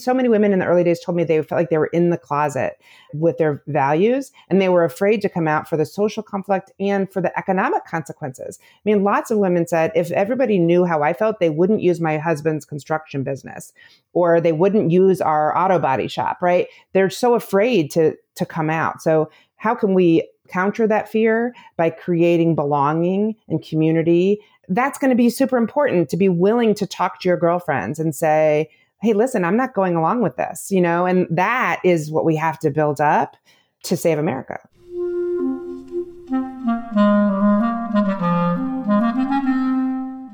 So 0.00 0.14
many 0.14 0.28
women 0.28 0.52
in 0.52 0.58
the 0.58 0.66
early 0.66 0.84
days 0.84 1.00
told 1.00 1.16
me 1.16 1.24
they 1.24 1.42
felt 1.42 1.58
like 1.58 1.70
they 1.70 1.78
were 1.78 1.86
in 1.88 2.10
the 2.10 2.18
closet 2.18 2.80
with 3.14 3.38
their 3.38 3.62
values 3.66 4.32
and 4.48 4.60
they 4.60 4.68
were 4.68 4.84
afraid 4.84 5.20
to 5.22 5.28
come 5.28 5.48
out 5.48 5.68
for 5.68 5.76
the 5.76 5.86
social 5.86 6.22
conflict 6.22 6.70
and 6.78 7.10
for 7.12 7.20
the 7.20 7.36
economic 7.38 7.84
consequences. 7.84 8.58
I 8.62 8.80
mean, 8.84 9.04
lots 9.04 9.30
of 9.30 9.38
women 9.38 9.66
said 9.66 9.92
if 9.94 10.10
everybody 10.12 10.58
knew 10.58 10.84
how 10.84 11.02
I 11.02 11.12
felt, 11.12 11.40
they 11.40 11.50
wouldn't 11.50 11.82
use 11.82 12.00
my 12.00 12.18
husband's 12.18 12.64
construction 12.64 13.22
business 13.22 13.72
or 14.12 14.40
they 14.40 14.52
wouldn't 14.52 14.90
use 14.90 15.20
our 15.20 15.56
auto 15.56 15.78
body 15.78 16.08
shop, 16.08 16.38
right? 16.40 16.68
They're 16.92 17.10
so 17.10 17.34
afraid 17.34 17.90
to 17.92 18.16
to 18.36 18.46
come 18.46 18.70
out. 18.70 19.02
So 19.02 19.30
how 19.56 19.74
can 19.74 19.92
we 19.92 20.28
counter 20.48 20.86
that 20.86 21.08
fear 21.08 21.54
by 21.76 21.90
creating 21.90 22.54
belonging 22.54 23.36
and 23.48 23.62
community? 23.62 24.40
That's 24.68 24.98
going 24.98 25.10
to 25.10 25.16
be 25.16 25.30
super 25.30 25.56
important 25.56 26.08
to 26.10 26.16
be 26.16 26.28
willing 26.28 26.74
to 26.74 26.86
talk 26.86 27.20
to 27.20 27.28
your 27.28 27.36
girlfriends 27.36 27.98
and 27.98 28.14
say, 28.14 28.70
hey, 29.00 29.12
listen, 29.12 29.44
I'm 29.44 29.56
not 29.56 29.74
going 29.74 29.94
along 29.94 30.22
with 30.22 30.36
this, 30.36 30.70
you 30.70 30.80
know, 30.80 31.06
and 31.06 31.26
that 31.30 31.80
is 31.84 32.10
what 32.10 32.24
we 32.24 32.34
have 32.36 32.58
to 32.60 32.70
build 32.70 33.00
up 33.00 33.36
to 33.84 33.96
save 33.96 34.18
America. 34.18 34.58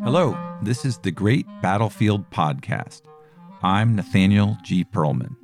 Hello, 0.02 0.36
this 0.62 0.84
is 0.84 0.98
the 0.98 1.10
Great 1.10 1.46
Battlefield 1.60 2.30
Podcast. 2.30 3.02
I'm 3.62 3.94
Nathaniel 3.94 4.56
G. 4.62 4.84
Pearlman. 4.84 5.36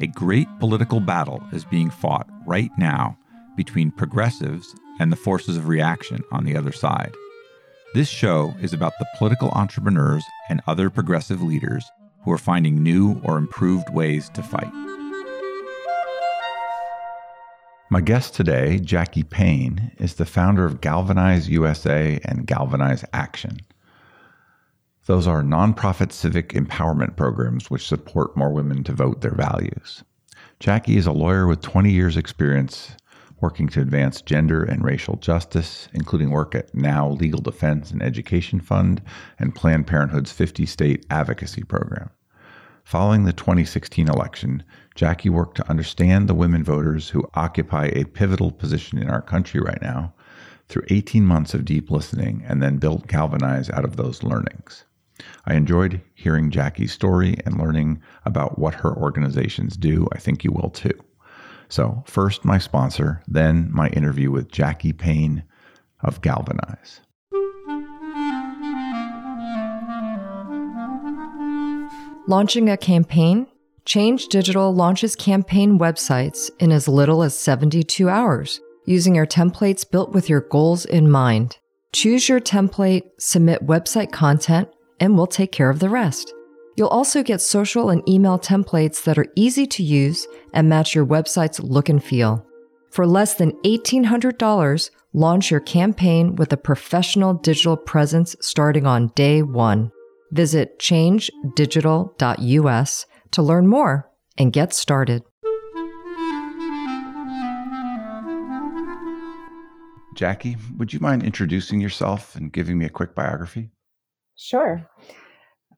A 0.00 0.06
great 0.08 0.48
political 0.58 1.00
battle 1.00 1.42
is 1.52 1.64
being 1.64 1.88
fought 1.88 2.28
right 2.46 2.70
now 2.76 3.16
between 3.56 3.90
progressives 3.90 4.74
and 5.00 5.10
the 5.10 5.16
forces 5.16 5.56
of 5.56 5.68
reaction 5.68 6.22
on 6.30 6.44
the 6.44 6.56
other 6.56 6.72
side. 6.72 7.14
This 7.94 8.08
show 8.08 8.54
is 8.60 8.72
about 8.72 8.92
the 8.98 9.06
political 9.16 9.50
entrepreneurs 9.50 10.24
and 10.50 10.60
other 10.66 10.90
progressive 10.90 11.42
leaders 11.42 11.88
who 12.24 12.32
are 12.32 12.38
finding 12.38 12.82
new 12.82 13.20
or 13.22 13.36
improved 13.36 13.90
ways 13.90 14.28
to 14.30 14.42
fight. 14.42 14.72
My 17.90 18.00
guest 18.00 18.34
today, 18.34 18.80
Jackie 18.80 19.22
Payne, 19.22 19.92
is 19.98 20.14
the 20.14 20.24
founder 20.24 20.64
of 20.64 20.80
Galvanize 20.80 21.48
USA 21.48 22.18
and 22.24 22.46
Galvanize 22.46 23.04
Action. 23.12 23.58
Those 25.06 25.26
are 25.26 25.42
nonprofit 25.42 26.10
civic 26.10 26.54
empowerment 26.54 27.16
programs 27.16 27.70
which 27.70 27.86
support 27.86 28.36
more 28.36 28.52
women 28.52 28.82
to 28.84 28.92
vote 28.92 29.20
their 29.20 29.34
values. 29.34 30.02
Jackie 30.60 30.96
is 30.96 31.06
a 31.06 31.12
lawyer 31.12 31.46
with 31.46 31.60
20 31.60 31.90
years' 31.92 32.16
experience 32.16 32.96
working 33.44 33.68
to 33.68 33.82
advance 33.82 34.22
gender 34.22 34.64
and 34.64 34.82
racial 34.82 35.16
justice, 35.16 35.86
including 35.92 36.30
work 36.30 36.54
at 36.54 36.74
Now 36.74 37.10
Legal 37.10 37.42
Defense 37.42 37.90
and 37.90 38.02
Education 38.02 38.58
Fund 38.58 39.02
and 39.38 39.54
Planned 39.54 39.86
Parenthood's 39.86 40.32
50 40.32 40.64
state 40.64 41.04
advocacy 41.10 41.62
program. 41.62 42.08
Following 42.84 43.24
the 43.24 43.34
2016 43.34 44.08
election, 44.08 44.62
Jackie 44.94 45.28
worked 45.28 45.58
to 45.58 45.68
understand 45.68 46.26
the 46.26 46.34
women 46.34 46.64
voters 46.64 47.10
who 47.10 47.28
occupy 47.34 47.90
a 47.92 48.06
pivotal 48.06 48.50
position 48.50 48.96
in 48.96 49.10
our 49.10 49.20
country 49.20 49.60
right 49.60 49.82
now 49.82 50.14
through 50.68 50.86
18 50.88 51.26
months 51.26 51.52
of 51.52 51.66
deep 51.66 51.90
listening 51.90 52.42
and 52.48 52.62
then 52.62 52.78
built 52.78 53.08
Galvanize 53.08 53.68
out 53.68 53.84
of 53.84 53.96
those 53.96 54.22
learnings. 54.22 54.86
I 55.44 55.52
enjoyed 55.52 56.00
hearing 56.14 56.50
Jackie's 56.50 56.92
story 56.92 57.36
and 57.44 57.58
learning 57.58 58.00
about 58.24 58.58
what 58.58 58.76
her 58.76 58.96
organizations 58.96 59.76
do. 59.76 60.08
I 60.14 60.18
think 60.18 60.44
you 60.44 60.50
will 60.50 60.70
too. 60.70 60.98
So, 61.74 62.04
first 62.06 62.44
my 62.44 62.58
sponsor, 62.58 63.20
then 63.26 63.68
my 63.72 63.88
interview 63.88 64.30
with 64.30 64.48
Jackie 64.48 64.92
Payne 64.92 65.42
of 66.04 66.20
Galvanize. 66.20 67.00
Launching 72.28 72.70
a 72.70 72.76
campaign? 72.76 73.48
Change 73.86 74.28
Digital 74.28 74.72
launches 74.72 75.16
campaign 75.16 75.80
websites 75.80 76.48
in 76.60 76.70
as 76.70 76.86
little 76.86 77.24
as 77.24 77.36
72 77.36 78.08
hours 78.08 78.60
using 78.86 79.16
your 79.16 79.26
templates 79.26 79.84
built 79.90 80.12
with 80.12 80.28
your 80.28 80.42
goals 80.42 80.84
in 80.84 81.10
mind. 81.10 81.58
Choose 81.92 82.28
your 82.28 82.38
template, 82.38 83.02
submit 83.18 83.66
website 83.66 84.12
content, 84.12 84.68
and 85.00 85.16
we'll 85.16 85.26
take 85.26 85.50
care 85.50 85.70
of 85.70 85.80
the 85.80 85.88
rest. 85.88 86.32
You'll 86.76 86.88
also 86.88 87.22
get 87.22 87.40
social 87.40 87.88
and 87.90 88.02
email 88.08 88.36
templates 88.38 89.04
that 89.04 89.18
are 89.18 89.26
easy 89.36 89.66
to 89.68 89.82
use 89.82 90.26
and 90.52 90.68
match 90.68 90.94
your 90.94 91.06
website's 91.06 91.60
look 91.60 91.88
and 91.88 92.02
feel. 92.02 92.44
For 92.90 93.06
less 93.06 93.34
than 93.34 93.52
$1,800, 93.64 94.90
launch 95.12 95.50
your 95.50 95.60
campaign 95.60 96.36
with 96.36 96.52
a 96.52 96.56
professional 96.56 97.34
digital 97.34 97.76
presence 97.76 98.34
starting 98.40 98.86
on 98.86 99.08
day 99.14 99.42
one. 99.42 99.92
Visit 100.32 100.78
changedigital.us 100.80 103.06
to 103.30 103.42
learn 103.42 103.68
more 103.68 104.10
and 104.36 104.52
get 104.52 104.72
started. 104.72 105.22
Jackie, 110.14 110.56
would 110.76 110.92
you 110.92 110.98
mind 111.00 111.24
introducing 111.24 111.80
yourself 111.80 112.36
and 112.36 112.52
giving 112.52 112.78
me 112.78 112.84
a 112.84 112.90
quick 112.90 113.14
biography? 113.14 113.70
Sure. 114.36 114.88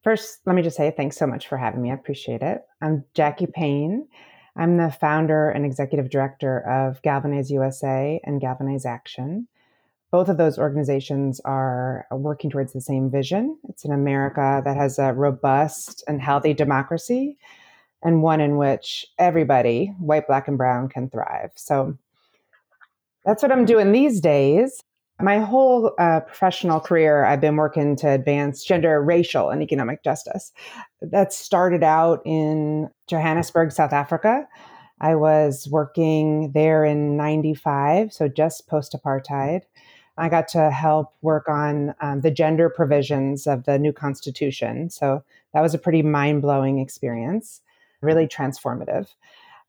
First, 0.07 0.39
let 0.47 0.55
me 0.55 0.63
just 0.63 0.77
say 0.77 0.93
thanks 0.93 1.17
so 1.17 1.27
much 1.27 1.49
for 1.49 1.59
having 1.59 1.83
me. 1.83 1.91
I 1.91 1.95
appreciate 1.95 2.41
it. 2.41 2.63
I'm 2.81 3.05
Jackie 3.15 3.49
Payne. 3.49 4.07
I'm 4.55 4.77
the 4.77 4.93
founder 5.01 5.51
and 5.51 5.67
executive 5.67 6.11
director 6.11 6.61
of 6.61 7.03
Galvanize 7.03 7.51
USA 7.51 8.21
and 8.23 8.41
Galvanize 8.41 8.87
Action. 8.87 9.49
Both 10.13 10.29
of 10.29 10.37
those 10.37 10.61
organizations 10.61 11.41
are 11.41 12.07
working 12.13 12.51
towards 12.51 12.73
the 12.73 12.81
same 12.81 13.11
vision. 13.11 13.59
It's 13.69 13.85
an 13.85 13.91
America 13.91 14.63
that 14.65 14.77
has 14.77 15.01
a 15.01 15.13
robust 15.13 16.05
and 16.07 16.23
healthy 16.23 16.55
democracy 16.55 17.37
and 18.01 18.23
one 18.23 18.41
in 18.41 18.59
which 18.59 19.07
everybody, 19.19 19.87
white, 19.99 20.29
black, 20.29 20.47
and 20.47 20.57
brown, 20.57 20.89
can 20.89 21.11
thrive. 21.11 21.51
So 21.57 21.99
that's 23.25 23.43
what 23.43 23.51
I'm 23.51 23.65
doing 23.65 23.91
these 23.91 24.21
days. 24.21 24.85
My 25.21 25.39
whole 25.39 25.95
uh, 25.99 26.21
professional 26.21 26.79
career, 26.79 27.25
I've 27.25 27.41
been 27.41 27.57
working 27.57 27.97
to 27.97 28.09
advance 28.09 28.63
gender, 28.63 29.03
racial, 29.03 29.49
and 29.49 29.63
economic 29.63 30.05
justice. 30.05 30.53
That 31.01 31.33
started 31.33 31.83
out 31.83 32.21
in 32.27 32.91
Johannesburg, 33.07 33.73
South 33.73 33.95
Africa. 33.95 34.47
I 35.01 35.15
was 35.15 35.69
working 35.71 36.53
there 36.53 36.85
in 36.85 37.17
95, 37.17 38.13
so 38.13 38.29
just 38.29 38.69
post 38.69 38.95
apartheid. 38.95 39.63
I 40.19 40.29
got 40.29 40.49
to 40.49 40.71
help 40.71 41.15
work 41.23 41.49
on 41.49 41.95
um, 42.01 42.21
the 42.21 42.31
gender 42.31 42.69
provisions 42.69 43.47
of 43.47 43.65
the 43.65 43.79
new 43.79 43.93
constitution. 43.93 44.91
So 44.91 45.25
that 45.55 45.61
was 45.63 45.73
a 45.73 45.79
pretty 45.79 46.03
mind 46.03 46.43
blowing 46.43 46.79
experience, 46.79 47.63
really 48.03 48.27
transformative. 48.27 49.09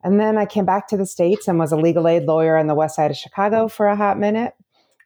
And 0.03 0.19
then 0.19 0.37
I 0.37 0.45
came 0.45 0.65
back 0.65 0.87
to 0.89 0.97
the 0.97 1.05
States 1.05 1.47
and 1.47 1.57
was 1.57 1.71
a 1.71 1.77
legal 1.77 2.07
aid 2.07 2.23
lawyer 2.23 2.57
on 2.57 2.67
the 2.67 2.75
west 2.75 2.97
side 2.97 3.11
of 3.11 3.17
Chicago 3.17 3.67
for 3.67 3.87
a 3.87 3.95
hot 3.95 4.19
minute 4.19 4.53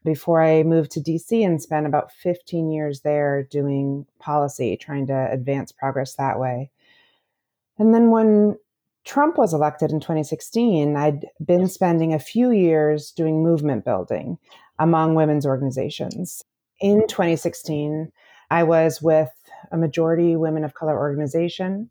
before 0.03 0.41
I 0.41 0.63
moved 0.63 0.91
to 0.91 0.99
DC 0.99 1.45
and 1.45 1.61
spent 1.61 1.85
about 1.85 2.11
15 2.11 2.71
years 2.71 3.01
there 3.01 3.43
doing 3.43 4.05
policy, 4.19 4.77
trying 4.77 5.07
to 5.07 5.31
advance 5.31 5.71
progress 5.71 6.15
that 6.15 6.39
way. 6.39 6.71
And 7.77 7.93
then 7.93 8.09
when 8.09 8.57
Trump 9.05 9.37
was 9.37 9.53
elected 9.53 9.91
in 9.91 9.99
2016, 9.99 10.95
I'd 10.95 11.25
been 11.43 11.67
spending 11.67 12.13
a 12.13 12.19
few 12.19 12.51
years 12.51 13.11
doing 13.11 13.43
movement 13.43 13.85
building 13.85 14.37
among 14.79 15.15
women's 15.15 15.45
organizations. 15.45 16.43
In 16.79 17.07
2016, 17.07 18.11
I 18.49 18.63
was 18.63 19.01
with 19.01 19.31
a 19.71 19.77
majority 19.77 20.35
women 20.35 20.63
of 20.63 20.73
color 20.73 20.97
organization, 20.97 21.89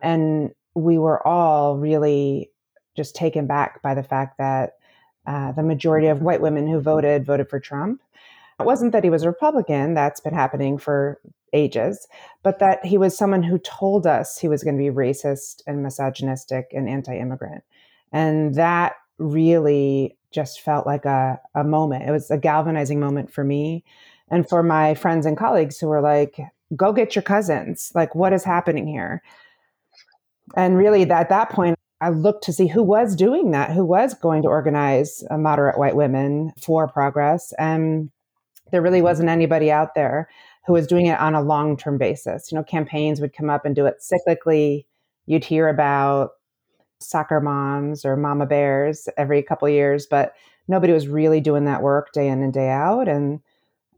and 0.00 0.50
we 0.74 0.98
were 0.98 1.26
all 1.26 1.76
really 1.76 2.50
just 2.96 3.14
taken 3.14 3.46
back 3.46 3.82
by 3.82 3.94
the 3.94 4.02
fact 4.02 4.38
that 4.38 4.74
uh, 5.30 5.52
the 5.52 5.62
majority 5.62 6.08
of 6.08 6.22
white 6.22 6.40
women 6.40 6.66
who 6.66 6.80
voted 6.80 7.24
voted 7.24 7.48
for 7.48 7.60
Trump. 7.60 8.02
It 8.58 8.66
wasn't 8.66 8.90
that 8.90 9.04
he 9.04 9.10
was 9.10 9.22
a 9.22 9.28
Republican, 9.28 9.94
that's 9.94 10.18
been 10.18 10.34
happening 10.34 10.76
for 10.76 11.20
ages, 11.52 12.08
but 12.42 12.58
that 12.58 12.84
he 12.84 12.98
was 12.98 13.16
someone 13.16 13.44
who 13.44 13.58
told 13.58 14.08
us 14.08 14.38
he 14.38 14.48
was 14.48 14.64
going 14.64 14.76
to 14.76 14.82
be 14.82 14.90
racist 14.90 15.62
and 15.68 15.84
misogynistic 15.84 16.66
and 16.72 16.88
anti 16.88 17.16
immigrant. 17.16 17.62
And 18.12 18.56
that 18.56 18.94
really 19.18 20.16
just 20.32 20.62
felt 20.62 20.84
like 20.84 21.04
a, 21.04 21.40
a 21.54 21.62
moment. 21.62 22.08
It 22.08 22.12
was 22.12 22.28
a 22.32 22.36
galvanizing 22.36 22.98
moment 22.98 23.32
for 23.32 23.44
me 23.44 23.84
and 24.32 24.48
for 24.48 24.64
my 24.64 24.94
friends 24.94 25.26
and 25.26 25.38
colleagues 25.38 25.78
who 25.78 25.86
were 25.86 26.00
like, 26.00 26.40
go 26.74 26.92
get 26.92 27.14
your 27.14 27.22
cousins. 27.22 27.92
Like, 27.94 28.16
what 28.16 28.32
is 28.32 28.42
happening 28.42 28.88
here? 28.88 29.22
And 30.56 30.76
really, 30.76 31.08
at 31.08 31.28
that 31.28 31.50
point, 31.50 31.78
I 32.00 32.08
looked 32.08 32.44
to 32.44 32.52
see 32.52 32.66
who 32.66 32.82
was 32.82 33.14
doing 33.14 33.50
that, 33.50 33.72
who 33.72 33.84
was 33.84 34.14
going 34.14 34.42
to 34.42 34.48
organize 34.48 35.22
uh, 35.30 35.36
moderate 35.36 35.78
white 35.78 35.96
women 35.96 36.52
for 36.58 36.88
progress. 36.88 37.52
And 37.58 38.10
there 38.70 38.82
really 38.82 39.02
wasn't 39.02 39.28
anybody 39.28 39.70
out 39.70 39.94
there 39.94 40.28
who 40.66 40.72
was 40.72 40.86
doing 40.86 41.06
it 41.06 41.18
on 41.18 41.34
a 41.34 41.42
long 41.42 41.76
term 41.76 41.98
basis. 41.98 42.50
You 42.50 42.56
know, 42.56 42.64
campaigns 42.64 43.20
would 43.20 43.34
come 43.34 43.50
up 43.50 43.64
and 43.64 43.74
do 43.74 43.86
it 43.86 43.98
cyclically. 44.00 44.86
You'd 45.26 45.44
hear 45.44 45.68
about 45.68 46.30
soccer 47.00 47.40
moms 47.40 48.04
or 48.04 48.16
mama 48.16 48.46
bears 48.46 49.08
every 49.16 49.42
couple 49.42 49.68
years, 49.68 50.06
but 50.06 50.34
nobody 50.68 50.92
was 50.92 51.08
really 51.08 51.40
doing 51.40 51.64
that 51.64 51.82
work 51.82 52.12
day 52.12 52.28
in 52.28 52.42
and 52.42 52.52
day 52.52 52.68
out. 52.68 53.08
And 53.08 53.40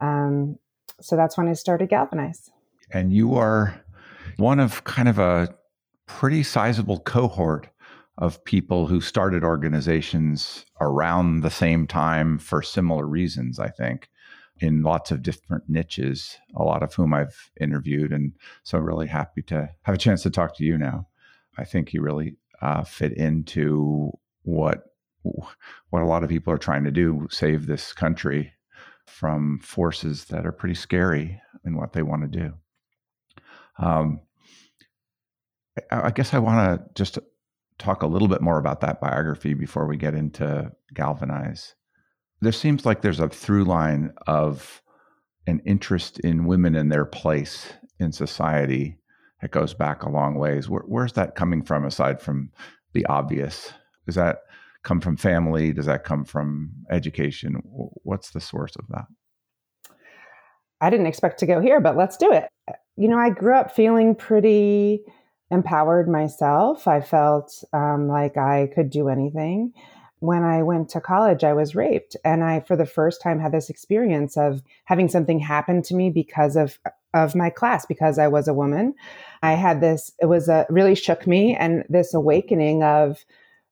um, 0.00 0.58
so 1.00 1.16
that's 1.16 1.36
when 1.36 1.48
I 1.48 1.52
started 1.52 1.88
Galvanize. 1.88 2.50
And 2.90 3.12
you 3.12 3.34
are 3.36 3.80
one 4.36 4.60
of 4.60 4.84
kind 4.84 5.08
of 5.08 5.18
a 5.18 5.54
pretty 6.06 6.42
sizable 6.42 7.00
cohort 7.00 7.68
of 8.18 8.44
people 8.44 8.86
who 8.86 9.00
started 9.00 9.42
organizations 9.42 10.66
around 10.80 11.40
the 11.40 11.50
same 11.50 11.86
time 11.86 12.38
for 12.38 12.62
similar 12.62 13.06
reasons, 13.06 13.58
I 13.58 13.68
think, 13.68 14.08
in 14.60 14.82
lots 14.82 15.10
of 15.10 15.22
different 15.22 15.64
niches, 15.68 16.36
a 16.54 16.62
lot 16.62 16.82
of 16.82 16.94
whom 16.94 17.14
I've 17.14 17.50
interviewed. 17.60 18.12
And 18.12 18.32
so 18.62 18.78
I'm 18.78 18.84
really 18.84 19.08
happy 19.08 19.42
to 19.42 19.70
have 19.82 19.94
a 19.94 19.98
chance 19.98 20.22
to 20.22 20.30
talk 20.30 20.56
to 20.56 20.64
you 20.64 20.76
now. 20.76 21.08
I 21.58 21.64
think 21.64 21.92
you 21.92 22.02
really 22.02 22.36
uh, 22.60 22.84
fit 22.84 23.12
into 23.12 24.12
what 24.42 24.84
what 25.90 26.02
a 26.02 26.06
lot 26.06 26.24
of 26.24 26.30
people 26.30 26.52
are 26.52 26.58
trying 26.58 26.84
to 26.84 26.90
do 26.90 27.28
save 27.30 27.66
this 27.66 27.92
country 27.92 28.52
from 29.06 29.58
forces 29.62 30.24
that 30.26 30.46
are 30.46 30.52
pretty 30.52 30.74
scary 30.74 31.40
in 31.64 31.76
what 31.76 31.92
they 31.92 32.02
want 32.02 32.22
to 32.22 32.38
do. 32.38 32.54
Um, 33.78 34.20
I, 35.90 36.08
I 36.08 36.10
guess 36.10 36.34
I 36.34 36.38
want 36.38 36.80
to 36.80 36.94
just 36.94 37.18
talk 37.82 38.02
a 38.02 38.06
little 38.06 38.28
bit 38.28 38.40
more 38.40 38.58
about 38.58 38.80
that 38.80 39.00
biography 39.00 39.54
before 39.54 39.86
we 39.86 39.96
get 39.96 40.14
into 40.14 40.70
Galvanize. 40.94 41.74
There 42.40 42.52
seems 42.52 42.86
like 42.86 43.02
there's 43.02 43.20
a 43.20 43.28
through 43.28 43.64
line 43.64 44.12
of 44.26 44.82
an 45.46 45.60
interest 45.66 46.20
in 46.20 46.46
women 46.46 46.76
and 46.76 46.90
their 46.90 47.04
place 47.04 47.72
in 47.98 48.12
society 48.12 48.98
that 49.40 49.50
goes 49.50 49.74
back 49.74 50.02
a 50.02 50.10
long 50.10 50.36
ways. 50.36 50.68
Where, 50.68 50.82
where's 50.86 51.14
that 51.14 51.34
coming 51.34 51.62
from 51.62 51.84
aside 51.84 52.20
from 52.20 52.50
the 52.92 53.04
obvious? 53.06 53.72
Does 54.06 54.14
that 54.14 54.38
come 54.84 55.00
from 55.00 55.16
family? 55.16 55.72
Does 55.72 55.86
that 55.86 56.04
come 56.04 56.24
from 56.24 56.72
education? 56.90 57.56
What's 57.64 58.30
the 58.30 58.40
source 58.40 58.76
of 58.76 58.86
that? 58.88 59.06
I 60.80 60.90
didn't 60.90 61.06
expect 61.06 61.38
to 61.40 61.46
go 61.46 61.60
here, 61.60 61.80
but 61.80 61.96
let's 61.96 62.16
do 62.16 62.32
it. 62.32 62.44
You 62.96 63.08
know, 63.08 63.18
I 63.18 63.30
grew 63.30 63.54
up 63.54 63.74
feeling 63.74 64.14
pretty 64.14 65.02
empowered 65.52 66.08
myself. 66.08 66.88
I 66.88 67.00
felt 67.02 67.62
um, 67.72 68.08
like 68.08 68.36
I 68.36 68.70
could 68.74 68.90
do 68.90 69.08
anything. 69.08 69.72
When 70.20 70.44
I 70.44 70.62
went 70.62 70.88
to 70.90 71.00
college, 71.00 71.44
I 71.44 71.52
was 71.52 71.74
raped. 71.74 72.16
And 72.24 72.42
I, 72.42 72.60
for 72.60 72.74
the 72.74 72.86
first 72.86 73.20
time, 73.20 73.38
had 73.38 73.52
this 73.52 73.68
experience 73.68 74.36
of 74.36 74.62
having 74.84 75.08
something 75.08 75.38
happen 75.38 75.82
to 75.82 75.94
me 75.94 76.08
because 76.10 76.56
of, 76.56 76.78
of 77.12 77.34
my 77.34 77.50
class, 77.50 77.84
because 77.84 78.18
I 78.18 78.28
was 78.28 78.48
a 78.48 78.54
woman. 78.54 78.94
I 79.42 79.52
had 79.52 79.82
this, 79.82 80.10
it 80.20 80.26
was 80.26 80.48
a 80.48 80.64
really 80.70 80.94
shook 80.94 81.26
me 81.26 81.54
and 81.54 81.84
this 81.90 82.14
awakening 82.14 82.82
of, 82.82 83.24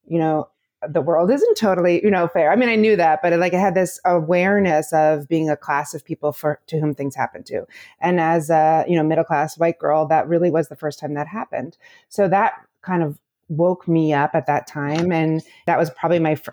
you 0.07 0.19
know, 0.19 0.50
the 0.89 1.01
world 1.01 1.31
isn't 1.31 1.57
totally 1.57 2.03
you 2.03 2.11
know 2.11 2.29
fair. 2.29 2.51
I 2.51 2.57
mean 2.57 2.69
i 2.69 2.77
knew 2.77 2.97
that 2.97 3.21
but 3.23 3.39
like 3.39 3.55
i 3.55 3.59
had 3.59 3.75
this 3.75 4.01
awareness 4.05 4.93
of 4.93 5.29
being 5.29 5.51
a 5.51 5.57
class 5.57 5.95
of 5.95 6.05
people 6.05 6.33
for 6.33 6.61
to 6.69 6.81
whom 6.81 6.95
things 6.95 7.15
happen 7.15 7.43
to. 7.45 7.67
And 8.01 8.21
as 8.21 8.51
a 8.51 8.85
you 8.89 8.97
know 8.97 9.03
middle 9.03 9.25
class 9.25 9.59
white 9.59 9.79
girl 9.79 10.07
that 10.07 10.29
really 10.29 10.51
was 10.51 10.69
the 10.69 10.77
first 10.77 10.99
time 10.99 11.15
that 11.15 11.27
happened. 11.27 11.77
So 12.09 12.29
that 12.29 12.55
kind 12.83 13.03
of 13.03 13.19
woke 13.49 13.89
me 13.89 14.13
up 14.13 14.35
at 14.35 14.47
that 14.47 14.67
time 14.67 15.13
and 15.13 15.43
that 15.67 15.79
was 15.79 15.91
probably 15.91 16.21
my 16.21 16.33
f- 16.33 16.49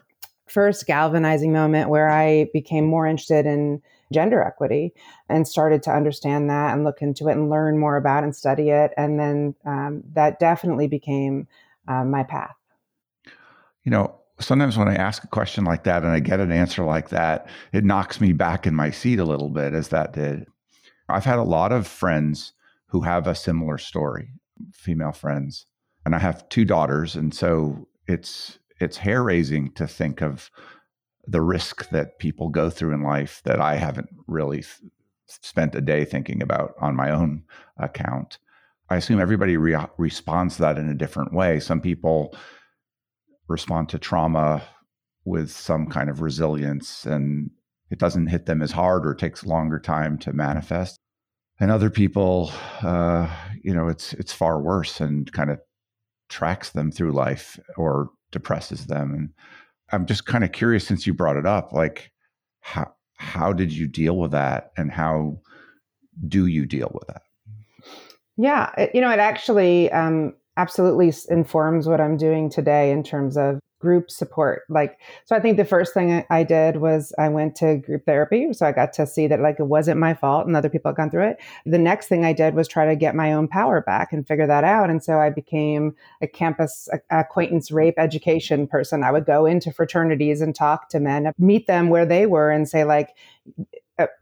first 0.48 0.88
galvanizing 0.88 1.54
moment 1.54 1.90
where 1.90 2.10
i 2.10 2.50
became 2.54 2.86
more 2.86 3.06
interested 3.06 3.46
in 3.46 3.82
gender 4.12 4.42
equity 4.42 4.94
and 5.30 5.48
started 5.48 5.84
to 5.84 5.92
understand 5.92 6.50
that 6.50 6.74
and 6.74 6.84
look 6.84 7.02
into 7.02 7.28
it 7.28 7.34
and 7.34 7.50
learn 7.50 7.78
more 7.78 7.98
about 7.98 8.24
and 8.24 8.36
study 8.36 8.70
it. 8.70 8.92
And 8.98 9.20
then 9.20 9.56
um, 9.66 10.04
that 10.14 10.40
definitely 10.40 10.88
became 10.88 11.48
um, 11.88 12.10
my 12.10 12.24
path 12.24 12.56
you 13.88 13.92
know, 13.92 14.14
sometimes 14.42 14.78
when 14.78 14.90
I 14.90 14.96
ask 14.96 15.24
a 15.24 15.28
question 15.28 15.64
like 15.64 15.86
that 15.86 16.04
and 16.04 16.12
I 16.12 16.20
get 16.20 16.42
an 16.42 16.52
answer 16.52 16.84
like 16.84 17.08
that, 17.08 17.48
it 17.72 17.86
knocks 17.86 18.20
me 18.20 18.34
back 18.34 18.68
in 18.68 18.76
my 18.76 18.92
seat 18.92 19.18
a 19.18 19.24
little 19.24 19.50
bit, 19.50 19.74
as 19.74 19.88
that 19.88 20.12
did. 20.12 20.46
I've 21.08 21.24
had 21.24 21.40
a 21.40 21.44
lot 21.44 21.72
of 21.72 21.88
friends 21.88 22.52
who 22.88 23.00
have 23.00 23.28
a 23.28 23.34
similar 23.34 23.78
story, 23.78 24.28
female 24.74 25.14
friends, 25.14 25.68
and 26.06 26.14
I 26.14 26.20
have 26.20 26.50
two 26.50 26.66
daughters, 26.66 27.16
and 27.16 27.34
so 27.34 27.88
it's 28.08 28.60
it's 28.82 28.98
hair 28.98 29.24
raising 29.24 29.72
to 29.76 29.88
think 29.88 30.22
of 30.22 30.52
the 31.26 31.42
risk 31.42 31.88
that 31.92 32.20
people 32.20 32.50
go 32.50 32.70
through 32.70 32.94
in 32.94 33.04
life 33.04 33.42
that 33.46 33.62
I 33.62 33.78
haven't 33.78 34.10
really 34.28 34.66
spent 35.28 35.76
a 35.76 35.82
day 35.82 36.04
thinking 36.04 36.42
about 36.42 36.74
on 36.82 36.94
my 36.94 37.10
own 37.10 37.44
account. 37.78 38.38
I 38.90 38.98
assume 38.98 39.22
everybody 39.22 39.56
re- 39.56 39.78
responds 39.98 40.58
to 40.58 40.64
that 40.64 40.78
in 40.78 40.90
a 40.90 40.94
different 40.94 41.34
way. 41.34 41.62
Some 41.62 41.80
people 41.80 42.36
respond 43.48 43.90
to 43.90 44.00
trauma 44.00 44.64
with 45.26 45.52
some 45.52 45.88
kind 45.88 46.10
of 46.10 46.22
resilience 46.22 47.06
and 47.06 47.52
it 47.90 48.00
doesn't 48.00 48.28
hit 48.28 48.46
them 48.46 48.62
as 48.62 48.72
hard 48.72 49.06
or 49.06 49.14
takes 49.14 49.46
longer 49.46 49.80
time 49.80 50.18
to 50.20 50.34
manifest. 50.34 50.98
And 51.60 51.72
other 51.72 51.90
people 51.90 52.52
uh, 52.82 53.30
you 53.64 53.74
know 53.74 53.88
it's 53.88 54.14
it's 54.14 54.34
far 54.34 54.62
worse 54.62 55.00
and 55.00 55.32
kind 55.32 55.50
of 55.50 55.60
tracks 56.30 56.72
them 56.72 56.92
through 56.92 57.14
life 57.14 57.60
or 57.78 58.10
depresses 58.32 58.88
them. 58.88 59.14
And 59.14 59.30
i'm 59.92 60.06
just 60.06 60.26
kind 60.26 60.44
of 60.44 60.52
curious 60.52 60.86
since 60.86 61.08
you 61.08 61.14
brought 61.14 61.38
it 61.38 61.46
up 61.46 61.72
like 61.72 62.12
how 62.60 62.92
how 63.16 63.54
did 63.54 63.72
you 63.72 63.88
deal 63.88 64.18
with 64.18 64.32
that 64.32 64.72
and 64.78 64.92
how 64.92 65.40
do 66.28 66.46
you 66.48 66.66
deal 66.66 66.92
with 66.94 67.08
that? 67.08 67.22
Yeah 68.38 68.90
you 68.94 69.02
know 69.02 69.12
it 69.12 69.20
actually 69.20 69.92
um, 69.92 70.34
absolutely 70.58 71.14
informs 71.30 71.88
what 71.88 72.02
I'm 72.02 72.18
doing 72.18 72.50
today 72.50 72.92
in 72.92 73.04
terms 73.04 73.38
of 73.38 73.60
group 73.80 74.10
support. 74.10 74.64
Like, 74.70 75.00
so 75.26 75.36
I 75.36 75.40
think 75.40 75.58
the 75.58 75.66
first 75.66 75.94
thing 75.94 76.26
I 76.30 76.44
did 76.44 76.78
was 76.78 77.14
I 77.20 77.30
went 77.30 77.56
to 77.58 77.78
group 77.78 78.06
therapy. 78.06 78.52
So 78.54 78.66
I 78.66 78.72
got 78.72 78.92
to 78.94 79.06
see 79.06 79.28
that 79.28 79.40
like 79.40 79.60
it 79.60 79.68
wasn't 79.68 80.00
my 80.00 80.16
fault 80.16 80.48
and 80.48 80.56
other 80.56 80.70
people 80.70 80.90
had 80.90 80.98
gone 80.98 81.12
through 81.12 81.28
it. 81.28 81.38
The 81.66 81.78
next 81.78 82.08
thing 82.08 82.26
I 82.26 82.34
did 82.34 82.56
was 82.56 82.68
try 82.68 82.88
to 82.88 82.96
get 82.96 83.14
my 83.14 83.34
own 83.34 83.48
power 83.48 83.82
back 83.82 84.12
and 84.12 84.28
figure 84.28 84.48
that 84.48 84.64
out. 84.64 84.90
And 84.90 85.04
so 85.04 85.20
I 85.20 85.30
became 85.30 85.96
a 86.22 86.28
campus 86.28 86.90
acquaintance 87.12 87.70
rape 87.72 87.96
education 87.98 88.68
person. 88.68 89.04
I 89.04 89.12
would 89.12 89.26
go 89.26 89.46
into 89.46 89.72
fraternities 89.72 90.42
and 90.42 90.56
talk 90.56 90.90
to 90.90 91.00
men, 91.00 91.32
meet 91.38 91.68
them 91.68 91.90
where 91.90 92.06
they 92.06 92.26
were 92.26 92.50
and 92.50 92.68
say 92.68 92.84
like, 92.84 93.10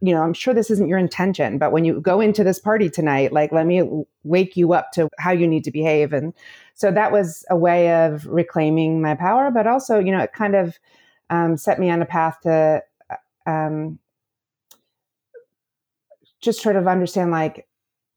you 0.01 0.13
know, 0.13 0.21
I'm 0.21 0.33
sure 0.33 0.53
this 0.53 0.71
isn't 0.71 0.87
your 0.87 0.97
intention, 0.97 1.57
but 1.57 1.71
when 1.71 1.83
you 1.83 1.99
go 1.99 2.21
into 2.21 2.43
this 2.43 2.59
party 2.59 2.89
tonight, 2.89 3.33
like, 3.33 3.51
let 3.51 3.65
me 3.65 3.83
wake 4.23 4.55
you 4.55 4.73
up 4.73 4.91
to 4.93 5.09
how 5.19 5.31
you 5.31 5.47
need 5.47 5.63
to 5.65 5.71
behave. 5.71 6.13
And 6.13 6.33
so 6.75 6.91
that 6.91 7.11
was 7.11 7.45
a 7.49 7.57
way 7.57 8.05
of 8.05 8.25
reclaiming 8.25 9.01
my 9.01 9.15
power, 9.15 9.51
but 9.51 9.67
also, 9.67 9.99
you 9.99 10.11
know, 10.11 10.21
it 10.21 10.33
kind 10.33 10.55
of 10.55 10.77
um, 11.29 11.57
set 11.57 11.79
me 11.79 11.89
on 11.89 12.01
a 12.01 12.05
path 12.05 12.39
to 12.43 12.81
uh, 13.09 13.49
um, 13.49 13.99
just 16.41 16.61
sort 16.61 16.75
of 16.75 16.87
understand, 16.87 17.31
like, 17.31 17.67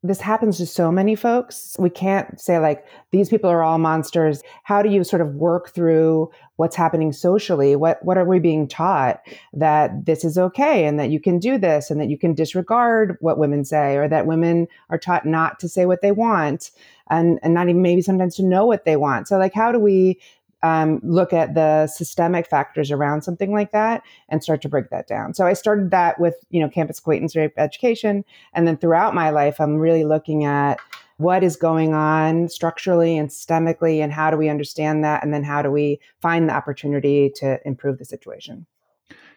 this 0.05 0.21
happens 0.21 0.59
to 0.59 0.67
so 0.67 0.93
many 0.93 1.17
folks. 1.17 1.75
We 1.79 1.91
can't 1.91 2.41
say 2.41 2.61
like 2.61 2.87
these 3.11 3.29
people 3.29 3.50
are 3.50 3.65
all 3.65 3.79
monsters. 3.79 4.43
How 4.62 4.81
do 4.81 4.89
you 4.89 5.03
sort 5.03 5.23
of 5.23 5.35
work 5.35 5.70
through 5.70 6.31
what's 6.55 6.77
happening 6.77 7.13
socially? 7.13 7.75
What 7.75 8.05
what 8.05 8.17
are 8.17 8.25
we 8.25 8.39
being 8.39 8.69
taught 8.69 9.20
that 9.53 10.06
this 10.06 10.25
is 10.25 10.39
okay 10.39 10.87
and 10.87 11.01
that 11.01 11.11
you 11.11 11.19
can 11.19 11.41
do 11.41 11.58
this 11.58 11.91
and 11.91 12.01
that 12.01 12.08
you 12.08 12.17
can 12.17 12.32
disregard 12.32 13.17
what 13.20 13.39
women 13.39 13.65
say 13.65 13.96
or 13.96 14.06
that 14.08 14.27
women 14.27 14.69
are 14.89 14.99
taught 14.99 15.27
not 15.27 15.58
to 15.61 15.69
say 15.69 15.84
what 15.84 16.01
they 16.01 16.13
want 16.13 16.70
and 17.11 17.41
and 17.43 17.53
not 17.53 17.69
even 17.69 17.82
maybe 17.82 18.03
sometimes 18.03 18.37
to 18.37 18.44
know 18.44 18.67
what 18.67 18.84
they 18.84 18.96
want. 18.96 19.27
So 19.27 19.37
like 19.37 19.55
how 19.55 19.72
do 19.72 19.81
we 19.81 20.20
um, 20.62 21.00
look 21.03 21.32
at 21.32 21.55
the 21.55 21.86
systemic 21.86 22.46
factors 22.46 22.91
around 22.91 23.22
something 23.22 23.53
like 23.53 23.72
that 23.72 24.03
and 24.29 24.43
start 24.43 24.62
to 24.62 24.69
break 24.69 24.91
that 24.91 25.06
down. 25.06 25.34
So 25.34 25.46
I 25.46 25.53
started 25.53 25.91
that 25.91 26.20
with 26.20 26.34
you 26.50 26.60
know 26.60 26.69
campus 26.69 26.98
acquaintance 26.98 27.36
rape 27.36 27.53
education, 27.56 28.24
and 28.53 28.67
then 28.67 28.77
throughout 28.77 29.15
my 29.15 29.31
life, 29.31 29.60
I'm 29.60 29.77
really 29.77 30.05
looking 30.05 30.44
at 30.44 30.79
what 31.19 31.43
is 31.43 31.56
going 31.56 31.94
on 31.94 32.48
structurally 32.48 33.19
and 33.19 33.29
systemically, 33.29 33.98
and 33.98 34.12
how 34.12 34.31
do 34.31 34.36
we 34.36 34.48
understand 34.48 35.05
that, 35.05 35.22
and 35.22 35.32
then 35.32 35.44
how 35.44 35.62
do 35.62 35.70
we 35.70 36.00
find 36.20 36.48
the 36.48 36.55
opportunity 36.55 37.31
to 37.36 37.58
improve 37.67 37.98
the 37.98 38.05
situation. 38.05 38.67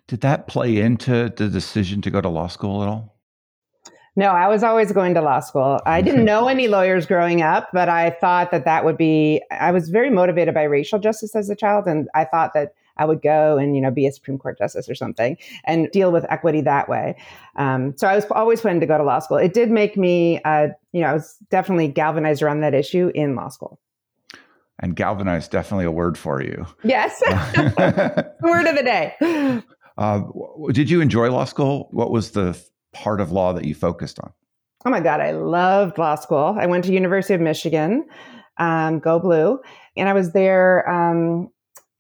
Did 0.07 0.21
that 0.21 0.47
play 0.47 0.77
into 0.77 1.31
the 1.35 1.47
decision 1.47 2.01
to 2.01 2.11
go 2.11 2.21
to 2.21 2.29
law 2.29 2.47
school 2.47 2.83
at 2.83 2.89
all? 2.89 3.15
No, 4.15 4.27
I 4.27 4.49
was 4.49 4.61
always 4.61 4.91
going 4.91 5.13
to 5.13 5.21
law 5.21 5.39
school. 5.39 5.79
I 5.85 6.01
didn't 6.01 6.25
know 6.25 6.47
any 6.47 6.67
lawyers 6.67 7.05
growing 7.05 7.41
up, 7.41 7.69
but 7.71 7.87
I 7.87 8.09
thought 8.09 8.51
that 8.51 8.65
that 8.65 8.83
would 8.83 8.97
be, 8.97 9.41
I 9.51 9.71
was 9.71 9.89
very 9.89 10.09
motivated 10.09 10.53
by 10.53 10.63
racial 10.63 10.99
justice 10.99 11.33
as 11.35 11.49
a 11.49 11.55
child. 11.55 11.87
And 11.87 12.09
I 12.13 12.25
thought 12.25 12.53
that 12.53 12.73
I 12.97 13.05
would 13.05 13.21
go 13.21 13.57
and, 13.57 13.73
you 13.73 13.81
know, 13.81 13.89
be 13.89 14.05
a 14.05 14.11
Supreme 14.11 14.37
Court 14.37 14.57
justice 14.57 14.89
or 14.89 14.95
something 14.95 15.37
and 15.63 15.89
deal 15.91 16.11
with 16.11 16.25
equity 16.29 16.59
that 16.61 16.89
way. 16.89 17.15
Um, 17.55 17.95
so 17.95 18.05
I 18.05 18.15
was 18.15 18.25
always 18.31 18.59
planning 18.59 18.81
to 18.81 18.85
go 18.85 18.97
to 18.97 19.03
law 19.03 19.19
school. 19.19 19.37
It 19.37 19.53
did 19.53 19.71
make 19.71 19.95
me, 19.95 20.41
uh, 20.43 20.67
you 20.91 21.01
know, 21.01 21.07
I 21.07 21.13
was 21.13 21.37
definitely 21.49 21.87
galvanized 21.87 22.41
around 22.41 22.59
that 22.61 22.73
issue 22.73 23.11
in 23.15 23.35
law 23.35 23.47
school. 23.47 23.79
And 24.79 24.93
galvanized, 24.93 25.51
definitely 25.51 25.85
a 25.85 25.91
word 25.91 26.17
for 26.17 26.41
you. 26.41 26.65
Yes. 26.83 27.21
word 28.41 28.67
of 28.67 28.75
the 28.75 28.83
day. 28.83 29.63
Uh, 29.97 30.21
did 30.71 30.89
you 30.89 30.99
enjoy 30.99 31.31
law 31.31 31.45
school? 31.45 31.87
What 31.91 32.11
was 32.11 32.31
the 32.31 32.59
part 32.93 33.21
of 33.21 33.31
law 33.31 33.53
that 33.53 33.65
you 33.65 33.75
focused 33.75 34.19
on? 34.19 34.31
Oh 34.85 34.89
my 34.89 34.99
God, 34.99 35.21
I 35.21 35.31
loved 35.31 35.97
law 35.97 36.15
school. 36.15 36.55
I 36.59 36.65
went 36.65 36.85
to 36.85 36.93
University 36.93 37.33
of 37.33 37.41
Michigan, 37.41 38.05
um, 38.57 38.99
go 38.99 39.19
blue. 39.19 39.59
And 39.95 40.09
I 40.09 40.13
was 40.13 40.31
there 40.31 40.89
um, 40.89 41.49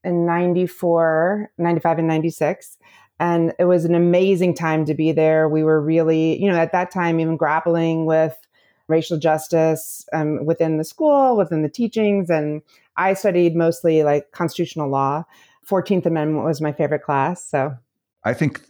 in 0.03 0.25
94, 0.25 1.51
95 1.57 1.99
and 1.99 2.07
96. 2.07 2.77
And 3.19 3.53
it 3.59 3.65
was 3.65 3.85
an 3.85 3.93
amazing 3.93 4.55
time 4.55 4.85
to 4.85 4.95
be 4.95 5.11
there. 5.11 5.47
We 5.47 5.63
were 5.63 5.79
really, 5.79 6.41
you 6.41 6.49
know, 6.49 6.57
at 6.57 6.71
that 6.71 6.89
time, 6.89 7.19
even 7.19 7.37
grappling 7.37 8.07
with 8.07 8.35
racial 8.87 9.17
justice 9.17 10.03
um, 10.11 10.43
within 10.45 10.77
the 10.77 10.83
school, 10.83 11.37
within 11.37 11.61
the 11.61 11.69
teachings. 11.69 12.31
And 12.31 12.63
I 12.97 13.13
studied 13.13 13.55
mostly 13.55 14.03
like 14.03 14.31
constitutional 14.31 14.89
law. 14.89 15.23
14th 15.69 16.07
Amendment 16.07 16.45
was 16.45 16.61
my 16.61 16.71
favorite 16.71 17.03
class. 17.03 17.45
So 17.45 17.75
I 18.23 18.33
think 18.33 18.61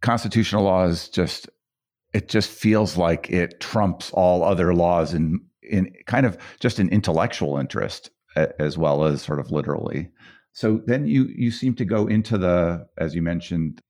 constitutional 0.00 0.64
law 0.64 0.84
is 0.84 1.08
just, 1.08 1.48
it 2.12 2.28
just 2.28 2.50
feels 2.50 2.96
like 2.96 3.30
it 3.30 3.60
trumps 3.60 4.10
all 4.12 4.42
other 4.42 4.74
laws 4.74 5.14
in, 5.14 5.40
in 5.62 5.92
kind 6.06 6.26
of 6.26 6.38
just 6.60 6.78
an 6.78 6.88
intellectual 6.88 7.58
interest 7.58 8.10
as 8.58 8.78
well 8.78 9.04
as 9.04 9.22
sort 9.22 9.40
of 9.40 9.50
literally. 9.50 10.10
So 10.52 10.80
then 10.86 11.06
you 11.06 11.26
you 11.34 11.50
seem 11.50 11.74
to 11.76 11.84
go 11.84 12.06
into 12.06 12.38
the, 12.38 12.86
as 12.96 13.14
you 13.14 13.22
mentioned, 13.22 13.80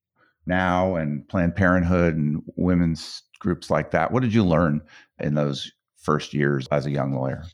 now 0.47 0.97
and 0.97 1.27
Planned 1.29 1.57
Parenthood 1.57 2.17
and 2.17 2.43
women's 2.57 3.23
groups 3.39 3.71
like 3.71 3.91
that. 3.93 4.11
What 4.11 4.23
did 4.23 4.35
you 4.35 4.45
learn 4.45 4.81
in 5.19 5.35
those 5.35 5.71
first 5.97 6.35
years 6.35 6.67
as 6.71 6.87
a 6.87 6.91
young 6.91 7.15
lawyer? 7.15 7.45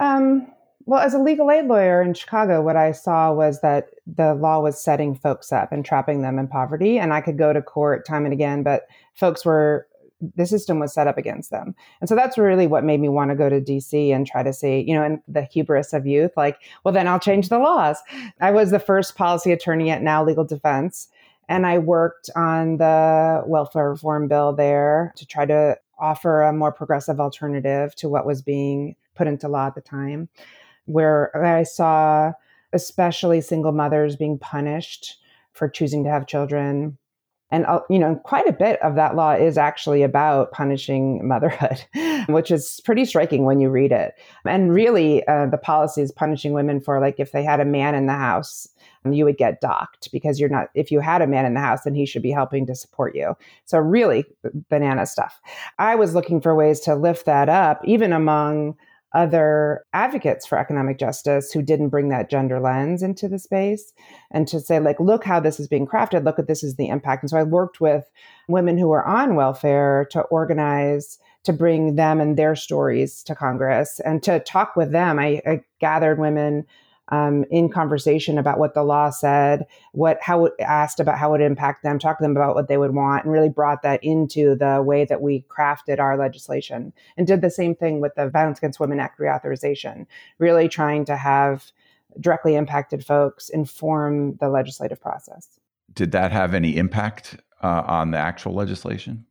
Um, 0.00 0.48
well, 0.84 1.00
as 1.00 1.14
a 1.14 1.18
legal 1.18 1.50
aid 1.50 1.66
lawyer 1.66 2.02
in 2.02 2.14
Chicago, 2.14 2.62
what 2.62 2.76
I 2.76 2.92
saw 2.92 3.32
was 3.32 3.60
that 3.60 3.90
the 4.06 4.34
law 4.34 4.60
was 4.60 4.82
setting 4.82 5.14
folks 5.14 5.52
up 5.52 5.72
and 5.72 5.84
trapping 5.84 6.22
them 6.22 6.38
in 6.38 6.48
poverty. 6.48 6.98
And 6.98 7.12
I 7.12 7.20
could 7.20 7.38
go 7.38 7.52
to 7.52 7.62
court 7.62 8.06
time 8.06 8.24
and 8.24 8.32
again, 8.32 8.62
but 8.62 8.82
folks 9.14 9.44
were, 9.44 9.86
the 10.36 10.46
system 10.46 10.78
was 10.78 10.92
set 10.92 11.06
up 11.06 11.18
against 11.18 11.50
them. 11.50 11.74
And 12.00 12.08
so 12.08 12.14
that's 12.14 12.38
really 12.38 12.66
what 12.66 12.84
made 12.84 13.00
me 13.00 13.08
want 13.08 13.30
to 13.30 13.36
go 13.36 13.48
to 13.48 13.60
DC 13.60 14.14
and 14.14 14.26
try 14.26 14.42
to 14.42 14.52
see, 14.52 14.84
you 14.86 14.94
know, 14.94 15.02
and 15.02 15.20
the 15.28 15.42
hubris 15.42 15.92
of 15.92 16.06
youth, 16.06 16.32
like, 16.36 16.58
well, 16.84 16.94
then 16.94 17.08
I'll 17.08 17.20
change 17.20 17.48
the 17.48 17.58
laws. 17.58 17.98
I 18.40 18.50
was 18.50 18.70
the 18.70 18.78
first 18.78 19.16
policy 19.16 19.52
attorney 19.52 19.90
at 19.90 20.02
Now 20.02 20.24
Legal 20.24 20.44
Defense. 20.44 21.08
And 21.48 21.66
I 21.66 21.78
worked 21.78 22.30
on 22.36 22.78
the 22.78 23.42
welfare 23.46 23.90
reform 23.90 24.28
bill 24.28 24.52
there 24.52 25.12
to 25.16 25.26
try 25.26 25.44
to 25.46 25.76
offer 25.98 26.42
a 26.42 26.52
more 26.52 26.72
progressive 26.72 27.20
alternative 27.20 27.94
to 27.96 28.08
what 28.08 28.26
was 28.26 28.42
being 28.42 28.96
put 29.14 29.26
into 29.26 29.48
law 29.48 29.66
at 29.66 29.74
the 29.74 29.80
time, 29.80 30.28
where 30.86 31.34
I 31.36 31.62
saw 31.62 32.32
especially 32.72 33.40
single 33.40 33.72
mothers 33.72 34.16
being 34.16 34.38
punished 34.38 35.18
for 35.52 35.68
choosing 35.68 36.04
to 36.04 36.10
have 36.10 36.26
children. 36.26 36.96
And, 37.50 37.66
uh, 37.66 37.80
you 37.90 37.98
know, 37.98 38.16
quite 38.24 38.48
a 38.48 38.52
bit 38.52 38.80
of 38.80 38.94
that 38.94 39.14
law 39.14 39.32
is 39.32 39.58
actually 39.58 40.02
about 40.02 40.52
punishing 40.52 41.26
motherhood, 41.28 41.84
which 42.28 42.50
is 42.50 42.80
pretty 42.84 43.04
striking 43.04 43.44
when 43.44 43.60
you 43.60 43.68
read 43.68 43.92
it. 43.92 44.14
And 44.46 44.72
really, 44.72 45.26
uh, 45.26 45.46
the 45.46 45.58
policy 45.58 46.00
is 46.00 46.10
punishing 46.12 46.54
women 46.54 46.80
for, 46.80 46.98
like, 46.98 47.16
if 47.18 47.32
they 47.32 47.44
had 47.44 47.60
a 47.60 47.66
man 47.66 47.94
in 47.94 48.06
the 48.06 48.14
house 48.14 48.68
you 49.10 49.24
would 49.24 49.36
get 49.36 49.60
docked 49.60 50.10
because 50.12 50.38
you're 50.38 50.48
not 50.48 50.68
if 50.74 50.92
you 50.92 51.00
had 51.00 51.22
a 51.22 51.26
man 51.26 51.44
in 51.44 51.54
the 51.54 51.60
house 51.60 51.82
then 51.82 51.94
he 51.94 52.06
should 52.06 52.22
be 52.22 52.30
helping 52.30 52.66
to 52.66 52.74
support 52.74 53.16
you 53.16 53.34
so 53.64 53.78
really 53.78 54.24
banana 54.68 55.04
stuff 55.06 55.40
i 55.78 55.94
was 55.94 56.14
looking 56.14 56.40
for 56.40 56.54
ways 56.54 56.78
to 56.78 56.94
lift 56.94 57.26
that 57.26 57.48
up 57.48 57.80
even 57.84 58.12
among 58.12 58.76
other 59.14 59.84
advocates 59.92 60.46
for 60.46 60.58
economic 60.58 60.98
justice 60.98 61.52
who 61.52 61.62
didn't 61.62 61.90
bring 61.90 62.08
that 62.08 62.30
gender 62.30 62.60
lens 62.60 63.02
into 63.02 63.28
the 63.28 63.38
space 63.38 63.92
and 64.30 64.48
to 64.48 64.60
say 64.60 64.80
like 64.80 64.98
look 64.98 65.24
how 65.24 65.38
this 65.38 65.60
is 65.60 65.68
being 65.68 65.86
crafted. 65.86 66.24
Look 66.24 66.38
at 66.38 66.46
this 66.46 66.62
is 66.62 66.76
the 66.76 66.88
impact. 66.88 67.22
And 67.22 67.30
so 67.30 67.36
i 67.36 67.42
worked 67.42 67.80
with 67.80 68.10
women 68.48 68.78
who 68.78 68.88
were 68.88 69.06
on 69.06 69.34
welfare 69.34 70.06
to 70.10 70.22
organize 70.22 71.18
to 71.44 71.52
bring 71.52 71.96
them 71.96 72.20
and 72.20 72.36
their 72.36 72.54
stories 72.54 73.22
to 73.24 73.34
congress 73.34 74.00
and 74.00 74.22
to 74.22 74.40
talk 74.40 74.76
with 74.76 74.92
them. 74.92 75.18
I, 75.18 75.42
I 75.46 75.60
gathered 75.80 76.18
women 76.18 76.66
um, 77.12 77.44
in 77.50 77.68
conversation 77.68 78.38
about 78.38 78.58
what 78.58 78.72
the 78.72 78.82
law 78.82 79.10
said, 79.10 79.66
what 79.92 80.18
how 80.22 80.46
it 80.46 80.54
asked 80.58 80.98
about 80.98 81.18
how 81.18 81.28
it 81.28 81.32
would 81.32 81.40
impact 81.42 81.82
them, 81.82 81.98
talk 81.98 82.18
to 82.18 82.24
them 82.24 82.34
about 82.34 82.54
what 82.54 82.68
they 82.68 82.78
would 82.78 82.94
want, 82.94 83.24
and 83.24 83.32
really 83.32 83.50
brought 83.50 83.82
that 83.82 84.02
into 84.02 84.56
the 84.56 84.82
way 84.82 85.04
that 85.04 85.20
we 85.20 85.44
crafted 85.48 86.00
our 86.00 86.16
legislation. 86.16 86.92
And 87.18 87.26
did 87.26 87.42
the 87.42 87.50
same 87.50 87.74
thing 87.74 88.00
with 88.00 88.14
the 88.14 88.30
Violence 88.30 88.58
Against 88.58 88.80
Women 88.80 88.98
Act 88.98 89.20
reauthorization, 89.20 90.06
really 90.38 90.68
trying 90.68 91.04
to 91.04 91.16
have 91.16 91.70
directly 92.18 92.54
impacted 92.56 93.04
folks 93.04 93.50
inform 93.50 94.36
the 94.36 94.48
legislative 94.48 95.00
process. 95.00 95.60
Did 95.92 96.12
that 96.12 96.32
have 96.32 96.54
any 96.54 96.76
impact 96.76 97.36
uh, 97.62 97.82
on 97.86 98.10
the 98.10 98.18
actual 98.18 98.54
legislation? 98.54 99.26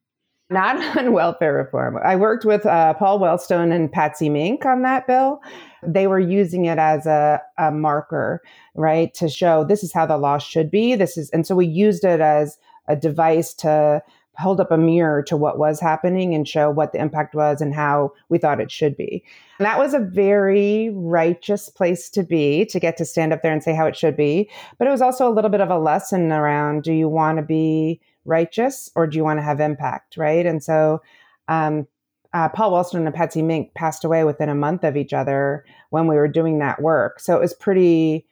Not 0.51 0.97
on 0.97 1.13
welfare 1.13 1.53
reform. 1.53 1.97
I 2.03 2.15
worked 2.15 2.45
with 2.45 2.65
uh, 2.65 2.93
Paul 2.95 3.19
Wellstone 3.19 3.73
and 3.73 3.91
Patsy 3.91 4.29
Mink 4.29 4.65
on 4.65 4.83
that 4.83 5.07
bill. 5.07 5.41
They 5.81 6.07
were 6.07 6.19
using 6.19 6.65
it 6.65 6.77
as 6.77 7.05
a, 7.05 7.41
a 7.57 7.71
marker, 7.71 8.41
right, 8.75 9.13
to 9.15 9.29
show 9.29 9.63
this 9.63 9.83
is 9.83 9.93
how 9.93 10.05
the 10.05 10.17
law 10.17 10.37
should 10.37 10.69
be. 10.69 10.95
This 10.95 11.17
is, 11.17 11.29
and 11.31 11.47
so 11.47 11.55
we 11.55 11.65
used 11.65 12.03
it 12.03 12.19
as 12.19 12.59
a 12.87 12.95
device 12.95 13.53
to 13.55 14.03
hold 14.37 14.59
up 14.59 14.71
a 14.71 14.77
mirror 14.77 15.21
to 15.23 15.37
what 15.37 15.57
was 15.57 15.79
happening 15.79 16.33
and 16.33 16.47
show 16.47 16.69
what 16.69 16.93
the 16.93 16.99
impact 16.99 17.35
was 17.35 17.61
and 17.61 17.73
how 17.73 18.11
we 18.29 18.37
thought 18.37 18.61
it 18.61 18.71
should 18.71 18.97
be. 18.97 19.23
And 19.59 19.65
that 19.65 19.77
was 19.77 19.93
a 19.93 19.99
very 19.99 20.89
righteous 20.93 21.69
place 21.69 22.09
to 22.09 22.23
be 22.23 22.65
to 22.65 22.79
get 22.79 22.97
to 22.97 23.05
stand 23.05 23.33
up 23.33 23.41
there 23.41 23.53
and 23.53 23.63
say 23.63 23.75
how 23.75 23.87
it 23.87 23.95
should 23.95 24.17
be. 24.17 24.49
But 24.77 24.87
it 24.87 24.91
was 24.91 25.01
also 25.01 25.29
a 25.29 25.33
little 25.33 25.51
bit 25.51 25.61
of 25.61 25.69
a 25.69 25.77
lesson 25.77 26.31
around 26.31 26.83
do 26.83 26.93
you 26.93 27.07
want 27.07 27.37
to 27.37 27.43
be 27.43 28.01
righteous 28.25 28.89
or 28.95 29.07
do 29.07 29.17
you 29.17 29.23
want 29.23 29.39
to 29.39 29.43
have 29.43 29.59
impact, 29.59 30.17
right? 30.17 30.45
And 30.45 30.63
so 30.63 31.01
um, 31.47 31.87
uh, 32.33 32.49
Paul 32.49 32.71
Wellstone 32.71 33.05
and 33.05 33.13
Patsy 33.13 33.41
Mink 33.41 33.73
passed 33.73 34.05
away 34.05 34.23
within 34.23 34.49
a 34.49 34.55
month 34.55 34.83
of 34.83 34.95
each 34.95 35.13
other 35.13 35.65
when 35.89 36.07
we 36.07 36.15
were 36.15 36.27
doing 36.27 36.59
that 36.59 36.81
work. 36.81 37.19
So 37.19 37.35
it 37.35 37.41
was 37.41 37.53
pretty 37.53 38.25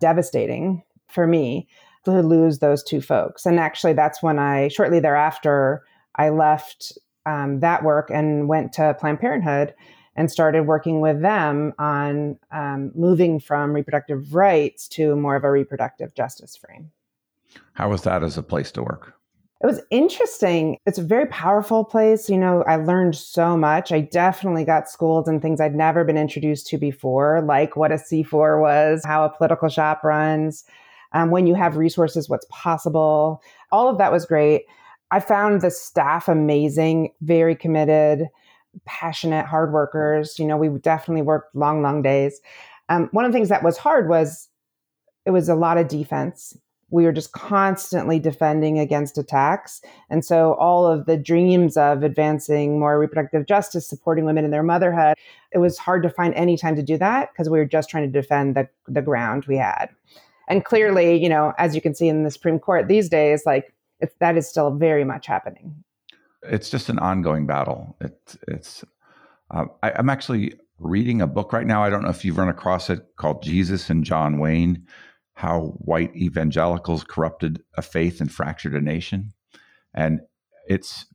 devastating 0.00 0.82
for 1.08 1.26
me 1.26 1.68
to 2.04 2.20
lose 2.20 2.58
those 2.58 2.82
two 2.82 3.00
folks. 3.00 3.46
And 3.46 3.58
actually, 3.58 3.92
that's 3.92 4.22
when 4.22 4.38
I, 4.38 4.68
shortly 4.68 5.00
thereafter, 5.00 5.82
I 6.16 6.28
left 6.30 6.98
um, 7.26 7.60
that 7.60 7.82
work 7.82 8.10
and 8.10 8.48
went 8.48 8.72
to 8.74 8.94
Planned 8.98 9.20
Parenthood 9.20 9.74
and 10.16 10.30
started 10.30 10.66
working 10.66 11.00
with 11.00 11.22
them 11.22 11.72
on 11.78 12.38
um, 12.52 12.92
moving 12.94 13.40
from 13.40 13.72
reproductive 13.72 14.34
rights 14.34 14.86
to 14.88 15.16
more 15.16 15.36
of 15.36 15.44
a 15.44 15.50
reproductive 15.50 16.14
justice 16.14 16.56
frame. 16.56 16.90
How 17.72 17.88
was 17.88 18.02
that 18.02 18.22
as 18.22 18.36
a 18.36 18.42
place 18.42 18.70
to 18.72 18.82
work? 18.82 19.13
It 19.64 19.68
was 19.68 19.80
interesting. 19.88 20.76
It's 20.84 20.98
a 20.98 21.02
very 21.02 21.24
powerful 21.24 21.86
place. 21.86 22.28
You 22.28 22.36
know, 22.36 22.62
I 22.64 22.76
learned 22.76 23.16
so 23.16 23.56
much. 23.56 23.92
I 23.92 24.02
definitely 24.02 24.62
got 24.62 24.90
schooled 24.90 25.26
in 25.26 25.40
things 25.40 25.58
I'd 25.58 25.74
never 25.74 26.04
been 26.04 26.18
introduced 26.18 26.66
to 26.66 26.76
before, 26.76 27.40
like 27.40 27.74
what 27.74 27.90
a 27.90 27.94
C4 27.94 28.60
was, 28.60 29.06
how 29.06 29.24
a 29.24 29.30
political 29.30 29.70
shop 29.70 30.04
runs, 30.04 30.64
um, 31.12 31.30
when 31.30 31.46
you 31.46 31.54
have 31.54 31.78
resources, 31.78 32.28
what's 32.28 32.44
possible. 32.50 33.40
All 33.72 33.88
of 33.88 33.96
that 33.96 34.12
was 34.12 34.26
great. 34.26 34.64
I 35.10 35.18
found 35.20 35.62
the 35.62 35.70
staff 35.70 36.28
amazing, 36.28 37.12
very 37.22 37.56
committed, 37.56 38.28
passionate, 38.84 39.46
hard 39.46 39.72
workers. 39.72 40.38
You 40.38 40.44
know, 40.44 40.58
we 40.58 40.68
definitely 40.78 41.22
worked 41.22 41.56
long, 41.56 41.80
long 41.80 42.02
days. 42.02 42.38
Um, 42.90 43.08
one 43.12 43.24
of 43.24 43.32
the 43.32 43.36
things 43.38 43.48
that 43.48 43.64
was 43.64 43.78
hard 43.78 44.10
was 44.10 44.46
it 45.24 45.30
was 45.30 45.48
a 45.48 45.54
lot 45.54 45.78
of 45.78 45.88
defense 45.88 46.54
we 46.94 47.04
were 47.04 47.12
just 47.12 47.32
constantly 47.32 48.20
defending 48.20 48.78
against 48.78 49.18
attacks. 49.18 49.82
And 50.10 50.24
so 50.24 50.54
all 50.54 50.86
of 50.86 51.06
the 51.06 51.16
dreams 51.16 51.76
of 51.76 52.04
advancing 52.04 52.78
more 52.78 53.00
reproductive 53.00 53.46
justice, 53.46 53.84
supporting 53.84 54.24
women 54.24 54.44
in 54.44 54.52
their 54.52 54.62
motherhood, 54.62 55.16
it 55.50 55.58
was 55.58 55.76
hard 55.76 56.04
to 56.04 56.08
find 56.08 56.32
any 56.34 56.56
time 56.56 56.76
to 56.76 56.84
do 56.84 56.96
that 56.98 57.32
because 57.32 57.50
we 57.50 57.58
were 57.58 57.64
just 57.64 57.90
trying 57.90 58.04
to 58.04 58.20
defend 58.20 58.54
the, 58.54 58.68
the 58.86 59.02
ground 59.02 59.44
we 59.46 59.56
had. 59.56 59.88
And 60.46 60.64
clearly, 60.64 61.20
you 61.20 61.28
know, 61.28 61.52
as 61.58 61.74
you 61.74 61.80
can 61.80 61.96
see 61.96 62.06
in 62.06 62.22
the 62.22 62.30
Supreme 62.30 62.60
Court 62.60 62.86
these 62.86 63.08
days, 63.08 63.42
like 63.44 63.74
that 64.20 64.36
is 64.36 64.48
still 64.48 64.70
very 64.70 65.02
much 65.02 65.26
happening. 65.26 65.74
It's 66.44 66.70
just 66.70 66.88
an 66.90 67.00
ongoing 67.00 67.44
battle. 67.44 67.96
It, 68.00 68.36
it's, 68.46 68.84
uh, 69.50 69.64
I, 69.82 69.90
I'm 69.96 70.10
actually 70.10 70.54
reading 70.78 71.20
a 71.20 71.26
book 71.26 71.52
right 71.52 71.66
now. 71.66 71.82
I 71.82 71.90
don't 71.90 72.02
know 72.02 72.10
if 72.10 72.24
you've 72.24 72.38
run 72.38 72.48
across 72.48 72.88
it 72.88 73.16
called 73.16 73.42
Jesus 73.42 73.90
and 73.90 74.04
John 74.04 74.38
Wayne 74.38 74.86
how 75.34 75.74
white 75.78 76.14
evangelicals 76.16 77.04
corrupted 77.04 77.62
a 77.76 77.82
faith 77.82 78.20
and 78.20 78.30
fractured 78.30 78.74
a 78.74 78.80
nation. 78.80 79.32
And 79.92 80.20
it's 80.68 81.06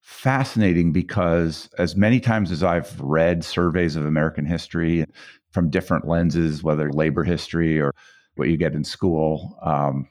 fascinating 0.00 0.92
because, 0.92 1.68
as 1.78 1.96
many 1.96 2.20
times 2.20 2.50
as 2.50 2.62
I've 2.62 3.00
read 3.00 3.44
surveys 3.44 3.96
of 3.96 4.06
American 4.06 4.46
history 4.46 5.06
from 5.50 5.70
different 5.70 6.06
lenses, 6.06 6.62
whether 6.62 6.92
labor 6.92 7.24
history 7.24 7.80
or 7.80 7.92
what 8.36 8.48
you 8.48 8.56
get 8.56 8.74
in 8.74 8.84
school, 8.84 9.58
um, 9.62 10.08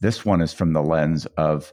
this 0.00 0.24
one 0.24 0.40
is 0.40 0.52
from 0.52 0.72
the 0.72 0.82
lens 0.82 1.26
of 1.36 1.72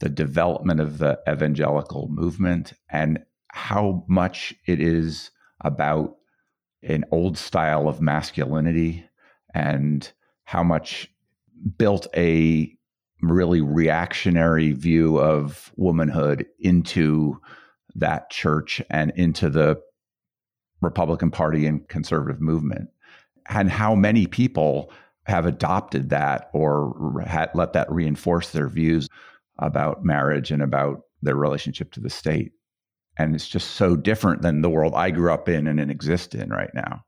the 0.00 0.08
development 0.08 0.80
of 0.80 0.98
the 0.98 1.18
evangelical 1.28 2.08
movement 2.08 2.72
and 2.90 3.18
how 3.48 4.04
much 4.08 4.54
it 4.66 4.80
is 4.80 5.30
about 5.60 6.16
an 6.82 7.04
old 7.10 7.36
style 7.36 7.88
of 7.88 8.00
masculinity 8.00 9.04
and 9.54 10.12
how 10.44 10.62
much 10.62 11.12
built 11.76 12.06
a 12.16 12.74
really 13.22 13.60
reactionary 13.60 14.72
view 14.72 15.18
of 15.20 15.72
womanhood 15.76 16.46
into 16.58 17.38
that 17.94 18.30
church 18.30 18.80
and 18.90 19.12
into 19.16 19.50
the 19.50 19.78
Republican 20.80 21.30
Party 21.30 21.66
and 21.66 21.86
conservative 21.88 22.40
movement, 22.40 22.88
and 23.48 23.70
how 23.70 23.94
many 23.94 24.26
people 24.26 24.90
have 25.24 25.44
adopted 25.44 26.08
that 26.10 26.48
or 26.54 27.22
had, 27.26 27.50
let 27.54 27.74
that 27.74 27.92
reinforce 27.92 28.50
their 28.50 28.68
views 28.68 29.08
about 29.58 30.04
marriage 30.04 30.50
and 30.50 30.62
about 30.62 31.02
their 31.20 31.36
relationship 31.36 31.92
to 31.92 32.00
the 32.00 32.08
state. 32.08 32.52
and 33.18 33.34
it's 33.34 33.48
just 33.48 33.72
so 33.72 33.96
different 33.96 34.40
than 34.40 34.62
the 34.62 34.70
world 34.70 34.94
I 34.94 35.10
grew 35.10 35.32
up 35.32 35.48
in 35.48 35.66
and 35.66 35.90
exist 35.90 36.34
in 36.34 36.48
right 36.48 36.70
now. 36.74 37.04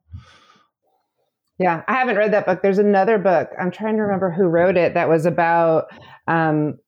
Yeah, 1.58 1.82
I 1.86 1.94
haven't 1.94 2.16
read 2.16 2.32
that 2.32 2.46
book. 2.46 2.62
There's 2.62 2.78
another 2.78 3.18
book. 3.18 3.50
I'm 3.60 3.70
trying 3.70 3.96
to 3.96 4.02
remember 4.02 4.30
who 4.30 4.44
wrote 4.44 4.76
it 4.76 4.94
that 4.94 5.08
was 5.08 5.26
about 5.26 5.86
um, 6.26 6.78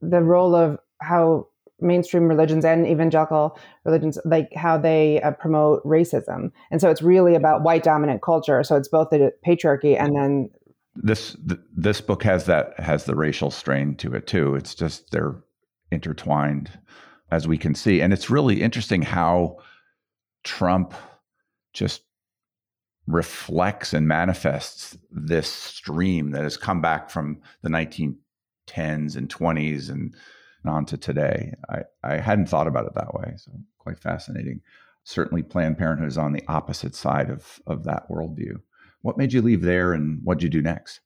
the 0.00 0.22
role 0.22 0.54
of 0.54 0.78
how 1.00 1.48
mainstream 1.80 2.24
religions 2.24 2.64
and 2.64 2.86
evangelical 2.86 3.58
religions 3.84 4.18
like 4.24 4.48
how 4.54 4.78
they 4.78 5.20
uh, 5.20 5.30
promote 5.32 5.84
racism 5.84 6.50
and 6.70 6.80
so 6.80 6.90
it's 6.90 7.02
really 7.02 7.34
about 7.34 7.62
white 7.62 7.82
dominant 7.82 8.22
culture 8.22 8.64
so 8.64 8.76
it's 8.76 8.88
both 8.88 9.10
the 9.10 9.30
patriarchy 9.46 9.98
and 9.98 10.16
then 10.16 10.48
this 10.94 11.36
th- 11.46 11.60
this 11.76 12.00
book 12.00 12.22
has 12.22 12.46
that 12.46 12.78
has 12.80 13.04
the 13.04 13.14
racial 13.14 13.50
strain 13.50 13.94
to 13.94 14.14
it 14.14 14.26
too 14.26 14.54
it's 14.54 14.74
just 14.74 15.10
they're 15.10 15.36
intertwined 15.90 16.70
as 17.30 17.46
we 17.46 17.58
can 17.58 17.74
see 17.74 18.00
and 18.00 18.14
it's 18.14 18.30
really 18.30 18.62
interesting 18.62 19.02
how 19.02 19.58
trump 20.44 20.94
just 21.74 22.05
reflects 23.06 23.92
and 23.92 24.08
manifests 24.08 24.98
this 25.10 25.48
stream 25.50 26.30
that 26.32 26.42
has 26.42 26.56
come 26.56 26.80
back 26.80 27.08
from 27.08 27.40
the 27.62 27.68
1910s 27.68 29.16
and 29.16 29.28
20s 29.28 29.90
and 29.90 30.14
on 30.66 30.84
to 30.86 30.96
today. 30.96 31.54
I, 31.68 31.82
I 32.02 32.16
hadn't 32.16 32.48
thought 32.48 32.66
about 32.66 32.86
it 32.86 32.94
that 32.94 33.14
way. 33.14 33.34
So 33.36 33.52
quite 33.78 33.98
fascinating. 33.98 34.60
Certainly 35.04 35.44
Planned 35.44 35.78
Parenthood 35.78 36.08
is 36.08 36.18
on 36.18 36.32
the 36.32 36.42
opposite 36.48 36.94
side 36.94 37.30
of, 37.30 37.60
of 37.66 37.84
that 37.84 38.08
worldview. 38.10 38.60
What 39.02 39.16
made 39.16 39.32
you 39.32 39.42
leave 39.42 39.62
there 39.62 39.92
and 39.92 40.20
what 40.24 40.38
did 40.38 40.44
you 40.44 40.60
do 40.60 40.62
next? 40.62 41.00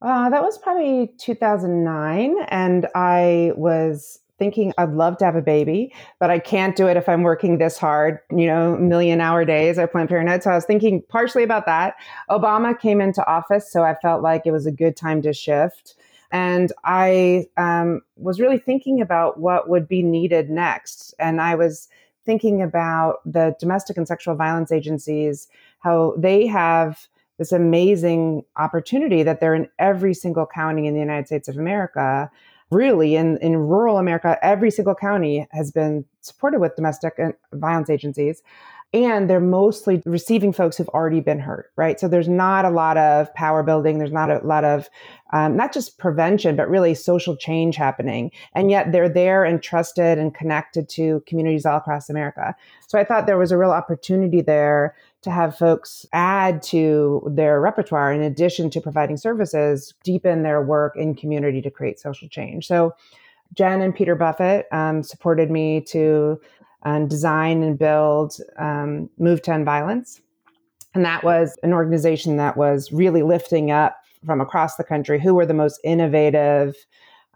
Uh, 0.00 0.28
that 0.30 0.42
was 0.42 0.58
probably 0.58 1.12
2009. 1.18 2.34
And 2.48 2.88
I 2.96 3.52
was 3.54 4.18
thinking 4.42 4.72
I'd 4.76 4.90
love 4.90 5.18
to 5.18 5.24
have 5.24 5.36
a 5.36 5.40
baby, 5.40 5.94
but 6.18 6.28
I 6.28 6.40
can't 6.40 6.74
do 6.74 6.88
it 6.88 6.96
if 6.96 7.08
I'm 7.08 7.22
working 7.22 7.58
this 7.58 7.78
hard, 7.78 8.18
you 8.28 8.46
know, 8.46 8.76
million 8.76 9.20
hour 9.20 9.44
days 9.44 9.78
at 9.78 9.92
Planned 9.92 10.08
Parenthood. 10.08 10.42
So 10.42 10.50
I 10.50 10.56
was 10.56 10.64
thinking 10.64 11.00
partially 11.08 11.44
about 11.44 11.64
that. 11.66 11.94
Obama 12.28 12.76
came 12.76 13.00
into 13.00 13.24
office, 13.24 13.70
so 13.70 13.84
I 13.84 13.94
felt 14.02 14.20
like 14.20 14.42
it 14.44 14.50
was 14.50 14.66
a 14.66 14.72
good 14.72 14.96
time 14.96 15.22
to 15.22 15.32
shift. 15.32 15.94
And 16.32 16.72
I 16.82 17.46
um, 17.56 18.00
was 18.16 18.40
really 18.40 18.58
thinking 18.58 19.00
about 19.00 19.38
what 19.38 19.68
would 19.68 19.86
be 19.86 20.02
needed 20.02 20.50
next. 20.50 21.14
And 21.20 21.40
I 21.40 21.54
was 21.54 21.86
thinking 22.26 22.62
about 22.62 23.18
the 23.24 23.54
domestic 23.60 23.96
and 23.96 24.08
sexual 24.08 24.34
violence 24.34 24.72
agencies, 24.72 25.46
how 25.78 26.14
they 26.18 26.48
have 26.48 27.06
this 27.38 27.52
amazing 27.52 28.42
opportunity 28.56 29.22
that 29.22 29.38
they're 29.38 29.54
in 29.54 29.68
every 29.78 30.14
single 30.14 30.46
county 30.46 30.88
in 30.88 30.94
the 30.94 31.00
United 31.00 31.28
States 31.28 31.46
of 31.46 31.56
America 31.56 32.28
really 32.72 33.16
in, 33.16 33.36
in 33.38 33.56
rural 33.56 33.98
America, 33.98 34.38
every 34.42 34.70
single 34.70 34.94
county 34.94 35.46
has 35.52 35.70
been 35.70 36.04
supported 36.20 36.60
with 36.60 36.76
domestic 36.76 37.18
violence 37.52 37.90
agencies. 37.90 38.42
And 38.94 39.30
they're 39.30 39.40
mostly 39.40 40.02
receiving 40.04 40.52
folks 40.52 40.76
who've 40.76 40.88
already 40.90 41.20
been 41.20 41.38
hurt, 41.38 41.72
right? 41.76 41.98
So 41.98 42.08
there's 42.08 42.28
not 42.28 42.66
a 42.66 42.70
lot 42.70 42.98
of 42.98 43.32
power 43.32 43.62
building. 43.62 43.96
There's 43.96 44.12
not 44.12 44.30
a 44.30 44.46
lot 44.46 44.64
of, 44.64 44.90
um, 45.32 45.56
not 45.56 45.72
just 45.72 45.96
prevention, 45.96 46.56
but 46.56 46.68
really 46.68 46.94
social 46.94 47.34
change 47.34 47.76
happening. 47.76 48.30
And 48.54 48.70
yet 48.70 48.92
they're 48.92 49.08
there 49.08 49.44
and 49.44 49.62
trusted 49.62 50.18
and 50.18 50.34
connected 50.34 50.90
to 50.90 51.22
communities 51.26 51.64
all 51.64 51.78
across 51.78 52.10
America. 52.10 52.54
So 52.86 52.98
I 52.98 53.04
thought 53.04 53.26
there 53.26 53.38
was 53.38 53.50
a 53.50 53.56
real 53.56 53.70
opportunity 53.70 54.42
there 54.42 54.94
to 55.22 55.30
have 55.30 55.56
folks 55.56 56.04
add 56.12 56.62
to 56.62 57.22
their 57.30 57.60
repertoire 57.60 58.12
in 58.12 58.22
addition 58.22 58.70
to 58.70 58.80
providing 58.80 59.16
services, 59.16 59.94
deepen 60.04 60.42
their 60.42 60.60
work 60.60 60.96
in 60.96 61.14
community 61.14 61.62
to 61.62 61.70
create 61.70 61.98
social 62.00 62.28
change. 62.28 62.66
So 62.66 62.92
Jen 63.54 63.80
and 63.80 63.94
Peter 63.94 64.14
Buffett 64.14 64.66
um, 64.72 65.02
supported 65.02 65.50
me 65.50 65.80
to 65.82 66.40
um, 66.84 67.06
design 67.06 67.62
and 67.62 67.78
build 67.78 68.36
um, 68.58 69.08
Move 69.18 69.42
to 69.42 69.52
End 69.52 69.64
Violence. 69.64 70.20
And 70.94 71.04
that 71.04 71.24
was 71.24 71.58
an 71.62 71.72
organization 71.72 72.36
that 72.36 72.56
was 72.56 72.92
really 72.92 73.22
lifting 73.22 73.70
up 73.70 73.98
from 74.26 74.40
across 74.40 74.76
the 74.76 74.84
country 74.84 75.20
who 75.20 75.34
were 75.34 75.46
the 75.46 75.54
most 75.54 75.80
innovative 75.84 76.74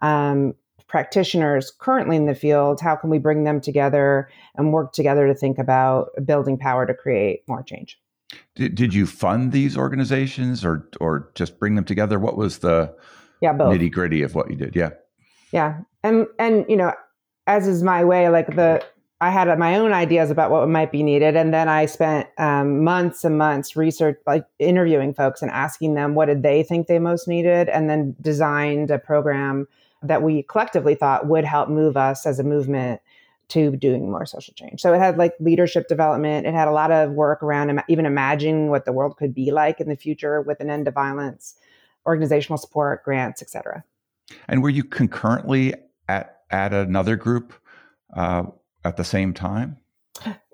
um, 0.01 0.53
practitioners 0.87 1.71
currently 1.79 2.15
in 2.15 2.25
the 2.25 2.35
field, 2.35 2.79
how 2.81 2.95
can 2.95 3.09
we 3.09 3.19
bring 3.19 3.43
them 3.43 3.59
together 3.61 4.29
and 4.55 4.73
work 4.73 4.93
together 4.93 5.27
to 5.27 5.35
think 5.35 5.57
about 5.57 6.09
building 6.25 6.57
power 6.57 6.85
to 6.85 6.93
create 6.93 7.43
more 7.47 7.63
change? 7.63 7.99
Did, 8.55 8.75
did 8.75 8.93
you 8.93 9.05
fund 9.05 9.51
these 9.51 9.77
organizations 9.77 10.65
or 10.65 10.89
or 10.99 11.31
just 11.35 11.59
bring 11.59 11.75
them 11.75 11.85
together? 11.85 12.19
What 12.19 12.37
was 12.37 12.59
the 12.59 12.93
yeah, 13.41 13.53
nitty 13.53 13.91
gritty 13.91 14.21
of 14.21 14.35
what 14.35 14.49
you 14.49 14.55
did? 14.55 14.75
Yeah. 14.75 14.89
Yeah. 15.51 15.81
And 16.03 16.27
and 16.39 16.65
you 16.67 16.75
know, 16.75 16.93
as 17.45 17.67
is 17.67 17.83
my 17.83 18.03
way, 18.03 18.29
like 18.29 18.55
the 18.55 18.85
I 19.19 19.31
had 19.31 19.57
my 19.57 19.77
own 19.77 19.93
ideas 19.93 20.29
about 20.29 20.51
what 20.51 20.67
might 20.69 20.91
be 20.91 21.01
needed, 21.01 21.35
and 21.35 21.53
then 21.53 21.67
I 21.67 21.87
spent 21.87 22.27
um, 22.37 22.83
months 22.83 23.23
and 23.23 23.37
months 23.37 23.75
research, 23.75 24.19
like 24.27 24.45
interviewing 24.59 25.13
folks 25.13 25.41
and 25.41 25.49
asking 25.49 25.95
them 25.95 26.13
what 26.13 26.25
did 26.25 26.43
they 26.43 26.61
think 26.63 26.87
they 26.87 26.99
most 26.99 27.27
needed, 27.27 27.69
and 27.69 27.89
then 27.89 28.15
designed 28.21 28.91
a 28.91 28.99
program 28.99 29.67
that 30.03 30.21
we 30.21 30.43
collectively 30.43 30.95
thought 30.95 31.27
would 31.27 31.45
help 31.45 31.69
move 31.69 31.97
us 31.97 32.25
as 32.25 32.39
a 32.39 32.43
movement 32.43 33.01
to 33.49 33.75
doing 33.77 34.11
more 34.11 34.25
social 34.25 34.53
change. 34.53 34.81
So 34.81 34.93
it 34.93 34.99
had 34.99 35.17
like 35.17 35.33
leadership 35.39 35.87
development. 35.87 36.45
It 36.45 36.53
had 36.53 36.67
a 36.67 36.71
lot 36.71 36.91
of 36.91 37.11
work 37.11 37.41
around 37.41 37.69
Im- 37.69 37.81
even 37.87 38.05
imagining 38.05 38.69
what 38.69 38.85
the 38.85 38.91
world 38.91 39.17
could 39.17 39.33
be 39.33 39.51
like 39.51 39.79
in 39.79 39.87
the 39.87 39.95
future 39.95 40.41
with 40.41 40.59
an 40.59 40.69
end 40.69 40.85
to 40.85 40.91
violence, 40.91 41.55
organizational 42.05 42.57
support, 42.57 43.03
grants, 43.03 43.41
etc. 43.41 43.83
And 44.47 44.61
were 44.61 44.69
you 44.69 44.83
concurrently 44.83 45.73
at 46.07 46.41
at 46.49 46.73
another 46.73 47.15
group 47.15 47.53
uh, 48.15 48.43
at 48.83 48.97
the 48.97 49.03
same 49.03 49.33
time? 49.33 49.77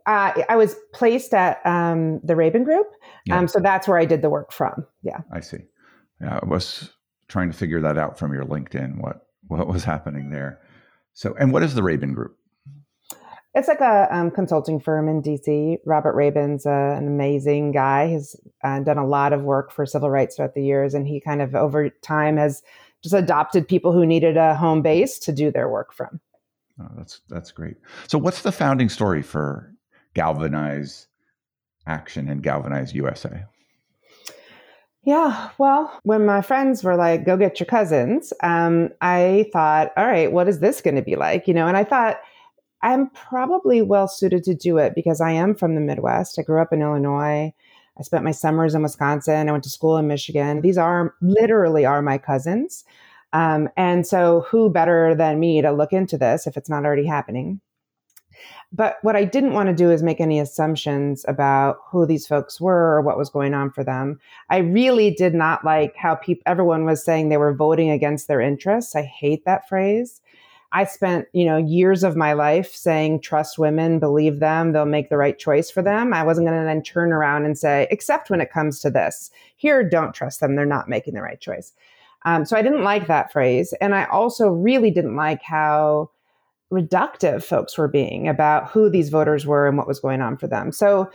Uh, 0.05 0.33
I 0.49 0.55
was 0.57 0.75
placed 0.93 1.33
at 1.33 1.65
um, 1.65 2.19
the 2.23 2.33
Raben 2.33 2.65
Group, 2.65 2.87
yeah. 3.25 3.37
um, 3.37 3.47
so 3.47 3.59
that's 3.59 3.87
where 3.87 3.97
I 3.97 4.03
did 4.03 4.21
the 4.21 4.29
work 4.29 4.51
from. 4.51 4.85
Yeah, 5.01 5.21
I 5.31 5.39
see. 5.39 5.59
Yeah, 6.19 6.39
I 6.41 6.45
was 6.45 6.91
trying 7.29 7.49
to 7.49 7.57
figure 7.57 7.79
that 7.81 7.97
out 7.97 8.19
from 8.19 8.33
your 8.33 8.43
LinkedIn. 8.43 9.01
What 9.01 9.25
what 9.53 9.67
was 9.67 9.83
happening 9.83 10.29
there. 10.29 10.59
So, 11.13 11.35
and 11.39 11.53
what 11.53 11.63
is 11.63 11.75
the 11.75 11.81
Raben 11.81 12.13
Group? 12.13 12.37
It's 13.55 13.67
like 13.67 13.81
a 13.81 14.07
um, 14.09 14.31
consulting 14.31 14.79
firm 14.79 15.07
in 15.07 15.21
DC. 15.21 15.77
Robert 15.85 16.15
Raben's 16.15 16.65
uh, 16.65 16.95
an 16.97 17.07
amazing 17.07 17.71
guy. 17.71 18.07
He's 18.07 18.35
uh, 18.63 18.79
done 18.79 18.97
a 18.97 19.05
lot 19.05 19.31
of 19.31 19.43
work 19.43 19.71
for 19.71 19.85
civil 19.85 20.09
rights 20.09 20.35
throughout 20.35 20.55
the 20.55 20.63
years, 20.63 20.95
and 20.95 21.07
he 21.07 21.21
kind 21.21 21.41
of 21.41 21.53
over 21.53 21.89
time 21.89 22.37
has 22.37 22.63
just 23.03 23.13
adopted 23.13 23.67
people 23.67 23.91
who 23.91 24.07
needed 24.07 24.37
a 24.37 24.55
home 24.55 24.81
base 24.81 25.19
to 25.19 25.31
do 25.31 25.51
their 25.51 25.69
work 25.69 25.93
from. 25.93 26.19
Oh, 26.81 26.89
that's 26.97 27.21
that's 27.29 27.51
great. 27.51 27.77
So, 28.07 28.17
what's 28.17 28.41
the 28.41 28.51
founding 28.51 28.89
story 28.89 29.21
for 29.21 29.71
Galvanize 30.15 31.05
Action 31.85 32.29
and 32.29 32.41
Galvanize 32.41 32.95
USA? 32.95 33.43
Yeah, 35.05 35.49
well, 35.57 35.99
when 36.03 36.25
my 36.25 36.41
friends 36.41 36.83
were 36.83 36.95
like, 36.95 37.25
go 37.25 37.35
get 37.35 37.59
your 37.59 37.67
cousins, 37.67 38.31
um, 38.41 38.89
I 39.01 39.49
thought, 39.51 39.91
all 39.97 40.05
right, 40.05 40.31
what 40.31 40.47
is 40.47 40.59
this 40.59 40.79
going 40.79 40.95
to 40.95 41.01
be 41.01 41.17
like? 41.17 41.47
You 41.47 41.53
know, 41.53 41.67
and 41.67 41.75
I 41.75 41.83
thought, 41.83 42.19
I'm 42.83 43.09
probably 43.11 43.81
well 43.81 44.07
suited 44.07 44.43
to 44.45 44.55
do 44.55 44.77
it 44.77 44.95
because 44.95 45.21
I 45.21 45.31
am 45.31 45.55
from 45.55 45.75
the 45.75 45.81
Midwest. 45.81 46.39
I 46.39 46.43
grew 46.43 46.61
up 46.61 46.73
in 46.73 46.81
Illinois. 46.81 47.53
I 47.99 48.03
spent 48.03 48.25
my 48.25 48.31
summers 48.31 48.75
in 48.75 48.83
Wisconsin. 48.83 49.49
I 49.49 49.51
went 49.51 49.63
to 49.65 49.69
school 49.69 49.97
in 49.97 50.07
Michigan. 50.07 50.61
These 50.61 50.77
are 50.77 51.15
literally 51.21 51.85
are 51.85 52.01
my 52.01 52.17
cousins. 52.17 52.85
Um, 53.33 53.69
and 53.77 54.05
so, 54.07 54.41
who 54.49 54.69
better 54.69 55.15
than 55.15 55.39
me 55.39 55.61
to 55.61 55.71
look 55.71 55.93
into 55.93 56.17
this 56.17 56.47
if 56.47 56.57
it's 56.57 56.69
not 56.69 56.85
already 56.85 57.05
happening? 57.07 57.61
But 58.71 58.97
what 59.01 59.15
I 59.15 59.23
didn't 59.23 59.53
want 59.53 59.67
to 59.69 59.75
do 59.75 59.91
is 59.91 60.03
make 60.03 60.19
any 60.19 60.39
assumptions 60.39 61.23
about 61.27 61.77
who 61.89 62.05
these 62.05 62.27
folks 62.27 62.59
were 62.59 62.95
or 62.95 63.01
what 63.01 63.17
was 63.17 63.29
going 63.29 63.53
on 63.53 63.71
for 63.71 63.83
them. 63.83 64.19
I 64.49 64.57
really 64.57 65.11
did 65.11 65.33
not 65.33 65.63
like 65.63 65.95
how 65.95 66.15
people 66.15 66.43
everyone 66.45 66.85
was 66.85 67.03
saying 67.03 67.29
they 67.29 67.37
were 67.37 67.53
voting 67.53 67.89
against 67.89 68.27
their 68.27 68.41
interests. 68.41 68.95
I 68.95 69.03
hate 69.03 69.45
that 69.45 69.67
phrase. 69.69 70.21
I 70.75 70.85
spent, 70.85 71.27
you 71.33 71.45
know, 71.45 71.57
years 71.57 72.03
of 72.03 72.15
my 72.15 72.33
life 72.33 72.73
saying 72.73 73.21
trust 73.21 73.59
women, 73.59 73.99
believe 73.99 74.39
them, 74.39 74.71
they'll 74.71 74.85
make 74.85 75.09
the 75.09 75.17
right 75.17 75.37
choice 75.37 75.69
for 75.69 75.83
them. 75.83 76.13
I 76.15 76.23
wasn't 76.23 76.47
going 76.47 76.59
to 76.59 76.65
then 76.65 76.81
turn 76.81 77.13
around 77.13 77.45
and 77.45 77.55
say, 77.55 77.87
except 77.91 78.31
when 78.31 78.41
it 78.41 78.51
comes 78.51 78.79
to 78.79 78.89
this, 78.89 79.29
here, 79.55 79.87
don't 79.87 80.15
trust 80.15 80.39
them, 80.39 80.55
they're 80.55 80.65
not 80.65 80.89
making 80.89 81.13
the 81.13 81.21
right 81.21 81.39
choice. 81.39 81.73
Um, 82.25 82.43
so 82.43 82.57
I 82.57 82.63
didn't 82.63 82.83
like 82.83 83.05
that 83.05 83.31
phrase, 83.31 83.73
and 83.81 83.93
I 83.93 84.05
also 84.05 84.49
really 84.49 84.89
didn't 84.89 85.15
like 85.15 85.43
how 85.43 86.09
reductive 86.73 87.43
folks 87.43 87.77
were 87.77 87.87
being 87.87 88.27
about 88.27 88.69
who 88.69 88.89
these 88.89 89.09
voters 89.09 89.45
were 89.45 89.67
and 89.67 89.77
what 89.77 89.87
was 89.87 89.99
going 89.99 90.21
on 90.21 90.35
for 90.35 90.47
them. 90.47 90.71
So 90.71 91.09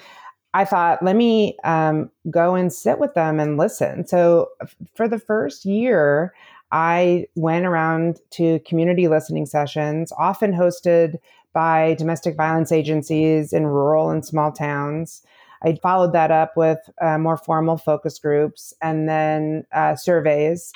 I 0.54 0.64
thought, 0.64 1.02
let 1.02 1.16
me 1.16 1.56
um, 1.64 2.10
go 2.30 2.54
and 2.54 2.72
sit 2.72 2.98
with 2.98 3.12
them 3.14 3.40
and 3.40 3.58
listen. 3.58 4.06
So 4.06 4.48
for 4.94 5.08
the 5.08 5.18
first 5.18 5.64
year, 5.64 6.32
I 6.70 7.26
went 7.34 7.66
around 7.66 8.20
to 8.32 8.60
community 8.60 9.08
listening 9.08 9.46
sessions, 9.46 10.12
often 10.16 10.52
hosted 10.52 11.16
by 11.52 11.94
domestic 11.94 12.36
violence 12.36 12.70
agencies 12.70 13.52
in 13.52 13.66
rural 13.66 14.10
and 14.10 14.24
small 14.24 14.52
towns. 14.52 15.22
I 15.62 15.76
followed 15.82 16.12
that 16.12 16.30
up 16.30 16.56
with 16.56 16.78
uh, 17.02 17.18
more 17.18 17.36
formal 17.36 17.78
focus 17.78 18.18
groups 18.18 18.72
and 18.80 19.08
then 19.08 19.64
uh, 19.72 19.96
surveys 19.96 20.72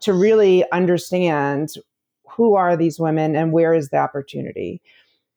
to 0.00 0.12
really 0.12 0.64
understand 0.72 1.76
who 2.36 2.54
are 2.54 2.76
these 2.76 2.98
women 2.98 3.36
and 3.36 3.52
where 3.52 3.74
is 3.74 3.90
the 3.90 3.96
opportunity? 3.96 4.82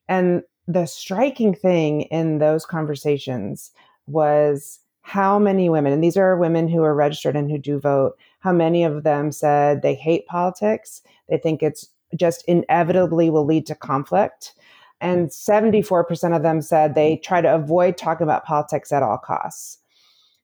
And 0.08 0.44
the 0.68 0.86
striking 0.86 1.54
thing 1.54 2.02
in 2.04 2.40
those 2.40 2.66
conversations 2.66 3.72
was 4.08 4.80
how 5.02 5.40
many 5.40 5.70
women, 5.70 5.94
and 5.94 6.04
these 6.04 6.18
are 6.18 6.38
women 6.38 6.68
who 6.68 6.84
are 6.84 6.94
registered 6.94 7.36
and 7.36 7.50
who 7.50 7.58
do 7.58 7.80
vote, 7.80 8.18
how 8.40 8.52
many 8.52 8.84
of 8.84 9.04
them 9.04 9.32
said 9.32 9.82
they 9.82 9.96
hate 9.96 10.26
politics. 10.28 11.02
They 11.30 11.38
think 11.38 11.64
it's 11.64 11.90
just 12.16 12.44
inevitably 12.46 13.30
will 13.30 13.46
lead 13.46 13.66
to 13.68 13.76
conflict. 13.76 14.54
And 15.00 15.30
74% 15.30 16.36
of 16.36 16.44
them 16.44 16.62
said 16.62 16.96
they 16.96 17.18
try 17.18 17.40
to 17.40 17.54
avoid 17.54 17.98
talking 17.98 18.24
about 18.24 18.46
politics 18.46 18.92
at 18.92 19.04
all 19.04 19.18
costs. 19.18 19.78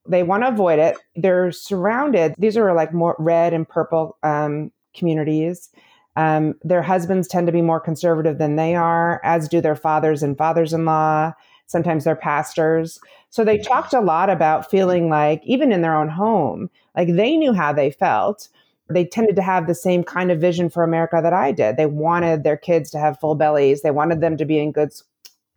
They 0.08 0.24
want 0.24 0.44
to 0.44 0.50
avoid 0.50 0.80
it. 0.80 0.98
They're 1.16 1.52
surrounded, 1.52 2.36
these 2.38 2.56
are 2.58 2.74
like 2.74 2.94
more 2.94 3.16
red 3.20 3.54
and 3.54 3.68
purple 3.68 4.18
um, 4.24 4.72
communities. 4.94 5.70
Um, 6.16 6.56
their 6.64 6.82
husbands 6.82 7.28
tend 7.28 7.48
to 7.48 7.54
be 7.54 7.62
more 7.62 7.80
conservative 7.80 8.38
than 8.38 8.56
they 8.56 8.76
are, 8.76 9.20
as 9.24 9.50
do 9.50 9.62
their 9.62 9.76
fathers 9.76 10.22
and 10.22 10.38
fathers 10.38 10.74
in 10.74 10.86
law, 10.86 11.34
sometimes 11.66 12.04
their 12.04 12.16
pastors. 12.16 13.00
So 13.30 13.44
they 13.44 13.58
talked 13.58 13.94
a 13.94 14.02
lot 14.02 14.30
about 14.30 14.70
feeling 14.70 15.10
like, 15.10 15.42
even 15.44 15.72
in 15.72 15.82
their 15.82 15.96
own 15.96 16.10
home, 16.10 16.70
like 16.96 17.16
they 17.16 17.36
knew 17.36 17.54
how 17.54 17.74
they 17.74 17.90
felt. 17.90 18.48
They 18.90 19.06
tended 19.06 19.36
to 19.38 19.42
have 19.42 19.66
the 19.66 19.74
same 19.74 20.04
kind 20.04 20.30
of 20.30 20.40
vision 20.40 20.70
for 20.70 20.84
America 20.84 21.20
that 21.24 21.34
I 21.34 21.52
did. 21.52 21.78
They 21.78 21.88
wanted 21.88 22.44
their 22.44 22.58
kids 22.58 22.92
to 22.92 23.00
have 23.00 23.20
full 23.20 23.34
bellies. 23.34 23.82
They 23.82 23.92
wanted 23.92 24.22
them 24.22 24.38
to 24.38 24.46
be 24.46 24.60
in 24.60 24.72
good 24.72 24.94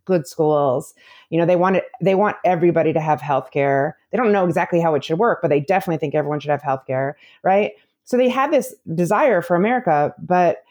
good 0.07 0.27
schools. 0.27 0.95
You 1.31 1.38
know, 1.38 1.45
they 1.45 1.57
want 1.57 1.77
it, 1.77 1.85
they 2.01 2.14
want 2.14 2.37
everybody 2.45 2.92
to 2.92 3.01
have 3.01 3.21
health 3.21 3.51
care. 3.51 3.99
They 4.11 4.16
don't 4.16 4.33
know 4.33 4.47
exactly 4.47 4.81
how 4.81 4.95
it 4.95 5.05
should 5.05 5.19
work, 5.19 5.40
but 5.42 5.49
they 5.49 5.61
definitely 5.61 5.99
think 5.99 6.14
everyone 6.14 6.40
should 6.40 6.53
have 6.53 6.62
health 6.62 6.87
care, 6.87 7.16
right? 7.42 7.73
So 8.07 8.16
they 8.16 8.29
had 8.29 8.53
this 8.53 8.75
desire 8.95 9.42
for 9.42 9.55
America, 9.55 10.14
but 10.19 10.62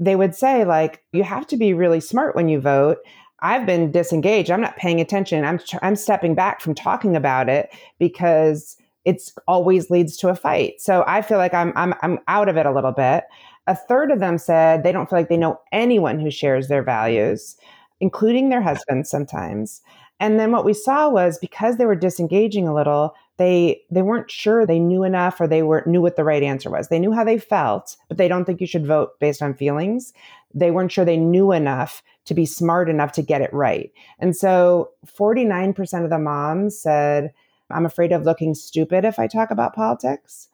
they 0.00 0.16
would 0.16 0.34
say 0.34 0.64
like 0.64 1.02
you 1.12 1.22
have 1.22 1.46
to 1.48 1.56
be 1.56 1.74
really 1.74 2.00
smart 2.00 2.34
when 2.34 2.48
you 2.48 2.60
vote. 2.60 2.98
I've 3.40 3.66
been 3.66 3.92
disengaged. 3.92 4.50
I'm 4.50 4.60
not 4.60 4.76
paying 4.76 5.00
attention. 5.00 5.44
I'm 5.44 5.60
I'm 5.82 5.96
stepping 5.96 6.34
back 6.34 6.60
from 6.60 6.74
talking 6.74 7.14
about 7.14 7.48
it 7.48 7.70
because 7.98 8.76
it's 9.04 9.34
always 9.46 9.90
leads 9.90 10.16
to 10.18 10.28
a 10.28 10.34
fight. 10.34 10.80
So 10.80 11.04
I 11.06 11.20
feel 11.20 11.38
like 11.38 11.52
I'm 11.52 11.72
I'm 11.76 11.94
I'm 12.00 12.18
out 12.26 12.48
of 12.48 12.56
it 12.56 12.64
a 12.64 12.72
little 12.72 12.92
bit. 12.92 13.24
A 13.66 13.74
third 13.74 14.10
of 14.10 14.20
them 14.20 14.38
said 14.38 14.82
they 14.82 14.92
don't 14.92 15.10
feel 15.10 15.18
like 15.18 15.28
they 15.28 15.36
know 15.36 15.60
anyone 15.72 16.18
who 16.18 16.30
shares 16.30 16.68
their 16.68 16.82
values, 16.82 17.56
including 18.00 18.48
their 18.48 18.62
husbands 18.62 19.10
sometimes. 19.10 19.82
And 20.20 20.38
then 20.38 20.52
what 20.52 20.64
we 20.64 20.74
saw 20.74 21.08
was 21.08 21.38
because 21.38 21.76
they 21.76 21.86
were 21.86 21.96
disengaging 21.96 22.68
a 22.68 22.74
little, 22.74 23.14
they 23.36 23.82
they 23.90 24.02
weren't 24.02 24.30
sure 24.30 24.64
they 24.64 24.78
knew 24.78 25.02
enough 25.02 25.40
or 25.40 25.46
they 25.46 25.62
were 25.62 25.82
knew 25.86 26.00
what 26.00 26.16
the 26.16 26.24
right 26.24 26.42
answer 26.42 26.70
was. 26.70 26.88
They 26.88 26.98
knew 26.98 27.12
how 27.12 27.24
they 27.24 27.38
felt, 27.38 27.96
but 28.08 28.16
they 28.16 28.28
don't 28.28 28.44
think 28.44 28.60
you 28.60 28.66
should 28.66 28.86
vote 28.86 29.18
based 29.18 29.42
on 29.42 29.54
feelings. 29.54 30.12
They 30.54 30.70
weren't 30.70 30.92
sure 30.92 31.04
they 31.04 31.16
knew 31.16 31.50
enough 31.52 32.02
to 32.26 32.34
be 32.34 32.46
smart 32.46 32.88
enough 32.88 33.12
to 33.12 33.22
get 33.22 33.42
it 33.42 33.52
right. 33.52 33.92
And 34.18 34.36
so 34.36 34.90
49% 35.06 36.04
of 36.04 36.10
the 36.10 36.18
moms 36.18 36.78
said, 36.78 37.32
I'm 37.70 37.84
afraid 37.84 38.12
of 38.12 38.22
looking 38.22 38.54
stupid 38.54 39.04
if 39.04 39.18
I 39.18 39.26
talk 39.26 39.50
about 39.50 39.74
politics. 39.74 40.48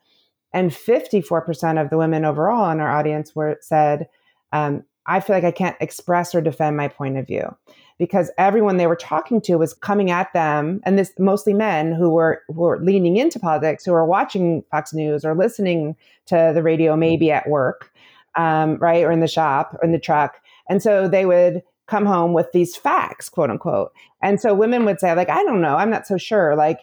And 0.52 0.70
54% 0.70 1.80
of 1.80 1.90
the 1.90 1.98
women 1.98 2.24
overall 2.24 2.70
in 2.70 2.80
our 2.80 2.90
audience 2.90 3.36
were 3.36 3.58
said, 3.60 4.08
um, 4.52 4.84
I 5.06 5.20
feel 5.20 5.36
like 5.36 5.44
I 5.44 5.52
can't 5.52 5.76
express 5.80 6.34
or 6.34 6.40
defend 6.40 6.76
my 6.76 6.88
point 6.88 7.18
of 7.18 7.26
view 7.26 7.56
because 8.00 8.32
everyone 8.38 8.78
they 8.78 8.88
were 8.88 8.96
talking 8.96 9.40
to 9.42 9.56
was 9.56 9.74
coming 9.74 10.10
at 10.10 10.32
them, 10.32 10.80
and 10.84 10.98
this 10.98 11.12
mostly 11.18 11.54
men 11.54 11.92
who 11.92 12.08
were 12.10 12.42
who 12.48 12.62
were 12.62 12.80
leaning 12.80 13.16
into 13.16 13.38
politics, 13.38 13.84
who 13.84 13.92
were 13.92 14.06
watching 14.06 14.64
Fox 14.72 14.92
News 14.92 15.24
or 15.24 15.36
listening 15.36 15.94
to 16.26 16.50
the 16.52 16.62
radio, 16.62 16.96
maybe 16.96 17.30
at 17.30 17.48
work, 17.48 17.92
um, 18.36 18.78
right, 18.78 19.04
or 19.04 19.12
in 19.12 19.20
the 19.20 19.28
shop 19.28 19.74
or 19.74 19.84
in 19.84 19.92
the 19.92 19.98
truck, 20.00 20.40
and 20.68 20.82
so 20.82 21.06
they 21.06 21.26
would 21.26 21.62
come 21.86 22.06
home 22.06 22.32
with 22.32 22.50
these 22.52 22.74
facts, 22.74 23.28
quote 23.28 23.50
unquote. 23.50 23.92
And 24.22 24.40
so 24.40 24.54
women 24.54 24.84
would 24.86 24.98
say, 24.98 25.14
like, 25.14 25.28
I 25.28 25.44
don't 25.44 25.60
know, 25.60 25.76
I'm 25.76 25.90
not 25.90 26.08
so 26.08 26.16
sure, 26.16 26.56
like. 26.56 26.80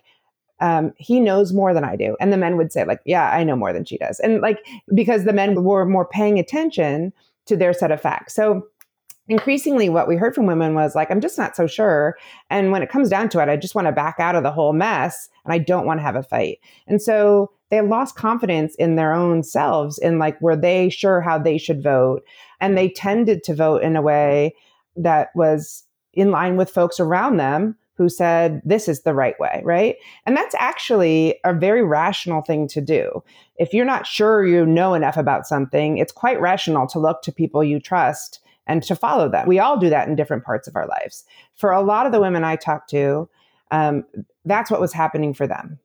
Um, 0.60 0.92
he 0.98 1.20
knows 1.20 1.54
more 1.54 1.72
than 1.72 1.84
I 1.84 1.96
do. 1.96 2.18
And 2.20 2.34
the 2.34 2.38
men 2.38 2.58
would 2.58 2.72
say, 2.72 2.84
like, 2.84 3.02
yeah, 3.06 3.30
I 3.30 3.44
know 3.44 3.56
more 3.56 3.72
than 3.72 3.86
she 3.86 4.00
does. 4.00 4.20
And 4.20 4.42
like, 4.42 4.58
because 4.92 5.24
the 5.24 5.32
men 5.32 5.64
were 5.64 5.86
more 5.86 6.08
paying 6.08 6.40
attention 6.40 7.14
to 7.46 7.56
their 7.56 7.74
set 7.74 7.92
of 7.92 8.02
facts. 8.02 8.34
So 8.34 8.66
increasingly 9.28 9.90
what 9.90 10.08
we 10.08 10.16
heard 10.16 10.34
from 10.34 10.46
women 10.46 10.74
was 10.74 10.96
like 10.96 11.12
i'm 11.12 11.22
just 11.22 11.38
not 11.38 11.56
so 11.56 11.68
sure. 11.68 12.18
And 12.50 12.72
when 12.72 12.82
it 12.82 12.90
comes 12.90 13.10
down 13.10 13.30
to 13.30 13.40
it 13.40 13.50
i 13.50 13.58
just 13.58 13.76
want 13.76 13.88
to 13.88 13.92
back 13.92 14.16
out 14.20 14.36
of 14.36 14.44
the 14.44 14.52
whole 14.52 14.74
mess 14.74 15.30
and 15.44 15.54
i 15.54 15.58
don't 15.58 15.86
want 15.86 16.00
to 16.00 16.04
have 16.04 16.16
a 16.16 16.24
fight. 16.24 16.60
And 16.88 17.02
so 17.02 17.52
they 17.70 17.82
lost 17.82 18.16
confidence 18.16 18.76
in 18.76 18.96
their 18.96 19.14
own 19.14 19.44
selves 19.44 19.98
in 19.98 20.20
like 20.20 20.40
were 20.42 20.56
they 20.56 20.90
sure 20.90 21.22
how 21.22 21.38
they 21.38 21.58
should 21.58 21.84
vote? 21.84 22.24
And 22.62 22.78
they 22.78 22.90
tended 22.90 23.44
to 23.44 23.56
vote 23.56 23.84
in 23.84 23.96
a 23.96 24.02
way 24.02 24.56
that 24.96 25.30
was 25.36 25.84
in 26.14 26.32
line 26.32 26.58
with 26.58 26.70
folks 26.70 27.00
around 27.00 27.38
them 27.38 27.76
who 27.96 28.10
said 28.10 28.62
this 28.64 28.88
is 28.88 29.02
the 29.02 29.14
right 29.14 29.38
way 29.40 29.62
right? 29.66 29.98
And 30.26 30.38
that's 30.38 30.56
actually 30.58 31.40
a 31.44 31.54
very 31.54 31.84
rational 31.84 32.42
thing 32.42 32.68
to 32.70 32.82
do. 32.82 33.24
If 33.58 33.74
you're 33.74 33.86
not 33.86 34.08
sure 34.08 34.46
you 34.46 34.66
know 34.66 34.94
enough 34.94 35.18
about 35.18 35.48
something 35.48 35.98
it's 35.98 36.14
quite 36.14 36.40
rational 36.40 36.88
to 36.88 37.00
look 37.00 37.22
to 37.24 37.32
people 37.32 37.64
you 37.64 37.80
trust 37.80 38.40
and 38.68 38.84
to 38.84 38.96
follow 38.96 39.30
that. 39.30 39.48
We 39.48 39.60
all 39.60 39.78
do 39.78 39.90
that 39.90 40.08
in 40.08 40.16
different 40.16 40.44
parts 40.44 40.68
of 40.68 40.76
our 40.76 40.88
lives. 40.88 41.24
For 41.56 41.72
a 41.72 41.82
lot 41.82 42.06
of 42.06 42.12
the 42.12 42.22
women 42.22 42.44
I 42.44 42.56
talked 42.56 42.90
to, 42.92 43.30
um, 43.72 44.04
that's 44.46 44.70
what 44.70 44.82
was 44.82 44.94
happening 44.94 45.34
for 45.34 45.48
them. 45.48 45.80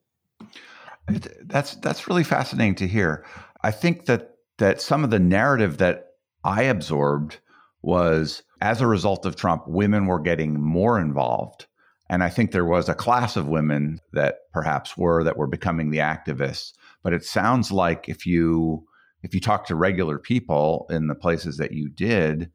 That's 1.45 1.75
that's 1.77 2.09
really 2.09 2.25
fascinating 2.25 2.77
to 2.77 2.87
hear. 2.87 3.25
I 3.63 3.71
think 3.71 4.07
that 4.07 4.37
that 4.59 4.81
some 4.81 5.03
of 5.05 5.11
the 5.11 5.19
narrative 5.19 5.79
that 5.79 6.09
I 6.45 6.63
absorbed 6.63 7.39
was 7.83 8.43
as 8.61 8.81
a 8.81 8.87
result 8.87 9.27
of 9.27 9.35
Trump, 9.35 9.67
women 9.67 10.07
were 10.07 10.21
getting 10.21 10.61
more 10.61 11.01
involved. 11.01 11.67
And 12.09 12.23
I 12.23 12.29
think 12.29 12.53
there 12.53 12.65
was 12.65 12.89
a 12.89 12.95
class 12.95 13.37
of 13.37 13.49
women 13.49 13.99
that 14.13 14.37
perhaps 14.53 14.97
were 14.97 15.25
that 15.25 15.37
were 15.37 15.47
becoming 15.47 15.91
the 15.91 15.99
activists. 15.99 16.73
But 17.03 17.13
it 17.13 17.25
sounds 17.25 17.73
like 17.73 18.09
if 18.09 18.27
you 18.27 18.85
if 19.23 19.35
you 19.35 19.41
talk 19.41 19.67
to 19.67 19.75
regular 19.75 20.19
people 20.19 20.87
in 20.91 21.07
the 21.07 21.15
places 21.15 21.57
that 21.57 21.73
you 21.73 21.89
did, 21.89 22.51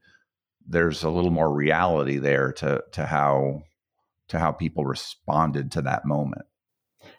there's 0.68 1.04
a 1.04 1.10
little 1.10 1.32
more 1.32 1.54
reality 1.54 2.18
there 2.18 2.52
to 2.54 2.84
to 2.92 3.06
how 3.06 3.64
to 4.28 4.40
how 4.40 4.52
people 4.52 4.86
responded 4.86 5.72
to 5.72 5.82
that 5.84 6.06
moment. 6.06 6.46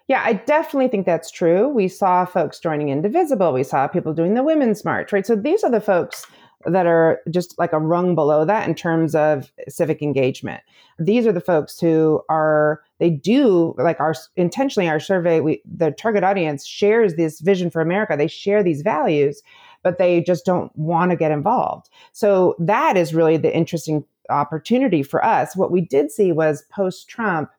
Yeah, 0.07 0.23
I 0.25 0.33
definitely 0.33 0.87
think 0.87 1.05
that's 1.05 1.31
true. 1.31 1.67
We 1.67 1.87
saw 1.87 2.25
folks 2.25 2.59
joining 2.59 2.89
Indivisible. 2.89 3.53
We 3.53 3.63
saw 3.63 3.87
people 3.87 4.13
doing 4.13 4.33
the 4.33 4.43
Women's 4.43 4.83
March, 4.83 5.11
right? 5.11 5.25
So 5.25 5.35
these 5.35 5.63
are 5.63 5.71
the 5.71 5.81
folks 5.81 6.25
that 6.65 6.85
are 6.85 7.21
just 7.29 7.57
like 7.57 7.71
a 7.71 7.79
rung 7.79 8.15
below 8.15 8.43
that 8.43 8.67
in 8.67 8.75
terms 8.75 9.15
of 9.15 9.51
civic 9.67 10.01
engagement. 10.01 10.61
These 10.97 11.25
are 11.25 11.31
the 11.31 11.39
folks 11.39 11.79
who 11.79 12.21
are 12.27 12.81
they 12.99 13.09
do 13.09 13.73
like 13.77 13.99
our 13.99 14.13
intentionally 14.35 14.89
our 14.89 14.99
survey 14.99 15.39
we 15.39 15.61
the 15.63 15.91
target 15.91 16.23
audience 16.23 16.65
shares 16.65 17.15
this 17.15 17.39
vision 17.39 17.69
for 17.69 17.81
America. 17.81 18.15
They 18.17 18.27
share 18.27 18.61
these 18.61 18.81
values, 18.81 19.41
but 19.83 19.97
they 19.97 20.21
just 20.21 20.45
don't 20.45 20.75
want 20.77 21.11
to 21.11 21.17
get 21.17 21.31
involved. 21.31 21.89
So 22.11 22.55
that 22.59 22.97
is 22.97 23.13
really 23.13 23.37
the 23.37 23.55
interesting 23.55 24.03
opportunity 24.29 25.03
for 25.03 25.23
us. 25.23 25.55
What 25.55 25.71
we 25.71 25.81
did 25.81 26.11
see 26.11 26.31
was 26.31 26.63
post 26.71 27.07
Trump, 27.07 27.49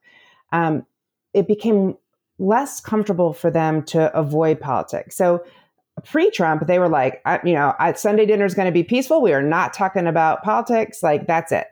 um, 0.53 0.87
it 1.35 1.49
became 1.49 1.97
less 2.39 2.81
comfortable 2.81 3.33
for 3.33 3.51
them 3.51 3.83
to 3.85 4.17
avoid 4.17 4.61
politics. 4.61 5.17
So 5.17 5.45
pre-Trump, 6.05 6.67
they 6.67 6.79
were 6.79 6.89
like, 6.89 7.21
I, 7.27 7.41
you 7.45 7.53
know, 7.53 7.75
I, 7.79 7.93
Sunday 7.93 8.25
dinner 8.25 8.45
is 8.45 8.55
going 8.55 8.67
to 8.67 8.73
be 8.73 8.83
peaceful. 8.83 9.21
We 9.21 9.33
are 9.33 9.43
not 9.43 9.75
talking 9.75 10.07
about 10.07 10.43
politics. 10.43 11.03
Like 11.03 11.27
that's 11.27 11.53
it. 11.53 11.67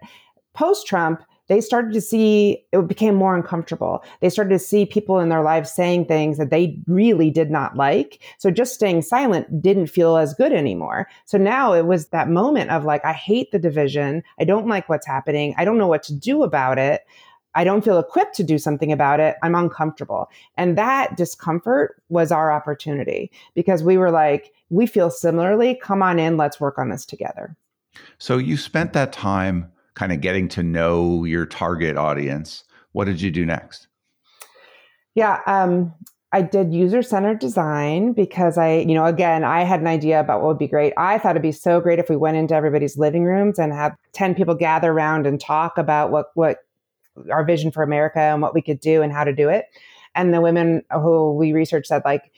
Post-Trump, 0.55 1.23
they 1.49 1.61
started 1.61 1.93
to 1.95 2.01
see 2.01 2.65
it 2.73 2.87
became 2.87 3.15
more 3.15 3.35
uncomfortable. 3.35 4.05
They 4.21 4.31
started 4.31 4.51
to 4.51 4.59
see 4.59 4.87
people 4.87 5.19
in 5.19 5.29
their 5.29 5.43
lives 5.43 5.73
saying 5.73 6.05
things 6.07 6.39
that 6.39 6.51
they 6.51 6.79
really 6.87 7.31
did 7.31 7.51
not 7.51 7.77
like. 7.77 8.21
So 8.39 8.51
just 8.51 8.75
staying 8.75 9.03
silent 9.03 9.63
didn't 9.63 9.89
feel 9.89 10.17
as 10.17 10.35
good 10.35 10.53
anymore. 10.53 11.09
So 11.25 11.39
now 11.39 11.73
it 11.73 11.87
was 11.87 12.09
that 12.09 12.29
moment 12.29 12.71
of 12.71 12.85
like, 12.85 13.05
I 13.05 13.13
hate 13.13 13.51
the 13.51 13.59
division. 13.59 14.23
I 14.39 14.45
don't 14.45 14.69
like 14.69 14.89
what's 14.89 15.07
happening. 15.07 15.55
I 15.59 15.65
don't 15.65 15.79
know 15.79 15.87
what 15.87 16.03
to 16.05 16.15
do 16.15 16.43
about 16.43 16.79
it. 16.79 17.03
I 17.55 17.65
don't 17.65 17.83
feel 17.83 17.99
equipped 17.99 18.37
to 18.37 18.45
do 18.45 18.59
something 18.59 18.93
about 18.93 19.21
it. 19.21 19.37
I'm 19.43 19.55
uncomfortable. 19.55 20.31
And 20.57 20.77
that 20.77 21.17
discomfort 21.17 22.01
was 22.09 22.31
our 22.31 22.53
opportunity 22.53 23.33
because 23.55 23.83
we 23.83 23.97
were 23.97 24.11
like, 24.11 24.53
we 24.71 24.87
feel 24.87 25.11
similarly. 25.11 25.81
Come 25.83 26.03
on 26.03 26.19
in. 26.19 26.37
Let's 26.37 26.61
work 26.61 26.79
on 26.79 26.91
this 26.91 27.07
together. 27.07 27.57
So 28.19 28.37
you 28.37 28.57
spent 28.57 28.93
that 28.93 29.13
time 29.13 29.73
kind 29.99 30.13
of 30.13 30.21
getting 30.21 30.47
to 30.47 30.63
know 30.63 31.25
your 31.25 31.45
target 31.45 31.97
audience. 31.97 32.63
What 32.93 33.07
did 33.07 33.21
you 33.21 33.33
do 33.33 33.45
next? 33.45 33.89
Yeah, 35.17 35.41
um, 35.47 35.93
I 36.31 36.43
did 36.43 36.73
user 36.73 37.03
centered 37.03 37.41
design 37.41 38.13
because 38.13 38.57
I, 38.57 38.77
you 38.77 38.95
know, 38.95 39.07
again, 39.07 39.43
I 39.43 39.65
had 39.65 39.81
an 39.81 39.89
idea 39.89 40.21
about 40.21 40.41
what 40.41 40.49
would 40.51 40.59
be 40.59 40.69
great. 40.69 40.93
I 40.97 41.19
thought 41.19 41.31
it'd 41.31 41.43
be 41.43 41.51
so 41.51 41.81
great 41.81 41.99
if 41.99 42.09
we 42.09 42.15
went 42.15 42.37
into 42.37 42.55
everybody's 42.55 42.97
living 42.97 43.25
rooms 43.25 43.59
and 43.59 43.73
had 43.73 43.97
10 44.13 44.37
people 44.37 44.55
gather 44.55 44.93
around 44.93 45.27
and 45.27 45.41
talk 45.41 45.79
about 45.79 46.13
what, 46.13 46.27
what 46.35 46.59
our 47.33 47.45
vision 47.45 47.73
for 47.73 47.83
America 47.83 48.21
and 48.21 48.41
what 48.41 48.55
we 48.55 48.63
could 48.63 48.79
do 48.79 49.03
and 49.03 49.13
how 49.13 49.25
to 49.25 49.35
do 49.35 49.49
it. 49.49 49.65
And 50.15 50.33
the 50.33 50.41
women 50.41 50.83
who 50.93 51.35
we 51.35 51.53
researched 51.53 51.89
said, 51.89 52.03
like, 52.05 52.31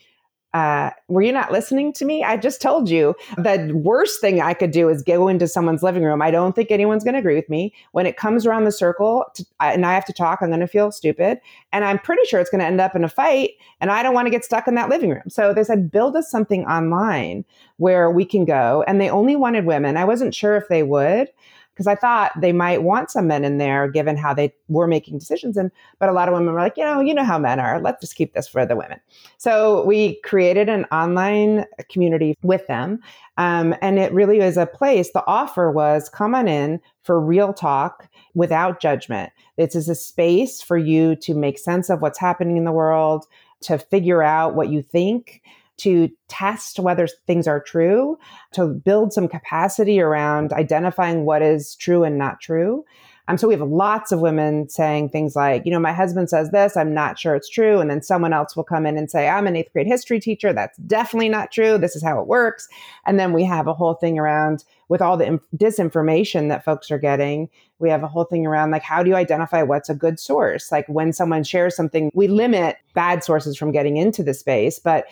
uh, 0.53 0.89
were 1.07 1.21
you 1.21 1.31
not 1.31 1.51
listening 1.51 1.93
to 1.93 2.05
me? 2.05 2.23
I 2.23 2.35
just 2.35 2.61
told 2.61 2.89
you 2.89 3.15
the 3.37 3.71
worst 3.73 4.19
thing 4.19 4.41
I 4.41 4.53
could 4.53 4.71
do 4.71 4.89
is 4.89 5.01
go 5.01 5.27
into 5.27 5.47
someone's 5.47 5.81
living 5.81 6.03
room. 6.03 6.21
I 6.21 6.29
don't 6.29 6.53
think 6.53 6.71
anyone's 6.71 7.03
going 7.03 7.13
to 7.13 7.19
agree 7.19 7.35
with 7.35 7.49
me. 7.49 7.73
When 7.93 8.05
it 8.05 8.17
comes 8.17 8.45
around 8.45 8.65
the 8.65 8.71
circle 8.71 9.25
to, 9.35 9.45
and 9.61 9.85
I 9.85 9.93
have 9.93 10.05
to 10.05 10.13
talk, 10.13 10.39
I'm 10.41 10.49
going 10.49 10.59
to 10.59 10.67
feel 10.67 10.91
stupid. 10.91 11.39
And 11.71 11.85
I'm 11.85 11.99
pretty 11.99 12.25
sure 12.25 12.39
it's 12.39 12.49
going 12.49 12.59
to 12.59 12.65
end 12.65 12.81
up 12.81 12.95
in 12.95 13.03
a 13.03 13.09
fight. 13.09 13.51
And 13.79 13.91
I 13.91 14.03
don't 14.03 14.13
want 14.13 14.25
to 14.25 14.31
get 14.31 14.43
stuck 14.43 14.67
in 14.67 14.75
that 14.75 14.89
living 14.89 15.09
room. 15.09 15.29
So 15.29 15.53
they 15.53 15.63
said, 15.63 15.89
build 15.89 16.15
us 16.17 16.29
something 16.29 16.65
online 16.65 17.45
where 17.77 18.11
we 18.11 18.25
can 18.25 18.43
go. 18.43 18.83
And 18.87 18.99
they 18.99 19.09
only 19.09 19.37
wanted 19.37 19.65
women. 19.65 19.95
I 19.95 20.05
wasn't 20.05 20.35
sure 20.35 20.57
if 20.57 20.67
they 20.67 20.83
would 20.83 21.29
because 21.73 21.87
I 21.87 21.95
thought 21.95 22.31
they 22.39 22.51
might 22.51 22.83
want 22.83 23.11
some 23.11 23.27
men 23.27 23.43
in 23.43 23.57
there 23.57 23.87
given 23.87 24.17
how 24.17 24.33
they 24.33 24.53
were 24.67 24.87
making 24.87 25.17
decisions. 25.17 25.57
And 25.57 25.71
but 25.99 26.09
a 26.09 26.11
lot 26.11 26.27
of 26.27 26.33
women 26.33 26.53
were 26.53 26.59
like, 26.59 26.77
you 26.77 26.83
know, 26.83 26.99
you 26.99 27.13
know 27.13 27.23
how 27.23 27.39
men 27.39 27.59
are. 27.59 27.81
Let's 27.81 28.01
just 28.01 28.15
keep 28.15 28.33
this 28.33 28.47
for 28.47 28.65
the 28.65 28.75
women. 28.75 28.99
So 29.37 29.85
we 29.85 30.19
created 30.21 30.69
an 30.69 30.85
online 30.85 31.65
community 31.89 32.37
with 32.43 32.67
them. 32.67 32.99
Um, 33.37 33.73
and 33.81 33.97
it 33.97 34.13
really 34.13 34.39
is 34.39 34.57
a 34.57 34.65
place. 34.65 35.11
The 35.11 35.25
offer 35.25 35.71
was 35.71 36.09
come 36.09 36.35
on 36.35 36.47
in 36.47 36.79
for 37.03 37.19
real 37.19 37.53
talk 37.53 38.07
without 38.35 38.79
judgment. 38.79 39.31
This 39.57 39.75
is 39.75 39.89
a 39.89 39.95
space 39.95 40.61
for 40.61 40.77
you 40.77 41.15
to 41.17 41.33
make 41.33 41.57
sense 41.57 41.89
of 41.89 42.01
what's 42.01 42.19
happening 42.19 42.57
in 42.57 42.65
the 42.65 42.71
world, 42.71 43.25
to 43.61 43.77
figure 43.77 44.21
out 44.21 44.55
what 44.55 44.69
you 44.69 44.81
think 44.81 45.41
to 45.81 46.09
test 46.27 46.79
whether 46.79 47.07
things 47.27 47.47
are 47.47 47.59
true, 47.59 48.17
to 48.53 48.67
build 48.67 49.13
some 49.13 49.27
capacity 49.27 49.99
around 49.99 50.53
identifying 50.53 51.25
what 51.25 51.41
is 51.41 51.75
true 51.75 52.03
and 52.03 52.17
not 52.17 52.39
true. 52.39 52.85
Um, 53.27 53.37
so 53.37 53.47
we 53.47 53.53
have 53.53 53.67
lots 53.67 54.11
of 54.11 54.19
women 54.19 54.67
saying 54.67 55.09
things 55.09 55.35
like, 55.35 55.63
you 55.65 55.71
know, 55.71 55.79
my 55.79 55.93
husband 55.93 56.29
says 56.29 56.51
this, 56.51 56.75
I'm 56.75 56.93
not 56.93 57.17
sure 57.17 57.35
it's 57.35 57.49
true. 57.49 57.79
And 57.79 57.89
then 57.89 58.01
someone 58.01 58.33
else 58.33 58.55
will 58.55 58.63
come 58.63 58.85
in 58.85 58.97
and 58.97 59.09
say, 59.09 59.29
I'm 59.29 59.47
an 59.47 59.55
eighth 59.55 59.71
grade 59.71 59.87
history 59.87 60.19
teacher. 60.19 60.51
That's 60.51 60.77
definitely 60.79 61.29
not 61.29 61.51
true. 61.51 61.77
This 61.77 61.95
is 61.95 62.03
how 62.03 62.19
it 62.19 62.27
works. 62.27 62.67
And 63.05 63.19
then 63.19 63.31
we 63.31 63.43
have 63.45 63.67
a 63.67 63.73
whole 63.73 63.93
thing 63.93 64.19
around 64.19 64.65
with 64.89 65.01
all 65.01 65.17
the 65.17 65.25
inf- 65.25 65.41
disinformation 65.55 66.49
that 66.49 66.65
folks 66.65 66.91
are 66.91 66.97
getting. 66.97 67.47
We 67.79 67.89
have 67.89 68.03
a 68.03 68.07
whole 68.07 68.25
thing 68.25 68.45
around 68.45 68.71
like, 68.71 68.83
how 68.83 69.01
do 69.01 69.09
you 69.09 69.15
identify 69.15 69.63
what's 69.63 69.89
a 69.89 69.95
good 69.95 70.19
source? 70.19 70.71
Like 70.71 70.87
when 70.89 71.13
someone 71.13 71.43
shares 71.43 71.75
something, 71.75 72.11
we 72.13 72.27
limit 72.27 72.77
bad 72.93 73.23
sources 73.23 73.55
from 73.55 73.71
getting 73.71 73.97
into 73.97 74.23
the 74.23 74.33
space, 74.33 74.77
but 74.77 75.05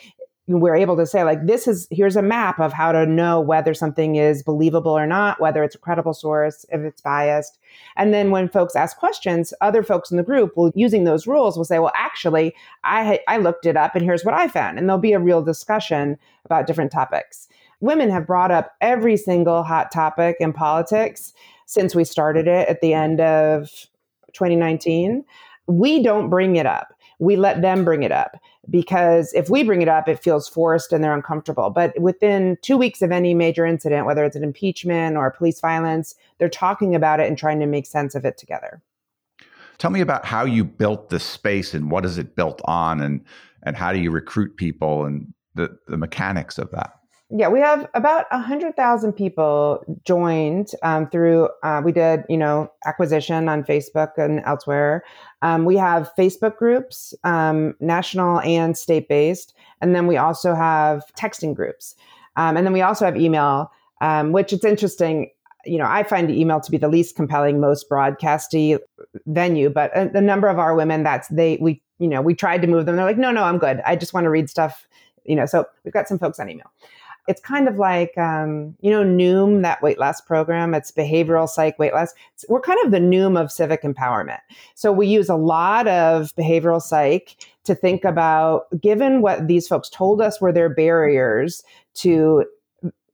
we're 0.57 0.75
able 0.75 0.97
to 0.97 1.05
say 1.05 1.23
like 1.23 1.45
this 1.45 1.67
is 1.67 1.87
here's 1.91 2.15
a 2.15 2.21
map 2.21 2.59
of 2.59 2.73
how 2.73 2.91
to 2.91 3.05
know 3.05 3.39
whether 3.39 3.73
something 3.73 4.15
is 4.15 4.41
believable 4.41 4.91
or 4.91 5.05
not 5.05 5.39
whether 5.39 5.63
it's 5.63 5.75
a 5.75 5.79
credible 5.79 6.13
source 6.13 6.65
if 6.71 6.81
it's 6.81 7.01
biased. 7.01 7.59
And 7.95 8.13
then 8.13 8.31
when 8.31 8.49
folks 8.49 8.75
ask 8.75 8.97
questions 8.97 9.53
other 9.61 9.83
folks 9.83 10.09
in 10.09 10.17
the 10.17 10.23
group 10.23 10.57
will 10.57 10.71
using 10.73 11.03
those 11.03 11.27
rules 11.27 11.55
will 11.55 11.65
say 11.65 11.79
well 11.79 11.91
actually 11.95 12.55
i 12.83 13.19
i 13.27 13.37
looked 13.37 13.65
it 13.65 13.77
up 13.77 13.95
and 13.95 14.03
here's 14.03 14.25
what 14.25 14.33
i 14.33 14.47
found. 14.47 14.79
And 14.79 14.89
there'll 14.89 14.99
be 14.99 15.13
a 15.13 15.19
real 15.19 15.43
discussion 15.43 16.17
about 16.45 16.65
different 16.65 16.91
topics. 16.91 17.47
Women 17.79 18.09
have 18.09 18.27
brought 18.27 18.51
up 18.51 18.73
every 18.81 19.17
single 19.17 19.63
hot 19.63 19.91
topic 19.91 20.37
in 20.39 20.51
politics 20.51 21.33
since 21.65 21.93
we 21.93 22.03
started 22.03 22.47
it 22.47 22.67
at 22.67 22.81
the 22.81 22.93
end 22.93 23.21
of 23.21 23.69
2019 24.33 25.23
we 25.69 26.01
don't 26.01 26.29
bring 26.29 26.55
it 26.55 26.65
up. 26.65 26.93
We 27.19 27.35
let 27.35 27.61
them 27.61 27.85
bring 27.85 28.03
it 28.03 28.11
up 28.11 28.37
because 28.69 29.33
if 29.33 29.49
we 29.49 29.63
bring 29.63 29.81
it 29.81 29.87
up, 29.87 30.07
it 30.07 30.19
feels 30.19 30.47
forced 30.47 30.93
and 30.93 31.03
they're 31.03 31.13
uncomfortable. 31.13 31.69
But 31.69 31.99
within 31.99 32.57
two 32.61 32.77
weeks 32.77 33.01
of 33.01 33.11
any 33.11 33.33
major 33.33 33.65
incident, 33.65 34.05
whether 34.05 34.23
it's 34.23 34.35
an 34.35 34.43
impeachment 34.43 35.17
or 35.17 35.31
police 35.31 35.59
violence, 35.59 36.15
they're 36.37 36.49
talking 36.49 36.95
about 36.95 37.19
it 37.19 37.27
and 37.27 37.37
trying 37.37 37.59
to 37.59 37.65
make 37.65 37.85
sense 37.85 38.15
of 38.15 38.25
it 38.25 38.37
together. 38.37 38.81
Tell 39.77 39.91
me 39.91 40.01
about 40.01 40.25
how 40.25 40.43
you 40.45 40.65
built 40.65 41.09
this 41.09 41.23
space 41.23 41.73
and 41.73 41.89
what 41.89 42.05
is 42.05 42.17
it 42.17 42.35
built 42.35 42.61
on 42.65 43.01
and 43.01 43.23
and 43.63 43.75
how 43.75 43.91
do 43.91 43.99
you 43.99 44.11
recruit 44.11 44.55
people 44.55 45.05
and 45.05 45.33
the, 45.55 45.77
the 45.87 45.97
mechanics 45.97 46.57
of 46.57 46.71
that? 46.71 46.98
Yeah, 47.31 47.47
we 47.47 47.59
have 47.59 47.87
about 47.93 48.25
a 48.31 48.39
hundred 48.39 48.75
thousand 48.75 49.13
people 49.13 49.83
joined 50.03 50.71
um, 50.81 51.07
through. 51.09 51.49
Uh, 51.61 51.79
we 51.83 51.91
did, 51.91 52.23
you 52.27 52.37
know, 52.37 52.71
acquisition 52.85 53.47
on 53.47 53.63
Facebook 53.63 54.17
and 54.17 54.41
elsewhere. 54.45 55.03
Um, 55.43 55.63
we 55.63 55.75
have 55.77 56.11
Facebook 56.17 56.57
groups, 56.57 57.13
um, 57.23 57.75
national 57.79 58.39
and 58.39 58.75
state 58.75 59.07
based, 59.07 59.53
and 59.79 59.95
then 59.95 60.07
we 60.07 60.17
also 60.17 60.55
have 60.55 61.03
texting 61.15 61.53
groups, 61.53 61.93
um, 62.35 62.57
and 62.57 62.65
then 62.65 62.73
we 62.73 62.81
also 62.81 63.05
have 63.05 63.15
email, 63.15 63.71
um, 64.01 64.31
which 64.31 64.51
it's 64.51 64.65
interesting. 64.65 65.29
You 65.65 65.77
know, 65.77 65.87
I 65.87 66.01
find 66.01 66.31
email 66.31 66.59
to 66.61 66.71
be 66.71 66.77
the 66.77 66.87
least 66.87 67.15
compelling, 67.15 67.59
most 67.59 67.89
broadcasty 67.89 68.79
venue, 69.27 69.69
but 69.69 69.95
a, 69.95 70.17
a 70.17 70.21
number 70.21 70.47
of 70.47 70.57
our 70.57 70.73
women, 70.73 71.03
that's 71.03 71.27
they 71.27 71.59
we 71.61 71.79
you 71.99 72.07
know 72.07 72.23
we 72.23 72.33
tried 72.33 72.63
to 72.63 72.67
move 72.67 72.87
them. 72.87 72.95
They're 72.95 73.05
like, 73.05 73.19
no, 73.19 73.29
no, 73.29 73.43
I'm 73.43 73.59
good. 73.59 73.81
I 73.85 73.95
just 73.95 74.15
want 74.15 74.23
to 74.23 74.31
read 74.31 74.49
stuff. 74.49 74.87
You 75.25 75.35
know, 75.35 75.45
so 75.45 75.67
we've 75.83 75.93
got 75.93 76.07
some 76.07 76.17
folks 76.17 76.39
on 76.39 76.49
email 76.49 76.71
it's 77.29 77.39
kind 77.39 77.67
of 77.67 77.77
like 77.77 78.17
um, 78.17 78.75
you 78.81 78.89
know 78.89 79.03
noom 79.03 79.61
that 79.61 79.81
weight 79.83 79.99
loss 79.99 80.19
program 80.19 80.73
it's 80.73 80.91
behavioral 80.91 81.47
psych 81.47 81.77
weight 81.77 81.93
loss. 81.93 82.13
We're 82.49 82.59
kind 82.59 82.79
of 82.83 82.91
the 82.91 82.97
noom 82.97 83.39
of 83.39 83.51
civic 83.51 83.83
empowerment. 83.83 84.39
So 84.73 84.91
we 84.91 85.07
use 85.07 85.29
a 85.29 85.35
lot 85.35 85.87
of 85.87 86.35
behavioral 86.35 86.81
psych 86.81 87.37
to 87.65 87.75
think 87.75 88.03
about 88.03 88.63
given 88.81 89.21
what 89.21 89.47
these 89.47 89.67
folks 89.67 89.89
told 89.89 90.21
us 90.21 90.41
were 90.41 90.51
their 90.51 90.69
barriers 90.69 91.63
to 91.95 92.45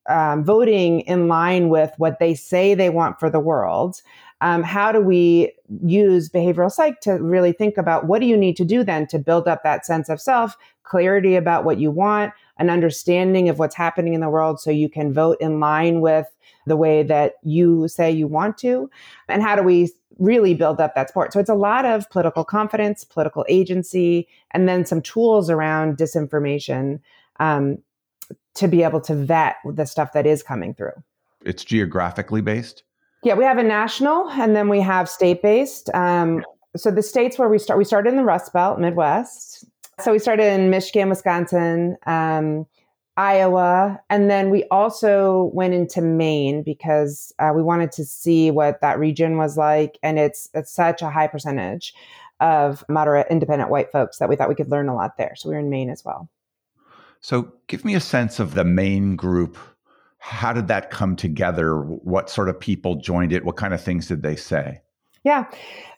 um, 0.07 0.45
voting 0.45 1.01
in 1.01 1.27
line 1.27 1.67
with 1.67 1.91
what 1.97 2.19
they 2.19 2.35
say 2.35 2.73
they 2.73 2.89
want 2.89 3.19
for 3.19 3.29
the 3.29 3.39
world 3.39 4.01
um, 4.41 4.63
how 4.63 4.91
do 4.91 5.01
we 5.01 5.51
use 5.83 6.29
behavioral 6.29 6.71
psych 6.71 6.99
to 7.01 7.13
really 7.13 7.51
think 7.51 7.77
about 7.77 8.05
what 8.05 8.21
do 8.21 8.27
you 8.27 8.37
need 8.37 8.55
to 8.57 8.65
do 8.65 8.83
then 8.83 9.07
to 9.07 9.17
build 9.17 9.47
up 9.47 9.63
that 9.63 9.85
sense 9.85 10.07
of 10.07 10.21
self 10.21 10.55
clarity 10.83 11.35
about 11.35 11.65
what 11.65 11.79
you 11.79 11.89
want 11.89 12.31
an 12.57 12.69
understanding 12.69 13.49
of 13.49 13.59
what's 13.59 13.75
happening 13.75 14.13
in 14.13 14.21
the 14.21 14.29
world 14.29 14.59
so 14.59 14.71
you 14.71 14.89
can 14.89 15.13
vote 15.13 15.37
in 15.39 15.59
line 15.59 16.01
with 16.01 16.27
the 16.65 16.77
way 16.77 17.03
that 17.03 17.33
you 17.43 17.87
say 17.87 18.09
you 18.11 18.27
want 18.27 18.57
to? 18.59 18.89
And 19.27 19.41
how 19.41 19.55
do 19.55 19.63
we 19.63 19.91
really 20.17 20.53
build 20.53 20.79
up 20.79 20.95
that 20.95 21.09
support? 21.09 21.33
So 21.33 21.39
it's 21.39 21.49
a 21.49 21.55
lot 21.55 21.85
of 21.85 22.09
political 22.09 22.43
confidence, 22.43 23.03
political 23.03 23.45
agency, 23.49 24.27
and 24.51 24.67
then 24.67 24.85
some 24.85 25.01
tools 25.01 25.49
around 25.49 25.97
disinformation 25.97 26.99
um, 27.39 27.77
to 28.55 28.67
be 28.67 28.83
able 28.83 29.01
to 29.01 29.15
vet 29.15 29.57
the 29.65 29.85
stuff 29.85 30.13
that 30.13 30.25
is 30.25 30.41
coming 30.41 30.73
through. 30.73 30.93
It's 31.45 31.63
geographically 31.63 32.41
based? 32.41 32.83
Yeah, 33.23 33.35
we 33.35 33.43
have 33.43 33.57
a 33.57 33.63
national 33.63 34.29
and 34.29 34.55
then 34.55 34.69
we 34.69 34.81
have 34.81 35.09
state 35.09 35.41
based. 35.41 35.93
Um, 35.93 36.43
so 36.75 36.91
the 36.91 37.03
states 37.03 37.37
where 37.37 37.49
we 37.49 37.57
start, 37.57 37.77
we 37.77 37.85
started 37.85 38.09
in 38.09 38.17
the 38.17 38.23
Rust 38.23 38.53
Belt, 38.53 38.79
Midwest. 38.79 39.65
So 39.99 40.11
we 40.11 40.19
started 40.19 40.51
in 40.51 40.69
Michigan, 40.69 41.09
Wisconsin, 41.09 41.97
um, 42.05 42.65
Iowa, 43.17 44.01
and 44.09 44.29
then 44.29 44.49
we 44.49 44.65
also 44.65 45.49
went 45.53 45.73
into 45.73 46.01
Maine 46.01 46.63
because 46.63 47.33
uh, 47.39 47.51
we 47.55 47.63
wanted 47.63 47.93
to 47.93 48.03
see 48.03 48.51
what 48.51 48.81
that 48.81 48.99
region 48.99 49.37
was 49.37 49.55
like, 49.55 49.97
and 50.03 50.19
it's 50.19 50.49
it's 50.53 50.71
such 50.71 51.01
a 51.01 51.09
high 51.09 51.27
percentage 51.27 51.93
of 52.41 52.83
moderate 52.89 53.27
independent 53.29 53.69
white 53.69 53.89
folks 53.91 54.17
that 54.17 54.27
we 54.27 54.35
thought 54.35 54.49
we 54.49 54.55
could 54.55 54.69
learn 54.69 54.89
a 54.89 54.95
lot 54.95 55.17
there. 55.17 55.33
So 55.37 55.47
we 55.47 55.55
were 55.55 55.61
in 55.61 55.69
Maine 55.69 55.89
as 55.89 56.03
well. 56.03 56.29
So 57.21 57.53
give 57.67 57.85
me 57.85 57.95
a 57.95 58.01
sense 58.01 58.39
of 58.39 58.53
the 58.53 58.65
Maine 58.65 59.15
group. 59.15 59.57
How 60.17 60.51
did 60.51 60.67
that 60.67 60.91
come 60.91 61.15
together? 61.15 61.79
What 61.79 62.29
sort 62.29 62.49
of 62.49 62.59
people 62.59 62.95
joined 62.95 63.31
it? 63.31 63.45
What 63.45 63.55
kind 63.55 63.73
of 63.73 63.81
things 63.81 64.07
did 64.07 64.23
they 64.23 64.35
say? 64.35 64.81
Yeah. 65.25 65.45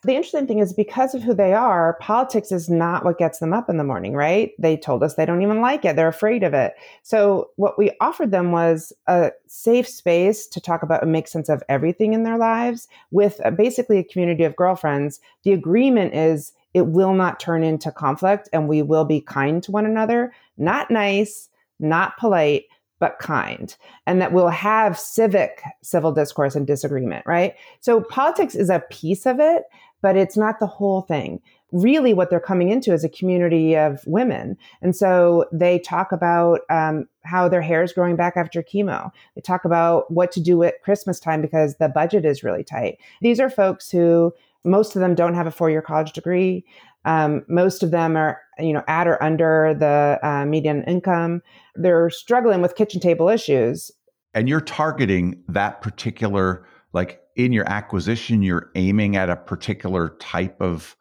The 0.04 0.14
interesting 0.14 0.46
thing 0.46 0.58
is 0.58 0.72
because 0.72 1.14
of 1.14 1.22
who 1.22 1.34
they 1.34 1.52
are, 1.52 1.98
politics 2.00 2.50
is 2.50 2.70
not 2.70 3.04
what 3.04 3.18
gets 3.18 3.40
them 3.40 3.52
up 3.52 3.68
in 3.68 3.76
the 3.76 3.84
morning, 3.84 4.14
right? 4.14 4.52
They 4.58 4.74
told 4.74 5.02
us 5.02 5.14
they 5.14 5.26
don't 5.26 5.42
even 5.42 5.60
like 5.60 5.84
it. 5.84 5.96
They're 5.96 6.08
afraid 6.08 6.42
of 6.42 6.54
it. 6.54 6.72
So 7.02 7.50
what 7.56 7.76
we 7.76 7.90
offered 8.00 8.30
them 8.30 8.52
was 8.52 8.90
a 9.06 9.32
safe 9.46 9.86
space 9.86 10.46
to 10.46 10.62
talk 10.62 10.82
about 10.82 11.02
and 11.02 11.12
make 11.12 11.28
sense 11.28 11.50
of 11.50 11.62
everything 11.68 12.14
in 12.14 12.22
their 12.22 12.38
lives 12.38 12.88
with 13.10 13.38
uh, 13.44 13.50
basically 13.50 13.98
a 13.98 14.04
community 14.04 14.44
of 14.44 14.56
girlfriends. 14.56 15.20
The 15.42 15.52
agreement 15.52 16.14
is 16.14 16.52
it 16.72 16.86
will 16.86 17.12
not 17.12 17.38
turn 17.38 17.62
into 17.62 17.92
conflict 17.92 18.48
and 18.54 18.66
we 18.66 18.80
will 18.80 19.04
be 19.04 19.20
kind 19.20 19.62
to 19.64 19.70
one 19.70 19.84
another, 19.84 20.32
not 20.56 20.90
nice, 20.90 21.50
not 21.78 22.16
polite, 22.16 22.64
but 22.98 23.18
kind, 23.18 23.76
and 24.06 24.20
that 24.20 24.32
we'll 24.32 24.48
have 24.48 24.98
civic 24.98 25.62
civil 25.82 26.12
discourse 26.12 26.54
and 26.54 26.66
disagreement, 26.66 27.24
right? 27.26 27.54
So 27.80 28.00
politics 28.00 28.54
is 28.54 28.70
a 28.70 28.82
piece 28.90 29.26
of 29.26 29.40
it, 29.40 29.64
but 30.02 30.16
it's 30.16 30.36
not 30.36 30.60
the 30.60 30.66
whole 30.66 31.02
thing. 31.02 31.40
Really, 31.70 32.14
what 32.14 32.30
they're 32.30 32.40
coming 32.40 32.70
into 32.70 32.94
is 32.94 33.04
a 33.04 33.10
community 33.10 33.76
of 33.76 34.00
women. 34.06 34.56
And 34.80 34.96
so 34.96 35.44
they 35.52 35.78
talk 35.78 36.12
about 36.12 36.60
um, 36.70 37.06
how 37.24 37.48
their 37.48 37.60
hair 37.60 37.82
is 37.82 37.92
growing 37.92 38.16
back 38.16 38.36
after 38.36 38.62
chemo. 38.62 39.10
They 39.34 39.42
talk 39.42 39.66
about 39.66 40.10
what 40.10 40.32
to 40.32 40.40
do 40.40 40.62
at 40.62 40.82
Christmas 40.82 41.20
time 41.20 41.42
because 41.42 41.76
the 41.76 41.88
budget 41.88 42.24
is 42.24 42.42
really 42.42 42.64
tight. 42.64 42.98
These 43.20 43.38
are 43.38 43.50
folks 43.50 43.90
who 43.90 44.32
most 44.64 44.96
of 44.96 45.00
them 45.00 45.14
don't 45.14 45.34
have 45.34 45.46
a 45.46 45.50
four 45.50 45.70
year 45.70 45.82
college 45.82 46.12
degree. 46.12 46.64
Um, 47.08 47.42
most 47.48 47.82
of 47.82 47.90
them 47.90 48.16
are, 48.18 48.38
you 48.58 48.74
know, 48.74 48.84
at 48.86 49.08
or 49.08 49.20
under 49.22 49.74
the 49.74 50.20
uh, 50.22 50.44
median 50.44 50.84
income. 50.84 51.40
They're 51.74 52.10
struggling 52.10 52.60
with 52.60 52.74
kitchen 52.74 53.00
table 53.00 53.30
issues. 53.30 53.90
And 54.34 54.46
you're 54.46 54.60
targeting 54.60 55.42
that 55.48 55.80
particular, 55.80 56.66
like 56.92 57.22
in 57.34 57.54
your 57.54 57.66
acquisition, 57.66 58.42
you're 58.42 58.70
aiming 58.74 59.16
at 59.16 59.30
a 59.30 59.36
particular 59.36 60.16
type 60.20 60.60
of 60.60 60.96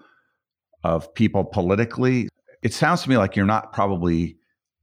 of 0.83 1.13
people 1.13 1.43
politically. 1.43 2.29
It 2.63 2.73
sounds 2.73 3.03
to 3.03 3.09
me 3.09 3.17
like 3.17 3.35
you're 3.35 3.45
not 3.45 3.73
probably 3.73 4.37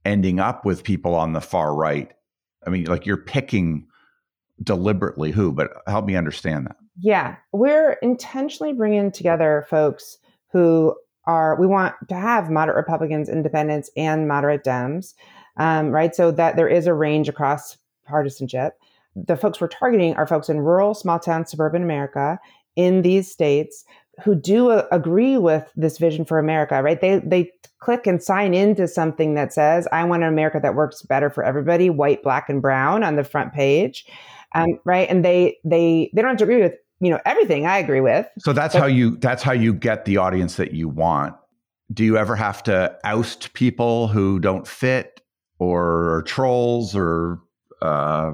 ending 0.05 0.39
up 0.39 0.63
with 0.63 0.83
people 0.83 1.15
on 1.15 1.33
the 1.33 1.41
far 1.41 1.73
right? 1.73 2.11
I 2.67 2.69
mean, 2.69 2.83
like 2.83 3.07
you're 3.07 3.17
picking 3.17 3.87
deliberately 4.61 5.31
who, 5.31 5.51
but 5.51 5.71
help 5.87 6.05
me 6.05 6.15
understand 6.15 6.67
that. 6.67 6.75
Yeah, 6.99 7.37
we're 7.51 7.93
intentionally 8.03 8.73
bringing 8.73 9.11
together 9.11 9.65
folks 9.67 10.19
who 10.51 10.95
are, 11.27 11.59
we 11.59 11.67
want 11.67 11.95
to 12.09 12.15
have 12.15 12.49
moderate 12.49 12.77
Republicans, 12.77 13.29
independents, 13.29 13.89
and 13.97 14.27
moderate 14.27 14.63
Dems, 14.63 15.13
um, 15.57 15.89
right? 15.89 16.13
So 16.13 16.31
that 16.31 16.55
there 16.55 16.67
is 16.67 16.87
a 16.87 16.93
range 16.93 17.29
across 17.29 17.77
partisanship. 18.05 18.73
The 19.15 19.37
folks 19.37 19.61
we're 19.61 19.67
targeting 19.67 20.15
are 20.15 20.27
folks 20.27 20.49
in 20.49 20.59
rural, 20.59 20.93
small 20.93 21.19
town, 21.19 21.45
suburban 21.45 21.83
America 21.83 22.39
in 22.75 23.01
these 23.01 23.31
states 23.31 23.85
who 24.23 24.35
do 24.35 24.69
uh, 24.69 24.87
agree 24.91 25.37
with 25.37 25.71
this 25.75 25.97
vision 25.97 26.25
for 26.25 26.39
America, 26.39 26.81
right? 26.81 27.01
They 27.01 27.19
they 27.19 27.51
click 27.79 28.07
and 28.07 28.21
sign 28.21 28.53
into 28.53 28.87
something 28.87 29.33
that 29.35 29.53
says, 29.53 29.87
"I 29.91 30.03
want 30.05 30.23
an 30.23 30.29
America 30.29 30.59
that 30.61 30.75
works 30.75 31.01
better 31.01 31.29
for 31.29 31.43
everybody, 31.43 31.89
white, 31.89 32.23
black, 32.23 32.49
and 32.49 32.61
brown" 32.61 33.03
on 33.03 33.15
the 33.15 33.23
front 33.23 33.53
page, 33.53 34.05
um, 34.53 34.79
right? 34.85 35.09
And 35.09 35.23
they 35.23 35.57
they 35.65 36.11
they 36.13 36.21
don't 36.21 36.31
have 36.31 36.37
to 36.37 36.43
agree 36.45 36.61
with 36.61 36.75
you 36.99 37.09
know 37.09 37.19
everything 37.25 37.65
I 37.65 37.77
agree 37.77 38.01
with. 38.01 38.27
So 38.39 38.53
that's 38.53 38.73
but, 38.73 38.81
how 38.81 38.87
you 38.87 39.17
that's 39.17 39.43
how 39.43 39.51
you 39.51 39.73
get 39.73 40.05
the 40.05 40.17
audience 40.17 40.55
that 40.55 40.73
you 40.73 40.89
want. 40.89 41.35
Do 41.93 42.03
you 42.03 42.17
ever 42.17 42.35
have 42.35 42.63
to 42.63 42.97
oust 43.03 43.53
people 43.53 44.07
who 44.07 44.39
don't 44.39 44.67
fit 44.67 45.21
or, 45.59 46.15
or 46.15 46.21
trolls 46.23 46.95
or 46.95 47.41
uh, 47.81 48.33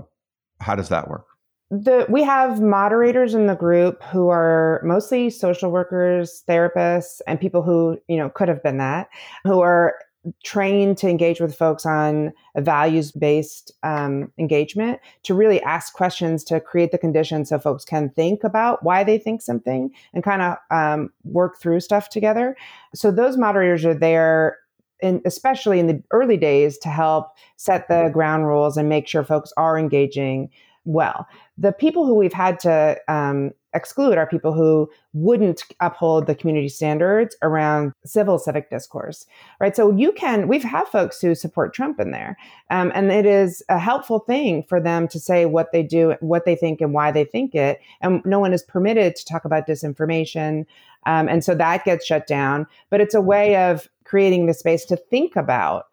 how 0.60 0.76
does 0.76 0.90
that 0.90 1.10
work? 1.10 1.26
The, 1.70 2.06
we 2.10 2.24
have 2.24 2.62
moderators 2.62 3.34
in 3.34 3.48
the 3.48 3.56
group 3.56 4.04
who 4.04 4.30
are 4.30 4.82
mostly 4.84 5.30
social 5.30 5.72
workers, 5.72 6.44
therapists, 6.48 7.22
and 7.28 7.40
people 7.40 7.62
who 7.62 7.98
you 8.08 8.18
know 8.18 8.30
could 8.30 8.50
have 8.50 8.62
been 8.62 8.78
that, 8.78 9.10
who 9.44 9.62
are 9.62 9.96
trained 10.44 10.98
to 10.98 11.08
engage 11.08 11.40
with 11.40 11.56
folks 11.56 11.86
on 11.86 12.32
values 12.58 13.12
based 13.12 13.72
um, 13.84 14.32
engagement 14.38 15.00
to 15.24 15.34
really 15.34 15.62
ask 15.64 15.94
questions 15.94 16.44
to 16.44 16.60
create 16.60 16.92
the 16.92 16.98
conditions 16.98 17.50
so 17.50 17.58
folks 17.58 17.84
can 17.84 18.10
think 18.10 18.44
about 18.44 18.84
why 18.84 19.04
they 19.04 19.18
think 19.18 19.42
something 19.42 19.92
and 20.14 20.24
kind 20.24 20.42
of 20.42 20.58
um, 20.70 21.12
work 21.24 21.60
through 21.60 21.80
stuff 21.80 22.10
together. 22.10 22.56
So 22.94 23.12
those 23.12 23.38
moderators 23.38 23.86
are 23.86 23.94
there. 23.94 24.58
In, 25.04 25.20
especially 25.26 25.80
in 25.80 25.88
the 25.88 26.04
early 26.12 26.38
days 26.38 26.78
to 26.78 26.90
help 26.90 27.30
set 27.58 27.88
the 27.88 28.12
ground 28.14 28.46
rules 28.46 28.78
and 28.78 28.88
make 28.88 29.08
sure 29.08 29.24
folks 29.24 29.52
are 29.58 29.76
engaging 29.76 30.52
well. 30.86 31.28
The 31.58 31.72
people 31.72 32.06
who 32.06 32.16
we've 32.16 32.34
had 32.34 32.60
to 32.62 32.98
um, 33.08 33.52
exclude 33.74 34.18
are 34.18 34.28
people 34.28 34.54
who 34.54 34.90
wouldn't 35.14 35.64
uphold 35.80 36.28
the 36.28 36.36
community 36.36 36.68
standards 36.68 37.36
around 37.42 37.94
civil 38.06 38.38
civic 38.38 38.70
discourse 38.70 39.26
right 39.60 39.76
so 39.76 39.92
you 39.96 40.12
can 40.12 40.48
we've 40.48 40.64
had 40.64 40.86
folks 40.88 41.22
who 41.22 41.34
support 41.34 41.74
trump 41.74 42.00
in 42.00 42.12
there 42.12 42.38
um, 42.70 42.92
and 42.94 43.12
it 43.12 43.26
is 43.26 43.64
a 43.70 43.80
helpful 43.80 44.20
thing 44.20 44.64
for 44.68 44.80
them 44.82 45.08
to 45.08 45.20
say 45.20 45.46
what 45.46 45.72
they 45.72 45.84
do 45.84 46.16
what 46.20 46.46
they 46.46 46.56
think 46.56 46.82
and 46.82 46.94
why 46.94 47.12
they 47.12 47.24
think 47.24 47.56
it 47.56 47.80
and 48.02 48.22
no 48.26 48.40
one 48.40 48.54
is 48.54 48.64
permitted 48.64 49.16
to 49.16 49.26
talk 49.26 49.46
about 49.46 49.68
disinformation 49.68 50.66
um, 51.06 51.28
and 51.28 51.44
so 51.44 51.56
that 51.56 51.86
gets 51.86 52.06
shut 52.06 52.28
down 52.28 52.68
but 52.90 53.00
it's 53.00 53.16
a 53.16 53.22
way 53.22 53.56
of 53.56 53.88
creating 54.04 54.46
the 54.46 54.54
space 54.54 54.84
to 54.84 54.98
think 54.98 55.36
about 55.36 55.86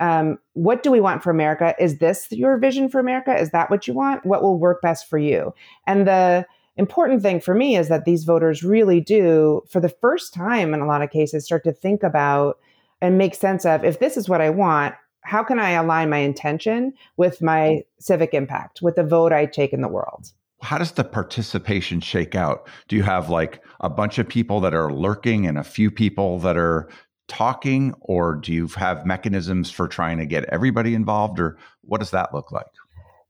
um, 0.00 0.38
what 0.54 0.82
do 0.82 0.90
we 0.90 1.00
want 1.00 1.22
for 1.22 1.30
America? 1.30 1.74
Is 1.78 1.98
this 1.98 2.28
your 2.30 2.58
vision 2.58 2.88
for 2.88 2.98
America? 2.98 3.36
Is 3.36 3.50
that 3.50 3.70
what 3.70 3.86
you 3.86 3.94
want? 3.94 4.24
What 4.24 4.42
will 4.42 4.58
work 4.58 4.80
best 4.82 5.08
for 5.08 5.18
you? 5.18 5.52
And 5.86 6.06
the 6.06 6.46
important 6.76 7.22
thing 7.22 7.40
for 7.40 7.54
me 7.54 7.76
is 7.76 7.88
that 7.88 8.04
these 8.04 8.24
voters 8.24 8.62
really 8.62 9.00
do, 9.00 9.62
for 9.68 9.80
the 9.80 9.88
first 9.88 10.32
time 10.32 10.72
in 10.74 10.80
a 10.80 10.86
lot 10.86 11.02
of 11.02 11.10
cases, 11.10 11.44
start 11.44 11.64
to 11.64 11.72
think 11.72 12.02
about 12.02 12.58
and 13.00 13.18
make 13.18 13.34
sense 13.34 13.64
of 13.64 13.84
if 13.84 13.98
this 13.98 14.16
is 14.16 14.28
what 14.28 14.40
I 14.40 14.50
want, 14.50 14.94
how 15.22 15.42
can 15.42 15.58
I 15.58 15.70
align 15.70 16.10
my 16.10 16.18
intention 16.18 16.92
with 17.16 17.42
my 17.42 17.82
civic 17.98 18.32
impact, 18.32 18.80
with 18.80 18.96
the 18.96 19.04
vote 19.04 19.32
I 19.32 19.46
take 19.46 19.72
in 19.72 19.82
the 19.82 19.88
world? 19.88 20.32
How 20.60 20.78
does 20.78 20.92
the 20.92 21.04
participation 21.04 22.00
shake 22.00 22.34
out? 22.34 22.66
Do 22.88 22.96
you 22.96 23.02
have 23.02 23.30
like 23.30 23.62
a 23.80 23.88
bunch 23.88 24.18
of 24.18 24.28
people 24.28 24.60
that 24.60 24.74
are 24.74 24.92
lurking 24.92 25.46
and 25.46 25.58
a 25.58 25.64
few 25.64 25.90
people 25.90 26.38
that 26.40 26.56
are 26.56 26.88
talking, 27.28 27.94
or 28.00 28.34
do 28.34 28.52
you 28.52 28.66
have 28.68 29.06
mechanisms 29.06 29.70
for 29.70 29.86
trying 29.86 30.18
to 30.18 30.26
get 30.26 30.44
everybody 30.44 30.94
involved, 30.94 31.38
or 31.38 31.56
what 31.82 31.98
does 31.98 32.10
that 32.10 32.34
look 32.34 32.50
like? 32.50 32.66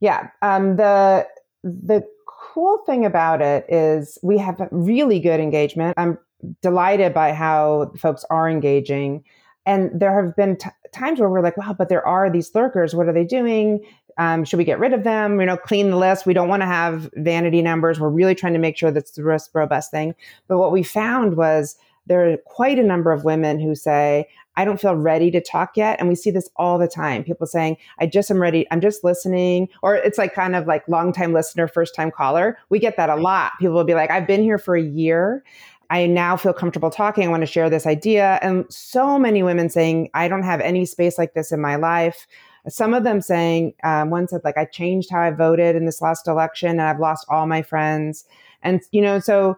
Yeah, 0.00 0.30
um, 0.42 0.76
the 0.76 1.26
the 1.64 2.06
cool 2.26 2.78
thing 2.86 3.04
about 3.04 3.42
it 3.42 3.66
is 3.68 4.18
we 4.22 4.38
have 4.38 4.66
really 4.70 5.20
good 5.20 5.40
engagement. 5.40 5.94
I'm 5.98 6.18
delighted 6.62 7.12
by 7.12 7.32
how 7.32 7.92
folks 7.98 8.24
are 8.30 8.48
engaging. 8.48 9.24
And 9.66 9.90
there 9.92 10.24
have 10.24 10.34
been 10.36 10.56
t- 10.56 10.70
times 10.92 11.20
where 11.20 11.28
we're 11.28 11.42
like, 11.42 11.56
wow, 11.56 11.74
but 11.76 11.88
there 11.88 12.06
are 12.06 12.30
these 12.30 12.54
lurkers. 12.54 12.94
What 12.94 13.08
are 13.08 13.12
they 13.12 13.24
doing? 13.24 13.84
Um, 14.16 14.44
should 14.44 14.56
we 14.56 14.64
get 14.64 14.78
rid 14.78 14.92
of 14.92 15.04
them? 15.04 15.38
You 15.40 15.46
know, 15.46 15.56
clean 15.56 15.90
the 15.90 15.96
list. 15.96 16.26
We 16.26 16.34
don't 16.34 16.48
want 16.48 16.62
to 16.62 16.66
have 16.66 17.10
vanity 17.14 17.60
numbers. 17.60 18.00
We're 18.00 18.08
really 18.08 18.34
trying 18.34 18.54
to 18.54 18.58
make 18.58 18.76
sure 18.76 18.90
that's 18.90 19.12
the 19.12 19.22
most 19.22 19.50
robust 19.52 19.90
thing. 19.90 20.14
But 20.48 20.58
what 20.58 20.72
we 20.72 20.82
found 20.82 21.36
was 21.36 21.76
there 22.08 22.30
are 22.30 22.36
quite 22.38 22.78
a 22.78 22.82
number 22.82 23.12
of 23.12 23.24
women 23.24 23.60
who 23.60 23.74
say, 23.74 24.28
I 24.56 24.64
don't 24.64 24.80
feel 24.80 24.96
ready 24.96 25.30
to 25.30 25.40
talk 25.40 25.76
yet. 25.76 26.00
And 26.00 26.08
we 26.08 26.16
see 26.16 26.32
this 26.32 26.50
all 26.56 26.78
the 26.78 26.88
time. 26.88 27.22
People 27.22 27.46
saying, 27.46 27.76
I 28.00 28.06
just 28.06 28.28
am 28.28 28.42
ready. 28.42 28.66
I'm 28.72 28.80
just 28.80 29.04
listening. 29.04 29.68
Or 29.82 29.94
it's 29.94 30.18
like 30.18 30.34
kind 30.34 30.56
of 30.56 30.66
like 30.66 30.88
long 30.88 31.12
time 31.12 31.32
listener, 31.32 31.68
first 31.68 31.94
time 31.94 32.10
caller. 32.10 32.58
We 32.68 32.80
get 32.80 32.96
that 32.96 33.08
a 33.08 33.14
lot. 33.14 33.52
People 33.60 33.76
will 33.76 33.84
be 33.84 33.94
like, 33.94 34.10
I've 34.10 34.26
been 34.26 34.42
here 34.42 34.58
for 34.58 34.74
a 34.74 34.82
year. 34.82 35.44
I 35.90 36.06
now 36.06 36.36
feel 36.36 36.52
comfortable 36.52 36.90
talking. 36.90 37.24
I 37.24 37.28
want 37.28 37.42
to 37.42 37.46
share 37.46 37.70
this 37.70 37.86
idea. 37.86 38.38
And 38.42 38.66
so 38.68 39.18
many 39.18 39.42
women 39.42 39.70
saying, 39.70 40.10
I 40.12 40.26
don't 40.26 40.42
have 40.42 40.60
any 40.60 40.84
space 40.84 41.18
like 41.18 41.34
this 41.34 41.52
in 41.52 41.60
my 41.60 41.76
life. 41.76 42.26
Some 42.68 42.92
of 42.94 43.04
them 43.04 43.20
saying, 43.20 43.74
um, 43.84 44.10
one 44.10 44.28
said, 44.28 44.42
like, 44.44 44.58
I 44.58 44.64
changed 44.64 45.10
how 45.10 45.20
I 45.20 45.30
voted 45.30 45.76
in 45.76 45.86
this 45.86 46.02
last 46.02 46.26
election 46.26 46.70
and 46.70 46.82
I've 46.82 46.98
lost 46.98 47.26
all 47.30 47.46
my 47.46 47.62
friends. 47.62 48.26
And, 48.62 48.82
you 48.90 49.00
know, 49.00 49.20
so 49.20 49.56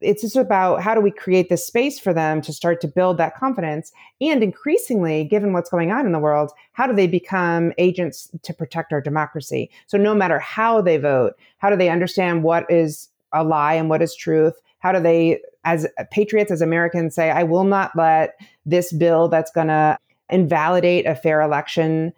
it's 0.00 0.22
just 0.22 0.36
about 0.36 0.82
how 0.82 0.94
do 0.94 1.00
we 1.00 1.10
create 1.10 1.48
this 1.48 1.66
space 1.66 1.98
for 1.98 2.12
them 2.12 2.40
to 2.42 2.52
start 2.52 2.80
to 2.80 2.88
build 2.88 3.18
that 3.18 3.36
confidence? 3.36 3.92
And 4.20 4.42
increasingly 4.42 5.24
given 5.24 5.52
what's 5.52 5.70
going 5.70 5.92
on 5.92 6.06
in 6.06 6.12
the 6.12 6.18
world 6.18 6.52
how 6.72 6.86
do 6.86 6.94
they 6.94 7.06
become 7.06 7.72
agents 7.76 8.30
to 8.42 8.54
protect 8.54 8.92
our 8.92 9.00
democracy? 9.00 9.70
So 9.86 9.98
no 9.98 10.14
matter 10.14 10.38
how 10.38 10.80
they 10.80 10.96
vote 10.96 11.34
how 11.58 11.70
do 11.70 11.76
they 11.76 11.90
understand 11.90 12.42
what 12.42 12.70
is 12.70 13.08
a 13.32 13.44
lie 13.44 13.74
and 13.74 13.88
what 13.88 14.02
is 14.02 14.14
truth? 14.14 14.54
How 14.78 14.92
do 14.92 15.00
they 15.00 15.40
as 15.64 15.86
patriots 16.10 16.50
as 16.50 16.62
americans 16.62 17.14
say 17.14 17.30
i 17.30 17.42
will 17.42 17.64
not 17.64 17.94
let 17.94 18.40
this 18.64 18.94
bill 18.94 19.28
that's 19.28 19.50
going 19.50 19.66
to 19.66 19.98
invalidate 20.30 21.06
a 21.06 21.14
fair 21.14 21.42
election 21.42 22.14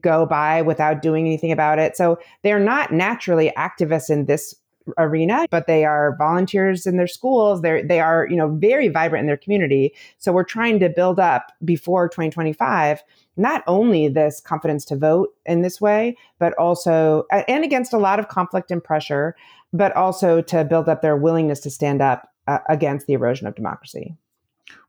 go 0.00 0.24
by 0.24 0.62
without 0.62 1.02
doing 1.02 1.26
anything 1.26 1.52
about 1.52 1.78
it? 1.78 1.96
So 1.96 2.18
they're 2.42 2.60
not 2.60 2.92
naturally 2.92 3.52
activists 3.56 4.10
in 4.10 4.26
this 4.26 4.54
arena, 4.98 5.46
but 5.50 5.66
they 5.66 5.84
are 5.84 6.16
volunteers 6.16 6.86
in 6.86 6.96
their 6.96 7.06
schools. 7.06 7.62
They're, 7.62 7.82
they 7.82 8.00
are, 8.00 8.26
you 8.28 8.36
know, 8.36 8.54
very 8.56 8.88
vibrant 8.88 9.22
in 9.22 9.26
their 9.26 9.36
community. 9.36 9.94
So 10.18 10.32
we're 10.32 10.44
trying 10.44 10.80
to 10.80 10.88
build 10.88 11.18
up 11.18 11.52
before 11.64 12.08
2025, 12.08 13.02
not 13.36 13.62
only 13.66 14.08
this 14.08 14.40
confidence 14.40 14.84
to 14.86 14.96
vote 14.96 15.30
in 15.46 15.62
this 15.62 15.80
way, 15.80 16.16
but 16.38 16.52
also, 16.54 17.24
and 17.30 17.64
against 17.64 17.92
a 17.92 17.98
lot 17.98 18.18
of 18.18 18.28
conflict 18.28 18.70
and 18.70 18.82
pressure, 18.82 19.34
but 19.72 19.94
also 19.96 20.40
to 20.42 20.64
build 20.64 20.88
up 20.88 21.02
their 21.02 21.16
willingness 21.16 21.60
to 21.60 21.70
stand 21.70 22.00
up 22.00 22.28
uh, 22.46 22.58
against 22.68 23.06
the 23.06 23.14
erosion 23.14 23.46
of 23.46 23.54
democracy. 23.54 24.16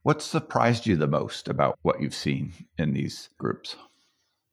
What 0.02 0.22
surprised 0.22 0.86
you 0.86 0.96
the 0.96 1.06
most 1.06 1.48
about 1.48 1.78
what 1.82 2.00
you've 2.00 2.14
seen 2.14 2.52
in 2.78 2.92
these 2.92 3.28
groups? 3.38 3.76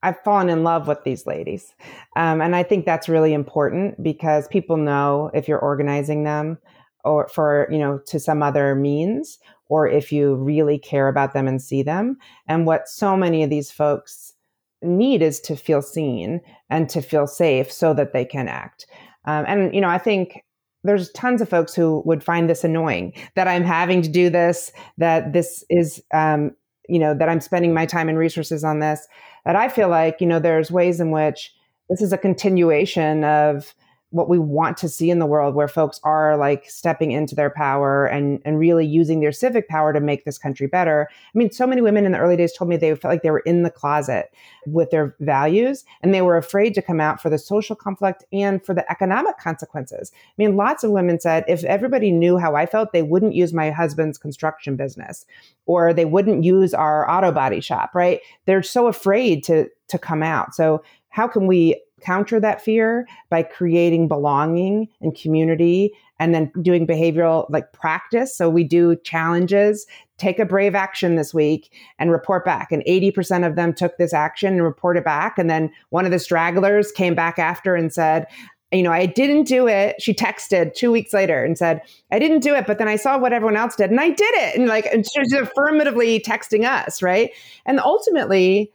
I've 0.04 0.22
fallen 0.24 0.50
in 0.50 0.64
love 0.64 0.88
with 0.88 1.04
these 1.04 1.26
ladies. 1.26 1.74
Um, 2.16 2.42
and 2.42 2.56
I 2.56 2.64
think 2.64 2.86
that's 2.86 3.10
really 3.10 3.34
important 3.34 4.04
because 4.04 4.48
people 4.50 4.78
know 4.78 5.32
if 5.34 5.48
you're 5.48 5.60
organizing 5.60 6.24
them 6.24 6.58
or 7.04 7.28
for, 7.30 7.68
you 7.72 7.78
know, 7.78 8.00
to 8.08 8.20
some 8.20 8.44
other 8.44 8.76
means, 8.76 9.40
or 9.68 9.88
if 9.88 10.12
you 10.12 10.36
really 10.36 10.78
care 10.78 11.08
about 11.08 11.34
them 11.34 11.48
and 11.48 11.62
see 11.62 11.84
them. 11.84 12.18
And 12.48 12.66
what 12.66 12.88
so 12.88 13.18
many 13.18 13.44
of 13.44 13.50
these 13.50 13.72
folks 13.72 14.34
need 14.82 15.22
is 15.22 15.40
to 15.42 15.56
feel 15.56 15.82
seen 15.82 16.42
and 16.70 16.90
to 16.90 17.02
feel 17.02 17.26
safe 17.26 17.72
so 17.72 17.94
that 17.94 18.14
they 18.14 18.26
can 18.26 18.48
act. 18.48 18.86
Um, 19.26 19.46
and, 19.48 19.74
you 19.74 19.82
know, 19.82 19.90
I 19.90 19.98
think 19.98 20.44
there's 20.84 21.12
tons 21.12 21.42
of 21.42 21.50
folks 21.50 21.74
who 21.74 22.04
would 22.06 22.24
find 22.24 22.50
this 22.50 22.64
annoying 22.64 23.14
that 23.36 23.48
I'm 23.48 23.64
having 23.64 24.02
to 24.02 24.10
do 24.10 24.30
this, 24.30 24.72
that 24.98 25.32
this 25.32 25.64
is, 25.70 26.04
um, 26.14 26.52
you 26.90 27.00
know, 27.00 27.14
that 27.14 27.30
I'm 27.30 27.40
spending 27.40 27.74
my 27.74 27.86
time 27.86 28.10
and 28.10 28.18
resources 28.18 28.66
on 28.66 28.80
this 28.80 29.08
that 29.46 29.56
I 29.56 29.70
feel 29.70 29.90
like, 29.90 30.22
you 30.22 30.28
know, 30.28 30.40
there's 30.40 30.72
ways 30.72 31.00
in 31.00 31.12
which 31.12 31.54
this 31.90 32.02
is 32.02 32.14
a 32.14 32.18
continuation 32.18 33.24
of 33.24 33.74
what 34.14 34.30
we 34.30 34.38
want 34.38 34.78
to 34.78 34.88
see 34.88 35.10
in 35.10 35.18
the 35.18 35.26
world 35.26 35.56
where 35.56 35.68
folks 35.68 36.00
are 36.04 36.38
like 36.38 36.70
stepping 36.70 37.12
into 37.12 37.34
their 37.34 37.50
power 37.50 38.06
and 38.06 38.40
and 38.46 38.60
really 38.60 38.86
using 38.86 39.22
their 39.22 39.32
civic 39.32 39.68
power 39.68 39.92
to 39.92 40.00
make 40.00 40.24
this 40.24 40.38
country 40.38 40.68
better. 40.68 41.10
I 41.12 41.38
mean, 41.38 41.52
so 41.52 41.66
many 41.66 41.82
women 41.82 42.06
in 42.06 42.12
the 42.12 42.20
early 42.20 42.38
days 42.38 42.54
told 42.54 42.70
me 42.70 42.78
they 42.78 42.94
felt 42.96 43.12
like 43.12 43.24
they 43.24 43.32
were 43.32 43.40
in 43.40 43.64
the 43.64 43.72
closet 43.72 44.32
with 44.68 44.92
their 44.92 45.16
values 45.20 45.84
and 46.02 46.14
they 46.14 46.22
were 46.22 46.38
afraid 46.38 46.76
to 46.76 46.82
come 46.82 47.02
out 47.02 47.22
for 47.22 47.32
the 47.32 47.40
social 47.40 47.76
conflict 47.76 48.24
and 48.32 48.64
for 48.64 48.76
the 48.76 48.90
economic 48.92 49.40
consequences. 49.40 50.12
I 50.14 50.34
mean, 50.38 50.56
lots 50.56 50.84
of 50.84 50.92
women 50.92 51.20
said 51.20 51.44
if 51.48 51.64
everybody 51.64 52.12
knew 52.12 52.38
how 52.38 52.56
I 52.56 52.68
felt, 52.68 52.94
they 52.94 53.02
wouldn't 53.02 53.34
use 53.34 53.52
my 53.52 53.72
husband's 53.72 54.20
construction 54.20 54.76
business 54.76 55.26
or 55.66 55.92
they 55.92 56.06
wouldn't 56.06 56.44
use 56.44 56.76
our 56.76 57.10
auto 57.10 57.32
body 57.32 57.62
shop, 57.62 57.96
right? 57.96 58.20
They're 58.46 58.62
so 58.62 58.86
afraid 58.86 59.44
to 59.46 59.70
to 59.88 59.98
come 59.98 60.22
out. 60.22 60.54
So 60.54 60.84
how 61.10 61.28
can 61.28 61.46
we 61.48 61.82
counter 62.04 62.40
that 62.40 62.62
fear 62.62 63.08
by 63.30 63.44
creating 63.44 64.08
belonging 64.08 64.88
and 65.02 65.16
community 65.16 65.94
and 66.20 66.34
then 66.34 66.52
doing 66.62 66.86
behavioral 66.86 67.50
like 67.50 67.74
practice. 67.74 68.36
So 68.36 68.50
we 68.50 68.64
do 68.64 68.96
challenges, 69.04 69.86
take 70.18 70.40
a 70.40 70.46
brave 70.46 70.76
action 70.76 71.16
this 71.16 71.34
week 71.34 71.74
and 72.00 72.12
report 72.12 72.46
back. 72.46 72.72
And 72.72 72.84
80% 72.86 73.46
of 73.46 73.56
them 73.56 73.74
took 73.74 73.98
this 73.98 74.14
action 74.14 74.54
and 74.54 74.64
reported 74.64 75.04
back. 75.04 75.38
And 75.38 75.50
then 75.50 75.72
one 75.90 76.06
of 76.06 76.12
the 76.12 76.20
stragglers 76.20 76.92
came 76.92 77.16
back 77.16 77.40
after 77.40 77.76
and 77.76 77.92
said, 77.92 78.28
you 78.72 78.82
know, 78.84 78.92
I 78.92 79.06
didn't 79.06 79.44
do 79.44 79.68
it. 79.68 80.02
She 80.02 80.14
texted 80.14 80.74
two 80.74 80.92
weeks 80.92 81.14
later 81.14 81.44
and 81.44 81.58
said, 81.58 81.82
I 82.12 82.20
didn't 82.20 82.40
do 82.40 82.56
it, 82.56 82.66
but 82.66 82.80
then 82.80 82.88
I 82.88 82.96
saw 82.96 83.18
what 83.20 83.34
everyone 83.34 83.56
else 83.56 83.76
did 83.76 83.92
and 83.92 84.00
I 84.00 84.10
did 84.10 84.34
it. 84.36 84.58
And 84.58 84.68
like, 84.68 84.88
and 84.88 85.06
she's 85.06 85.34
affirmatively 85.34 86.20
texting 86.20 86.66
us, 86.66 87.02
right? 87.02 87.32
And 87.66 87.80
ultimately, 87.80 88.72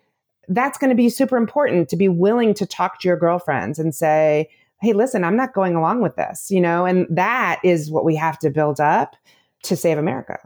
that's 0.49 0.79
going 0.79 0.91
to 0.91 0.97
be 0.97 1.09
super 1.09 1.37
important 1.37 1.89
to 1.91 1.97
be 1.97 2.09
willing 2.09 2.55
to 2.55 2.67
talk 2.67 3.01
to 3.01 3.09
your 3.09 3.17
girlfriends 3.17 3.79
and 3.79 3.95
say, 3.95 4.49
hey, 4.81 4.93
listen, 4.93 5.25
I'm 5.25 5.37
not 5.37 5.55
going 5.55 5.75
along 5.75 6.03
with 6.03 6.17
this, 6.17 6.51
you 6.51 6.61
know, 6.61 6.85
and 6.85 7.07
that 7.11 7.61
is 7.65 7.91
what 7.91 8.05
we 8.05 8.17
have 8.17 8.39
to 8.41 8.51
build 8.51 8.81
up 8.81 9.17
to 9.65 9.77
save 9.77 9.99
America. 9.99 10.39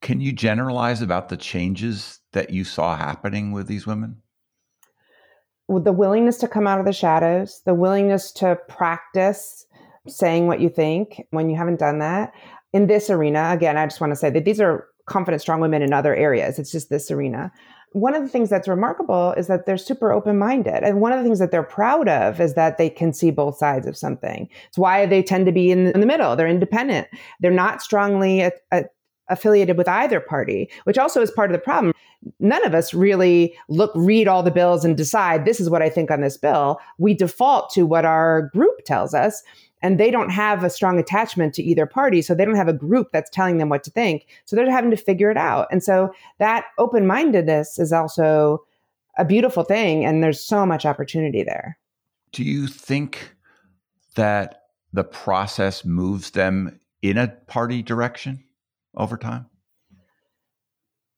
Can 0.00 0.20
you 0.20 0.32
generalize 0.32 1.02
about 1.02 1.28
the 1.28 1.36
changes 1.36 2.20
that 2.32 2.50
you 2.50 2.64
saw 2.64 2.96
happening 2.96 3.52
with 3.52 3.66
these 3.66 3.86
women? 3.86 4.22
With 5.66 5.84
the 5.84 5.92
willingness 5.92 6.38
to 6.38 6.48
come 6.48 6.66
out 6.66 6.78
of 6.78 6.86
the 6.86 6.92
shadows, 6.92 7.60
the 7.66 7.74
willingness 7.74 8.32
to 8.32 8.56
practice 8.68 9.66
saying 10.06 10.46
what 10.46 10.60
you 10.60 10.70
think 10.70 11.20
when 11.30 11.50
you 11.50 11.56
haven't 11.56 11.80
done 11.80 11.98
that. 11.98 12.32
In 12.72 12.86
this 12.86 13.10
arena, 13.10 13.50
again, 13.52 13.76
I 13.76 13.86
just 13.86 14.00
want 14.00 14.12
to 14.12 14.16
say 14.16 14.30
that 14.30 14.44
these 14.44 14.60
are 14.60 14.86
confident, 15.06 15.42
strong 15.42 15.60
women 15.60 15.82
in 15.82 15.92
other 15.92 16.14
areas. 16.14 16.58
It's 16.58 16.70
just 16.70 16.88
this 16.88 17.10
arena 17.10 17.52
one 17.92 18.14
of 18.14 18.22
the 18.22 18.28
things 18.28 18.50
that's 18.50 18.68
remarkable 18.68 19.32
is 19.32 19.46
that 19.46 19.66
they're 19.66 19.78
super 19.78 20.12
open 20.12 20.38
minded. 20.38 20.84
And 20.84 21.00
one 21.00 21.12
of 21.12 21.18
the 21.18 21.24
things 21.24 21.38
that 21.38 21.50
they're 21.50 21.62
proud 21.62 22.08
of 22.08 22.40
is 22.40 22.54
that 22.54 22.78
they 22.78 22.90
can 22.90 23.12
see 23.12 23.30
both 23.30 23.56
sides 23.56 23.86
of 23.86 23.96
something. 23.96 24.48
It's 24.68 24.78
why 24.78 25.06
they 25.06 25.22
tend 25.22 25.46
to 25.46 25.52
be 25.52 25.70
in, 25.70 25.98
the 25.98 26.06
middle. 26.06 26.36
They're 26.36 26.46
independent. 26.46 27.08
They're 27.40 27.50
not 27.50 27.82
strongly 27.82 28.42
a, 28.42 28.52
a, 28.72 28.84
affiliated 29.28 29.76
with 29.76 29.88
either 29.88 30.20
party, 30.20 30.70
which 30.84 30.98
also 30.98 31.20
is 31.20 31.30
part 31.30 31.50
of 31.50 31.52
the 31.52 31.62
problem. 31.62 31.92
None 32.40 32.64
of 32.64 32.74
us 32.74 32.92
really 32.92 33.54
look, 33.68 33.92
read 33.94 34.28
all 34.28 34.42
the 34.42 34.50
bills 34.50 34.84
and 34.84 34.96
decide 34.96 35.44
this 35.44 35.60
is 35.60 35.70
what 35.70 35.82
I 35.82 35.88
think 35.88 36.10
on 36.10 36.20
this 36.20 36.36
bill. 36.36 36.78
We 36.98 37.14
default 37.14 37.70
to 37.70 37.84
what 37.84 38.04
our 38.04 38.50
group 38.54 38.84
tells 38.84 39.14
us 39.14 39.42
and 39.82 39.98
they 39.98 40.10
don't 40.10 40.30
have 40.30 40.64
a 40.64 40.70
strong 40.70 40.98
attachment 40.98 41.54
to 41.54 41.62
either 41.62 41.86
party 41.86 42.22
so 42.22 42.34
they 42.34 42.44
don't 42.44 42.56
have 42.56 42.68
a 42.68 42.72
group 42.72 43.08
that's 43.12 43.30
telling 43.30 43.58
them 43.58 43.68
what 43.68 43.84
to 43.84 43.90
think. 43.90 44.26
So 44.44 44.56
they're 44.56 44.70
having 44.70 44.90
to 44.90 44.96
figure 44.96 45.30
it 45.30 45.36
out. 45.36 45.68
And 45.70 45.82
so 45.82 46.12
that 46.38 46.66
open-mindedness 46.78 47.78
is 47.78 47.92
also 47.92 48.64
a 49.16 49.24
beautiful 49.24 49.64
thing 49.64 50.04
and 50.04 50.22
there's 50.22 50.42
so 50.42 50.64
much 50.64 50.86
opportunity 50.86 51.42
there. 51.42 51.78
Do 52.32 52.44
you 52.44 52.66
think 52.66 53.34
that 54.14 54.62
the 54.92 55.04
process 55.04 55.84
moves 55.84 56.30
them 56.30 56.80
in 57.02 57.18
a 57.18 57.28
party 57.28 57.82
direction 57.82 58.42
over 58.96 59.16
time? 59.16 59.46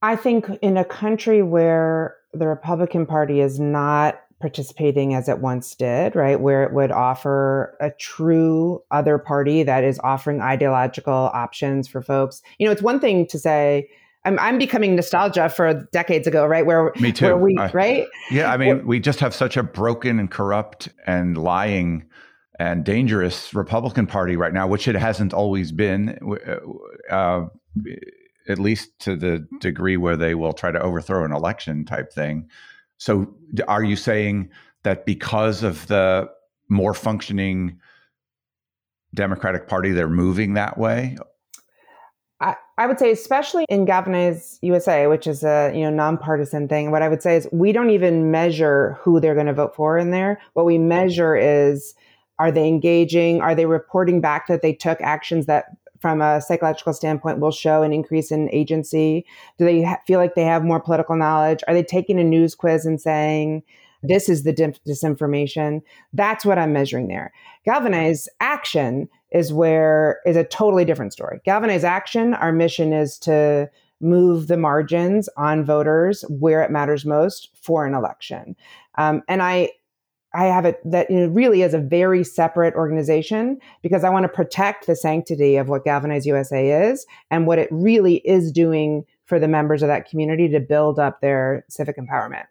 I 0.02 0.16
think 0.16 0.46
in 0.62 0.76
a 0.76 0.84
country 0.84 1.42
where 1.42 2.16
the 2.32 2.46
republican 2.46 3.06
party 3.06 3.40
is 3.40 3.58
not 3.58 4.20
participating 4.40 5.14
as 5.14 5.28
it 5.28 5.38
once 5.38 5.74
did, 5.74 6.16
right? 6.16 6.40
Where 6.40 6.62
it 6.62 6.72
would 6.72 6.90
offer 6.90 7.76
a 7.80 7.90
true 7.90 8.82
other 8.90 9.18
party 9.18 9.62
that 9.62 9.84
is 9.84 10.00
offering 10.02 10.40
ideological 10.40 11.12
options 11.12 11.86
for 11.88 12.00
folks. 12.00 12.42
You 12.58 12.66
know, 12.66 12.72
it's 12.72 12.82
one 12.82 13.00
thing 13.00 13.26
to 13.26 13.38
say, 13.38 13.88
I'm, 14.24 14.38
I'm 14.38 14.58
becoming 14.58 14.96
nostalgia 14.96 15.48
for 15.48 15.86
decades 15.92 16.26
ago, 16.26 16.46
right? 16.46 16.64
Where 16.64 16.92
me 17.00 17.12
too, 17.12 17.26
where 17.26 17.36
we, 17.36 17.56
I, 17.58 17.70
right? 17.70 18.06
Yeah, 18.30 18.52
I 18.52 18.56
mean, 18.56 18.86
we 18.86 19.00
just 19.00 19.20
have 19.20 19.34
such 19.34 19.56
a 19.56 19.62
broken 19.62 20.18
and 20.18 20.30
corrupt 20.30 20.88
and 21.06 21.36
lying 21.36 22.04
and 22.58 22.84
dangerous 22.84 23.54
Republican 23.54 24.06
Party 24.06 24.36
right 24.36 24.52
now, 24.52 24.66
which 24.66 24.88
it 24.88 24.94
hasn't 24.94 25.32
always 25.32 25.72
been. 25.72 26.18
Uh, 27.10 27.14
uh, 27.14 27.46
at 28.48 28.58
least 28.58 28.98
to 28.98 29.16
the 29.16 29.46
degree 29.60 29.96
where 29.96 30.16
they 30.16 30.34
will 30.34 30.52
try 30.52 30.70
to 30.70 30.80
overthrow 30.80 31.24
an 31.24 31.32
election 31.32 31.84
type 31.84 32.12
thing. 32.12 32.48
So 33.00 33.34
are 33.66 33.82
you 33.82 33.96
saying 33.96 34.50
that 34.82 35.06
because 35.06 35.62
of 35.62 35.86
the 35.86 36.30
more 36.68 36.92
functioning 36.92 37.80
Democratic 39.14 39.66
Party, 39.66 39.90
they're 39.90 40.06
moving 40.06 40.52
that 40.54 40.76
way? 40.76 41.16
I, 42.40 42.56
I 42.76 42.86
would 42.86 42.98
say, 42.98 43.10
especially 43.10 43.64
in 43.70 43.86
Galvanize 43.86 44.58
USA, 44.60 45.06
which 45.06 45.26
is 45.26 45.42
a 45.42 45.72
you 45.74 45.80
know 45.80 45.90
nonpartisan 45.90 46.68
thing. 46.68 46.90
What 46.90 47.00
I 47.00 47.08
would 47.08 47.22
say 47.22 47.36
is 47.36 47.48
we 47.52 47.72
don't 47.72 47.90
even 47.90 48.30
measure 48.30 48.98
who 49.00 49.18
they're 49.18 49.34
going 49.34 49.46
to 49.46 49.54
vote 49.54 49.74
for 49.74 49.96
in 49.96 50.10
there. 50.10 50.38
What 50.52 50.66
we 50.66 50.76
measure 50.76 51.34
is 51.34 51.94
are 52.38 52.52
they 52.52 52.68
engaging? 52.68 53.40
Are 53.40 53.54
they 53.54 53.66
reporting 53.66 54.20
back 54.20 54.46
that 54.48 54.60
they 54.60 54.74
took 54.74 55.00
actions 55.00 55.46
that 55.46 55.66
from 56.00 56.20
a 56.20 56.40
psychological 56.40 56.92
standpoint 56.92 57.40
will 57.40 57.50
show 57.50 57.82
an 57.82 57.92
increase 57.92 58.30
in 58.30 58.50
agency? 58.50 59.24
Do 59.58 59.64
they 59.64 59.82
ha- 59.82 60.00
feel 60.06 60.18
like 60.18 60.34
they 60.34 60.44
have 60.44 60.64
more 60.64 60.80
political 60.80 61.16
knowledge? 61.16 61.62
Are 61.68 61.74
they 61.74 61.82
taking 61.82 62.18
a 62.18 62.24
news 62.24 62.54
quiz 62.54 62.86
and 62.86 63.00
saying, 63.00 63.62
this 64.02 64.28
is 64.28 64.44
the 64.44 64.52
disinformation? 64.52 65.82
That's 66.12 66.44
what 66.44 66.58
I'm 66.58 66.72
measuring 66.72 67.08
there. 67.08 67.32
Galvanize 67.64 68.28
action 68.40 69.08
is 69.30 69.52
where 69.52 70.20
is 70.24 70.36
a 70.36 70.44
totally 70.44 70.84
different 70.84 71.12
story. 71.12 71.40
Galvanize 71.44 71.84
action, 71.84 72.34
our 72.34 72.52
mission 72.52 72.92
is 72.92 73.18
to 73.18 73.70
move 74.00 74.46
the 74.46 74.56
margins 74.56 75.28
on 75.36 75.64
voters 75.64 76.24
where 76.28 76.62
it 76.62 76.70
matters 76.70 77.04
most 77.04 77.50
for 77.54 77.86
an 77.86 77.94
election. 77.94 78.56
Um, 78.96 79.22
and 79.28 79.42
I 79.42 79.70
I 80.32 80.44
have 80.44 80.64
it 80.64 80.80
that 80.84 81.10
it 81.10 81.28
really 81.30 81.62
is 81.62 81.74
a 81.74 81.78
very 81.78 82.22
separate 82.22 82.74
organization 82.74 83.58
because 83.82 84.04
I 84.04 84.10
want 84.10 84.24
to 84.24 84.28
protect 84.28 84.86
the 84.86 84.94
sanctity 84.94 85.56
of 85.56 85.68
what 85.68 85.84
Galvanize 85.84 86.24
USA 86.24 86.88
is 86.88 87.04
and 87.30 87.46
what 87.46 87.58
it 87.58 87.68
really 87.72 88.16
is 88.18 88.52
doing 88.52 89.04
for 89.24 89.40
the 89.40 89.48
members 89.48 89.82
of 89.82 89.88
that 89.88 90.08
community 90.08 90.48
to 90.48 90.60
build 90.60 90.98
up 90.98 91.20
their 91.20 91.64
civic 91.68 91.96
empowerment. 91.96 92.44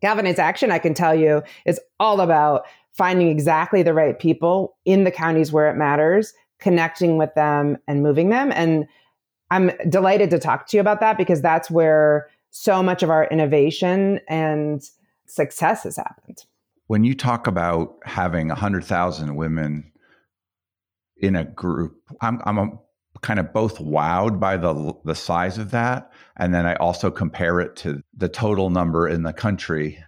Galvanize 0.00 0.38
Action, 0.38 0.70
I 0.70 0.78
can 0.78 0.94
tell 0.94 1.14
you, 1.14 1.42
is 1.66 1.80
all 2.00 2.20
about 2.20 2.66
finding 2.92 3.28
exactly 3.28 3.82
the 3.82 3.94
right 3.94 4.18
people 4.18 4.76
in 4.84 5.04
the 5.04 5.10
counties 5.10 5.52
where 5.52 5.68
it 5.68 5.76
matters, 5.76 6.32
connecting 6.58 7.18
with 7.18 7.34
them 7.34 7.76
and 7.86 8.02
moving 8.02 8.30
them. 8.30 8.50
And 8.52 8.86
I'm 9.50 9.72
delighted 9.88 10.30
to 10.30 10.38
talk 10.38 10.68
to 10.68 10.76
you 10.76 10.80
about 10.80 11.00
that 11.00 11.18
because 11.18 11.42
that's 11.42 11.70
where 11.70 12.28
so 12.50 12.82
much 12.82 13.02
of 13.02 13.10
our 13.10 13.26
innovation 13.26 14.20
and 14.28 14.82
success 15.26 15.82
has 15.82 15.96
happened 15.96 16.44
when 16.86 17.04
you 17.04 17.14
talk 17.14 17.46
about 17.46 17.96
having 18.04 18.48
100,000 18.48 19.34
women 19.36 19.92
in 21.16 21.36
a 21.36 21.44
group, 21.44 21.96
I'm, 22.20 22.40
I'm 22.44 22.58
a, 22.58 22.70
kind 23.22 23.40
of 23.40 23.52
both 23.52 23.78
wowed 23.78 24.38
by 24.38 24.56
the, 24.56 24.92
the 25.04 25.14
size 25.14 25.56
of 25.56 25.70
that. 25.70 26.12
And 26.36 26.52
then 26.52 26.66
I 26.66 26.74
also 26.76 27.10
compare 27.10 27.60
it 27.60 27.76
to 27.76 28.02
the 28.14 28.28
total 28.28 28.70
number 28.70 29.08
in 29.08 29.22
the 29.22 29.32
country. 29.32 29.98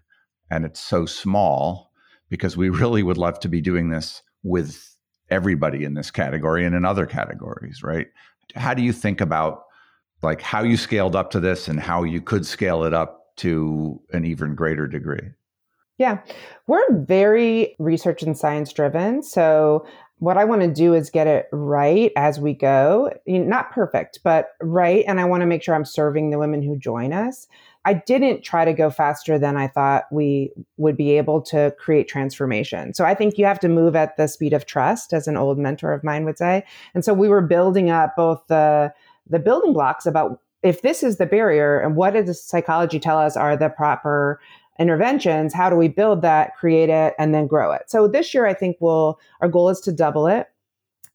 And 0.51 0.65
it's 0.65 0.81
so 0.81 1.07
small 1.07 1.93
because 2.29 2.57
we 2.57 2.69
really 2.71 3.03
would 3.03 3.17
love 3.17 3.41
to 3.41 3.49
be 3.49 3.61
doing 3.61 3.89
this 3.89 4.23
with 4.43 4.97
everybody 5.31 5.85
in 5.85 5.95
this 5.95 6.11
category 6.11 6.65
and 6.65 6.75
in 6.75 6.85
other 6.85 7.07
categories, 7.07 7.83
right? 7.83 8.09
How 8.55 8.75
do 8.75 8.83
you 8.83 8.93
think 8.93 9.21
about 9.21 9.63
like 10.23 10.41
how 10.41 10.63
you 10.63 10.77
scaled 10.77 11.17
up 11.17 11.31
to 11.31 11.41
this 11.41 11.69
and 11.69 11.81
how 11.81 12.05
you 12.05 12.21
could 12.21 12.47
scale 12.47 12.85
it 12.85 12.95
up 12.95 13.37
to 13.37 14.01
an 14.13 14.25
even 14.25 14.55
greater 14.55 14.87
degree? 14.87 15.33
Yeah, 15.99 16.19
we're 16.67 16.85
very 16.93 17.75
research 17.79 18.23
and 18.23 18.37
science 18.37 18.73
driven. 18.73 19.23
So, 19.23 19.87
what 20.19 20.39
I 20.39 20.45
want 20.45 20.63
to 20.63 20.69
do 20.69 20.95
is 20.95 21.11
get 21.11 21.27
it 21.27 21.47
right 21.53 22.11
as 22.17 22.41
we 22.41 22.55
go. 22.55 23.13
Not 23.27 23.71
perfect, 23.71 24.21
but 24.25 24.53
right. 24.63 25.05
And 25.07 25.21
I 25.21 25.27
want 25.27 25.43
to 25.43 25.47
make 25.47 25.63
sure 25.63 25.75
I'm 25.75 25.85
serving 25.85 26.31
the 26.31 26.39
women 26.39 26.63
who 26.63 26.77
join 26.77 27.13
us. 27.13 27.47
I 27.85 27.95
didn't 27.95 28.43
try 28.43 28.65
to 28.65 28.73
go 28.73 28.91
faster 28.91 29.39
than 29.39 29.57
I 29.57 29.69
thought 29.69 30.07
we 30.11 30.53
would 30.77 30.97
be 30.97 31.19
able 31.19 31.41
to 31.43 31.73
create 31.79 32.09
transformation. 32.09 32.95
So 32.95 33.05
I 33.05 33.15
think 33.15 33.37
you 33.37 33.45
have 33.45 33.61
to 33.61 33.69
move 33.69 33.95
at 33.95 34.17
the 34.17 34.27
speed 34.27 34.55
of 34.55 34.65
trust, 34.67 35.13
as 35.13 35.29
an 35.29 35.37
old 35.37 35.59
mentor 35.59 35.93
of 35.93 36.03
mine 36.03 36.25
would 36.25 36.39
say. 36.39 36.65
And 36.95 37.05
so 37.05 37.13
we 37.13 37.29
were 37.29 37.43
building 37.43 37.91
up 37.91 38.17
both 38.17 38.43
the 38.49 38.93
the 39.29 39.39
building 39.39 39.73
blocks 39.73 40.07
about 40.07 40.41
if 40.63 40.83
this 40.83 41.03
is 41.03 41.19
the 41.19 41.27
barrier 41.27 41.79
and 41.79 41.95
what 41.95 42.15
does 42.15 42.43
psychology 42.43 42.99
tell 42.99 43.19
us 43.19 43.37
are 43.37 43.57
the 43.57 43.69
proper 43.69 44.41
interventions, 44.79 45.55
how 45.55 45.71
do 45.71 45.77
we 45.77 45.89
build 45.89 46.23
that, 46.23 46.57
create 46.57 46.89
it, 46.89 47.15
and 47.19 47.35
then 47.35 47.47
grow 47.47 47.73
it? 47.73 47.83
So 47.89 48.09
this 48.09 48.35
year, 48.35 48.47
I 48.47 48.55
think 48.55 48.77
we'll, 48.81 49.19
our 49.41 49.49
goal 49.49 49.69
is 49.69 49.81
to 49.81 49.93
double 49.93 50.27
it 50.27 50.49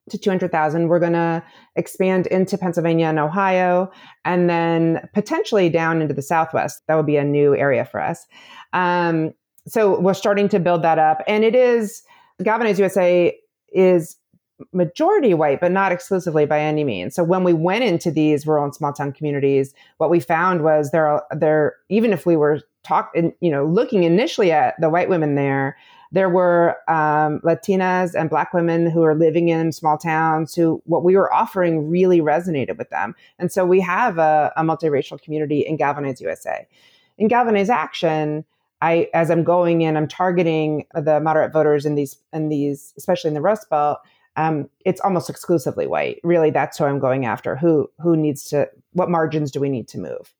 to 0.10 0.18
200,000. 0.18 0.88
We're 0.88 1.00
going 1.00 1.14
to 1.14 1.44
expand 1.76 2.28
into 2.28 2.58
Pennsylvania 2.58 3.08
and 3.08 3.20
Ohio, 3.20 3.92
and 4.26 4.50
then 4.50 5.08
potentially 5.14 5.70
down 5.70 6.02
into 6.02 6.14
the 6.14 6.22
Southwest. 6.22 6.82
That 6.88 6.96
would 6.96 7.06
be 7.06 7.18
a 7.18 7.24
new 7.24 7.56
area 7.56 7.86
for 7.86 8.02
us. 8.02 8.26
Um, 8.74 9.34
so 9.68 10.00
we're 10.00 10.14
starting 10.14 10.50
to 10.50 10.60
build 10.60 10.84
that 10.84 11.00
up. 11.00 11.22
And 11.28 11.44
it 11.44 11.56
is, 11.56 12.04
Galvanize 12.44 12.80
USA 12.80 13.38
is 13.72 14.18
majority 14.74 15.34
white, 15.34 15.60
but 15.60 15.72
not 15.72 15.92
exclusively 15.92 16.46
by 16.46 16.60
any 16.60 16.84
means. 16.84 17.16
So 17.16 17.24
when 17.24 17.44
we 17.44 17.54
went 17.54 17.84
into 17.84 18.12
these 18.12 18.46
rural 18.46 18.66
and 18.66 18.76
small 18.76 18.94
town 18.94 19.12
communities, 19.12 19.74
what 19.98 20.10
we 20.10 20.20
found 20.20 20.64
was 20.64 20.92
there 20.92 21.08
are 21.08 21.26
there 21.32 21.76
even 21.90 22.14
if 22.14 22.26
we 22.26 22.36
were 22.36 22.62
talking, 22.84 23.34
you 23.40 23.52
know, 23.52 23.66
looking 23.66 24.04
initially 24.04 24.52
at 24.52 24.80
the 24.80 24.90
white 24.90 25.10
women 25.10 25.36
there, 25.36 25.78
there 26.12 26.30
were 26.30 26.78
um, 26.90 27.40
Latinas 27.42 28.14
and 28.14 28.30
Black 28.30 28.54
women 28.54 28.90
who 28.90 29.04
are 29.04 29.16
living 29.16 29.50
in 29.50 29.72
small 29.72 29.98
towns 29.98 30.54
who 30.54 30.82
what 30.86 31.04
we 31.04 31.16
were 31.16 31.34
offering 31.34 31.90
really 31.90 32.20
resonated 32.20 32.78
with 32.78 32.90
them, 32.90 33.16
and 33.40 33.52
so 33.52 33.66
we 33.66 33.80
have 33.80 34.18
a, 34.18 34.52
a 34.58 34.64
multiracial 34.64 35.22
community 35.22 35.62
in 35.62 35.78
Galvanize 35.78 36.20
USA. 36.22 36.68
In 37.18 37.28
Galvanize 37.28 37.70
Action, 37.70 38.44
I, 38.82 39.10
as 39.14 39.30
I'm 39.30 39.44
going 39.44 39.82
in, 39.82 39.96
I'm 39.96 40.08
targeting 40.08 40.86
the 40.96 41.20
moderate 41.20 41.54
voters 41.54 41.86
in 41.86 41.96
these, 41.96 42.18
in 42.34 42.50
these, 42.50 42.94
especially 42.98 43.30
in 43.30 43.36
the 43.36 43.42
Rust 43.42 43.70
Belt 43.70 44.00
um, 44.38 44.70
it's 44.86 45.02
almost 45.02 45.30
exclusively 45.30 45.88
white. 45.88 46.20
Really, 46.24 46.52
that's 46.52 46.78
who 46.78 46.86
I'm 46.86 47.00
going 47.00 47.26
after. 47.26 47.56
Who 47.56 47.90
who 48.00 48.16
needs 48.16 48.44
to? 48.50 48.70
What 48.94 49.10
margins 49.10 49.52
do 49.52 49.60
we 49.60 49.70
need 49.70 49.88
to 49.90 50.00
move? 50.00 50.34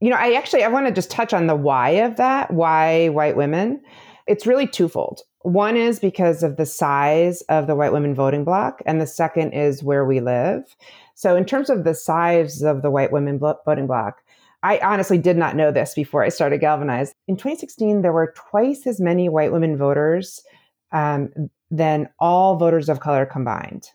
You 0.00 0.10
know, 0.10 0.16
I 0.16 0.34
actually 0.34 0.62
I 0.62 0.68
want 0.68 0.86
to 0.86 0.92
just 0.92 1.10
touch 1.10 1.32
on 1.32 1.46
the 1.46 1.56
why 1.56 1.90
of 1.90 2.16
that. 2.16 2.52
Why 2.52 3.08
white 3.08 3.36
women? 3.36 3.80
It's 4.26 4.46
really 4.46 4.66
twofold. 4.66 5.22
One 5.42 5.76
is 5.76 5.98
because 5.98 6.42
of 6.42 6.56
the 6.56 6.66
size 6.66 7.40
of 7.42 7.66
the 7.66 7.74
white 7.74 7.92
women 7.92 8.14
voting 8.14 8.44
bloc, 8.44 8.82
and 8.86 9.00
the 9.00 9.06
second 9.06 9.52
is 9.52 9.82
where 9.82 10.04
we 10.04 10.20
live. 10.20 10.76
So, 11.14 11.34
in 11.36 11.44
terms 11.44 11.70
of 11.70 11.84
the 11.84 11.94
size 11.94 12.62
of 12.62 12.82
the 12.82 12.90
white 12.90 13.12
women 13.12 13.38
voting 13.38 13.86
bloc, 13.86 14.22
I 14.62 14.78
honestly 14.78 15.18
did 15.18 15.36
not 15.36 15.56
know 15.56 15.72
this 15.72 15.94
before 15.94 16.22
I 16.22 16.28
started 16.28 16.60
Galvanize. 16.60 17.12
In 17.26 17.36
2016, 17.36 18.02
there 18.02 18.12
were 18.12 18.34
twice 18.36 18.86
as 18.86 19.00
many 19.00 19.28
white 19.28 19.52
women 19.52 19.76
voters 19.76 20.42
um, 20.92 21.30
than 21.70 22.08
all 22.18 22.56
voters 22.56 22.88
of 22.88 23.00
color 23.00 23.24
combined. 23.24 23.88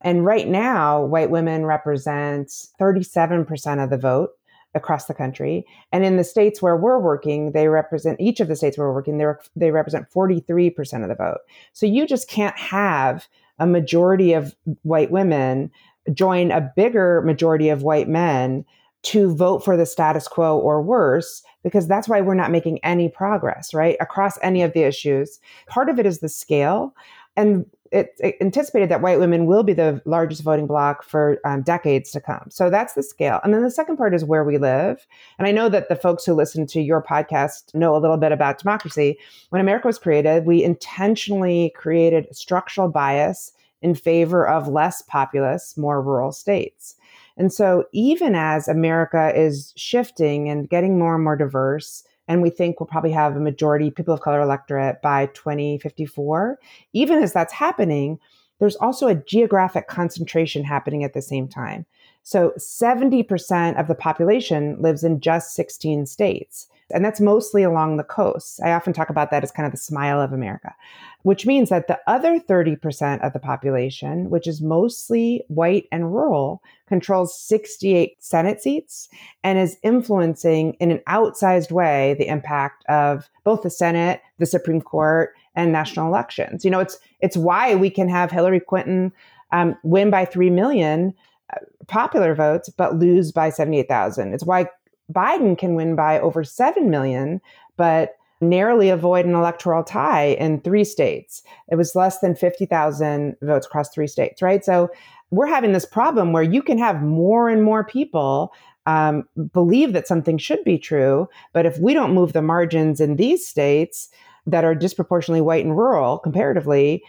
And 0.00 0.24
right 0.24 0.48
now, 0.48 1.04
white 1.04 1.30
women 1.30 1.66
represent 1.66 2.48
37% 2.80 3.82
of 3.82 3.90
the 3.90 3.98
vote 3.98 4.30
across 4.76 5.06
the 5.06 5.14
country. 5.14 5.66
And 5.90 6.04
in 6.04 6.16
the 6.16 6.24
states 6.24 6.62
where 6.62 6.76
we're 6.76 7.00
working, 7.00 7.52
they 7.52 7.68
represent 7.68 8.20
each 8.20 8.38
of 8.40 8.48
the 8.48 8.56
states 8.56 8.78
where 8.78 8.86
we're 8.86 8.94
working, 8.94 9.18
they, 9.18 9.26
they 9.56 9.70
represent 9.70 10.10
43% 10.10 11.02
of 11.02 11.08
the 11.08 11.14
vote. 11.14 11.38
So 11.72 11.86
you 11.86 12.06
just 12.06 12.28
can't 12.28 12.56
have 12.56 13.26
a 13.58 13.66
majority 13.66 14.32
of 14.34 14.54
white 14.82 15.10
women 15.10 15.70
join 16.12 16.52
a 16.52 16.60
bigger 16.76 17.22
majority 17.22 17.68
of 17.68 17.82
white 17.82 18.08
men 18.08 18.64
to 19.02 19.34
vote 19.34 19.64
for 19.64 19.76
the 19.76 19.86
status 19.86 20.26
quo 20.28 20.58
or 20.58 20.82
worse 20.82 21.42
because 21.62 21.86
that's 21.86 22.08
why 22.08 22.20
we're 22.20 22.34
not 22.34 22.50
making 22.50 22.78
any 22.84 23.08
progress, 23.08 23.72
right? 23.72 23.96
Across 24.00 24.38
any 24.42 24.62
of 24.62 24.72
the 24.72 24.82
issues. 24.82 25.38
Part 25.66 25.88
of 25.88 25.98
it 25.98 26.06
is 26.06 26.20
the 26.20 26.28
scale. 26.28 26.94
And 27.36 27.66
it's 27.92 28.20
anticipated 28.40 28.88
that 28.88 29.00
white 29.00 29.18
women 29.18 29.46
will 29.46 29.62
be 29.62 29.72
the 29.72 30.00
largest 30.04 30.42
voting 30.42 30.66
bloc 30.66 31.02
for 31.02 31.38
um, 31.44 31.62
decades 31.62 32.10
to 32.12 32.20
come. 32.20 32.46
So 32.50 32.70
that's 32.70 32.94
the 32.94 33.02
scale. 33.02 33.40
And 33.42 33.52
then 33.52 33.62
the 33.62 33.70
second 33.70 33.96
part 33.96 34.14
is 34.14 34.24
where 34.24 34.44
we 34.44 34.58
live. 34.58 35.06
And 35.38 35.46
I 35.46 35.52
know 35.52 35.68
that 35.68 35.88
the 35.88 35.96
folks 35.96 36.24
who 36.24 36.34
listen 36.34 36.66
to 36.68 36.80
your 36.80 37.02
podcast 37.02 37.74
know 37.74 37.96
a 37.96 37.98
little 37.98 38.16
bit 38.16 38.32
about 38.32 38.58
democracy. 38.58 39.18
When 39.50 39.60
America 39.60 39.86
was 39.86 39.98
created, 39.98 40.46
we 40.46 40.62
intentionally 40.62 41.72
created 41.76 42.34
structural 42.34 42.88
bias 42.88 43.52
in 43.82 43.94
favor 43.94 44.46
of 44.46 44.68
less 44.68 45.02
populous, 45.02 45.76
more 45.76 46.02
rural 46.02 46.32
states. 46.32 46.96
And 47.36 47.52
so, 47.52 47.84
even 47.92 48.34
as 48.34 48.66
America 48.66 49.30
is 49.34 49.72
shifting 49.76 50.48
and 50.48 50.68
getting 50.68 50.98
more 50.98 51.14
and 51.14 51.22
more 51.22 51.36
diverse, 51.36 52.02
and 52.28 52.42
we 52.42 52.50
think 52.50 52.80
we'll 52.80 52.86
probably 52.86 53.12
have 53.12 53.36
a 53.36 53.40
majority 53.40 53.90
people 53.90 54.14
of 54.14 54.20
color 54.20 54.40
electorate 54.40 55.00
by 55.02 55.26
2054, 55.26 56.58
even 56.92 57.22
as 57.22 57.32
that's 57.32 57.52
happening, 57.52 58.18
there's 58.58 58.76
also 58.76 59.06
a 59.06 59.14
geographic 59.14 59.86
concentration 59.86 60.64
happening 60.64 61.04
at 61.04 61.12
the 61.12 61.22
same 61.22 61.48
time. 61.48 61.86
So 62.22 62.52
70% 62.58 63.78
of 63.78 63.86
the 63.86 63.94
population 63.94 64.80
lives 64.80 65.04
in 65.04 65.20
just 65.20 65.54
16 65.54 66.06
states. 66.06 66.66
And 66.92 67.04
that's 67.04 67.20
mostly 67.20 67.62
along 67.62 67.96
the 67.96 68.04
coast. 68.04 68.60
I 68.62 68.72
often 68.72 68.92
talk 68.92 69.10
about 69.10 69.30
that 69.30 69.42
as 69.42 69.50
kind 69.50 69.66
of 69.66 69.72
the 69.72 69.78
smile 69.78 70.20
of 70.20 70.32
America, 70.32 70.74
which 71.22 71.44
means 71.44 71.68
that 71.68 71.88
the 71.88 71.98
other 72.06 72.38
30% 72.38 73.26
of 73.26 73.32
the 73.32 73.40
population, 73.40 74.30
which 74.30 74.46
is 74.46 74.60
mostly 74.60 75.42
white 75.48 75.88
and 75.90 76.14
rural, 76.14 76.62
controls 76.86 77.38
68 77.40 78.22
Senate 78.22 78.62
seats 78.62 79.08
and 79.42 79.58
is 79.58 79.78
influencing 79.82 80.74
in 80.74 80.92
an 80.92 81.00
outsized 81.08 81.72
way 81.72 82.14
the 82.18 82.28
impact 82.28 82.84
of 82.88 83.28
both 83.42 83.62
the 83.62 83.70
Senate, 83.70 84.20
the 84.38 84.46
Supreme 84.46 84.80
Court, 84.80 85.34
and 85.56 85.72
national 85.72 86.06
elections. 86.06 86.64
You 86.64 86.70
know, 86.70 86.80
it's 86.80 86.98
it's 87.20 87.36
why 87.36 87.74
we 87.74 87.90
can 87.90 88.08
have 88.08 88.30
Hillary 88.30 88.60
Clinton 88.60 89.12
um, 89.52 89.76
win 89.82 90.10
by 90.10 90.24
three 90.24 90.50
million 90.50 91.14
uh, 91.52 91.58
popular 91.86 92.34
votes, 92.34 92.68
but 92.68 92.96
lose 92.96 93.32
by 93.32 93.50
78,000. 93.50 94.34
It's 94.34 94.44
why 94.44 94.66
Biden 95.12 95.56
can 95.56 95.74
win 95.74 95.94
by 95.94 96.18
over 96.18 96.44
7 96.44 96.90
million, 96.90 97.40
but 97.76 98.16
narrowly 98.40 98.90
avoid 98.90 99.24
an 99.24 99.34
electoral 99.34 99.82
tie 99.82 100.36
in 100.38 100.60
three 100.60 100.84
states. 100.84 101.42
It 101.70 101.76
was 101.76 101.94
less 101.94 102.20
than 102.20 102.34
50,000 102.34 103.36
votes 103.40 103.66
across 103.66 103.88
three 103.88 104.06
states, 104.06 104.42
right? 104.42 104.64
So 104.64 104.90
we're 105.30 105.46
having 105.46 105.72
this 105.72 105.86
problem 105.86 106.32
where 106.32 106.42
you 106.42 106.62
can 106.62 106.78
have 106.78 107.02
more 107.02 107.48
and 107.48 107.62
more 107.62 107.84
people 107.84 108.52
um, 108.86 109.24
believe 109.52 109.92
that 109.92 110.06
something 110.06 110.38
should 110.38 110.62
be 110.64 110.78
true. 110.78 111.28
But 111.52 111.66
if 111.66 111.78
we 111.78 111.94
don't 111.94 112.14
move 112.14 112.32
the 112.32 112.42
margins 112.42 113.00
in 113.00 113.16
these 113.16 113.46
states 113.46 114.08
that 114.46 114.64
are 114.64 114.74
disproportionately 114.74 115.40
white 115.40 115.64
and 115.64 115.76
rural 115.76 116.18
comparatively, 116.18 117.02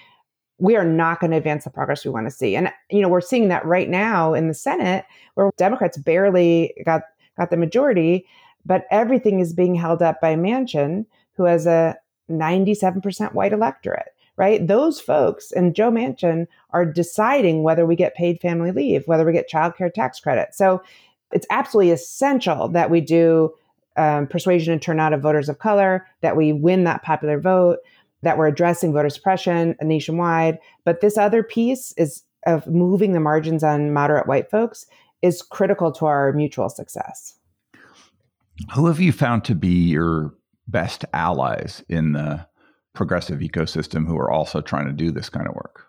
we 0.59 0.75
are 0.75 0.85
not 0.85 1.19
going 1.19 1.29
to 1.31 1.37
advance 1.37 1.65
the 1.65 1.69
progress 1.69 2.03
we 2.03 2.09
want 2.09 2.25
to 2.25 2.31
see. 2.31 2.55
And, 2.55 2.71
you 2.89 3.01
know, 3.01 3.09
we're 3.09 3.21
seeing 3.21 3.47
that 3.49 3.63
right 3.63 3.89
now 3.89 4.33
in 4.33 4.47
the 4.47 4.55
Senate 4.55 5.05
where 5.35 5.51
Democrats 5.57 5.99
barely 5.99 6.73
got 6.83 7.03
got 7.37 7.49
the 7.49 7.57
majority, 7.57 8.25
but 8.65 8.85
everything 8.91 9.39
is 9.39 9.53
being 9.53 9.75
held 9.75 10.01
up 10.01 10.19
by 10.19 10.35
Manchin, 10.35 11.05
who 11.33 11.43
has 11.45 11.65
a 11.65 11.95
97% 12.29 13.33
white 13.33 13.53
electorate, 13.53 14.09
right? 14.35 14.65
Those 14.65 14.99
folks 14.99 15.51
and 15.51 15.75
Joe 15.75 15.91
Manchin 15.91 16.47
are 16.71 16.85
deciding 16.85 17.63
whether 17.63 17.85
we 17.85 17.95
get 17.95 18.15
paid 18.15 18.41
family 18.41 18.71
leave, 18.71 19.07
whether 19.07 19.25
we 19.25 19.33
get 19.33 19.47
child 19.47 19.75
care 19.77 19.89
tax 19.89 20.19
credit. 20.19 20.53
So 20.53 20.81
it's 21.31 21.47
absolutely 21.49 21.91
essential 21.91 22.67
that 22.69 22.89
we 22.89 23.01
do 23.01 23.53
um, 23.95 24.27
persuasion 24.27 24.73
and 24.73 24.81
turnout 24.81 25.13
of 25.13 25.21
voters 25.21 25.49
of 25.49 25.59
color, 25.59 26.05
that 26.21 26.35
we 26.35 26.53
win 26.53 26.83
that 26.83 27.03
popular 27.03 27.39
vote, 27.39 27.79
that 28.21 28.37
we're 28.37 28.47
addressing 28.47 28.93
voter 28.93 29.09
suppression 29.09 29.75
nationwide. 29.81 30.59
But 30.83 31.01
this 31.01 31.17
other 31.17 31.43
piece 31.43 31.93
is 31.97 32.23
of 32.45 32.67
moving 32.67 33.11
the 33.11 33.19
margins 33.19 33.63
on 33.63 33.93
moderate 33.93 34.27
white 34.27 34.49
folks 34.49 34.85
is 35.21 35.41
critical 35.41 35.91
to 35.93 36.05
our 36.05 36.33
mutual 36.33 36.69
success. 36.69 37.33
Who 38.73 38.87
have 38.87 38.99
you 38.99 39.11
found 39.11 39.43
to 39.45 39.55
be 39.55 39.89
your 39.89 40.33
best 40.67 41.05
allies 41.13 41.83
in 41.89 42.13
the 42.13 42.45
progressive 42.93 43.39
ecosystem 43.39 44.07
who 44.07 44.17
are 44.17 44.31
also 44.31 44.61
trying 44.61 44.87
to 44.87 44.93
do 44.93 45.11
this 45.11 45.29
kind 45.29 45.47
of 45.47 45.53
work? 45.53 45.85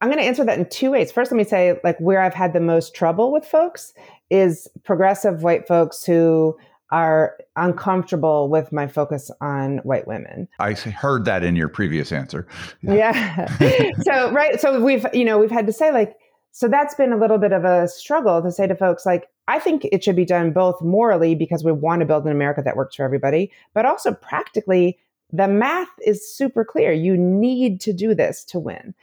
I'm 0.00 0.08
going 0.08 0.20
to 0.20 0.26
answer 0.26 0.44
that 0.44 0.58
in 0.58 0.68
two 0.68 0.90
ways. 0.90 1.10
First, 1.10 1.32
let 1.32 1.38
me 1.38 1.44
say, 1.44 1.80
like, 1.82 1.98
where 1.98 2.20
I've 2.20 2.34
had 2.34 2.52
the 2.52 2.60
most 2.60 2.94
trouble 2.94 3.32
with 3.32 3.44
folks 3.44 3.94
is 4.30 4.68
progressive 4.84 5.42
white 5.42 5.66
folks 5.66 6.04
who 6.04 6.56
are 6.90 7.36
uncomfortable 7.56 8.48
with 8.48 8.70
my 8.70 8.86
focus 8.86 9.30
on 9.40 9.78
white 9.78 10.06
women. 10.06 10.46
I 10.60 10.74
heard 10.74 11.24
that 11.24 11.42
in 11.42 11.56
your 11.56 11.68
previous 11.68 12.12
answer. 12.12 12.46
Yeah. 12.82 13.48
yeah. 13.60 13.90
so, 14.02 14.30
right. 14.30 14.60
So 14.60 14.80
we've, 14.80 15.06
you 15.12 15.24
know, 15.24 15.38
we've 15.38 15.50
had 15.50 15.66
to 15.66 15.72
say, 15.72 15.90
like, 15.90 16.14
so 16.56 16.68
that's 16.68 16.94
been 16.94 17.12
a 17.12 17.16
little 17.16 17.38
bit 17.38 17.50
of 17.50 17.64
a 17.64 17.88
struggle 17.88 18.40
to 18.40 18.52
say 18.52 18.68
to 18.68 18.76
folks 18.76 19.04
like, 19.04 19.28
I 19.48 19.58
think 19.58 19.88
it 19.90 20.04
should 20.04 20.14
be 20.14 20.24
done 20.24 20.52
both 20.52 20.80
morally 20.80 21.34
because 21.34 21.64
we 21.64 21.72
want 21.72 21.98
to 21.98 22.06
build 22.06 22.24
an 22.26 22.30
America 22.30 22.62
that 22.64 22.76
works 22.76 22.94
for 22.94 23.02
everybody, 23.02 23.50
but 23.74 23.84
also 23.84 24.14
practically, 24.14 24.96
the 25.32 25.48
math 25.48 25.88
is 26.06 26.32
super 26.32 26.64
clear. 26.64 26.92
You 26.92 27.16
need 27.16 27.80
to 27.80 27.92
do 27.92 28.14
this 28.14 28.44
to 28.44 28.60
win. 28.60 28.94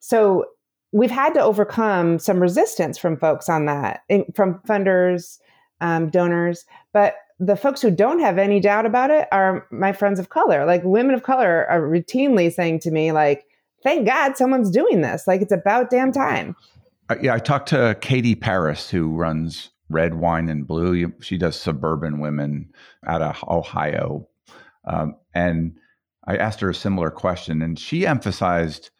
So 0.00 0.46
we've 0.90 1.08
had 1.08 1.34
to 1.34 1.40
overcome 1.40 2.18
some 2.18 2.40
resistance 2.40 2.98
from 2.98 3.16
folks 3.16 3.48
on 3.48 3.66
that, 3.66 4.02
from 4.34 4.58
funders, 4.68 5.38
um, 5.80 6.10
donors, 6.10 6.64
but 6.92 7.14
the 7.38 7.54
folks 7.54 7.80
who 7.80 7.92
don't 7.92 8.18
have 8.18 8.38
any 8.38 8.58
doubt 8.58 8.86
about 8.86 9.12
it 9.12 9.28
are 9.30 9.68
my 9.70 9.92
friends 9.92 10.18
of 10.18 10.30
color. 10.30 10.66
Like 10.66 10.82
women 10.82 11.14
of 11.14 11.22
color 11.22 11.64
are 11.70 11.80
routinely 11.80 12.52
saying 12.52 12.80
to 12.80 12.90
me, 12.90 13.12
like, 13.12 13.46
thank 13.84 14.04
God 14.04 14.36
someone's 14.36 14.68
doing 14.68 15.02
this. 15.02 15.28
Like 15.28 15.42
it's 15.42 15.52
about 15.52 15.90
damn 15.90 16.10
time. 16.10 16.56
Uh, 17.08 17.16
yeah, 17.22 17.34
I 17.34 17.38
talked 17.38 17.70
to 17.70 17.96
Katie 18.00 18.34
Paris, 18.34 18.90
who 18.90 19.16
runs 19.16 19.70
Red 19.88 20.14
Wine 20.14 20.48
and 20.48 20.66
Blue. 20.66 21.12
She 21.20 21.38
does 21.38 21.58
suburban 21.58 22.20
women 22.20 22.70
out 23.06 23.22
of 23.22 23.42
Ohio. 23.48 24.28
Um, 24.84 25.16
and 25.34 25.78
I 26.26 26.36
asked 26.36 26.60
her 26.60 26.70
a 26.70 26.74
similar 26.74 27.10
question, 27.10 27.62
and 27.62 27.78
she 27.78 28.06
emphasized 28.06 28.90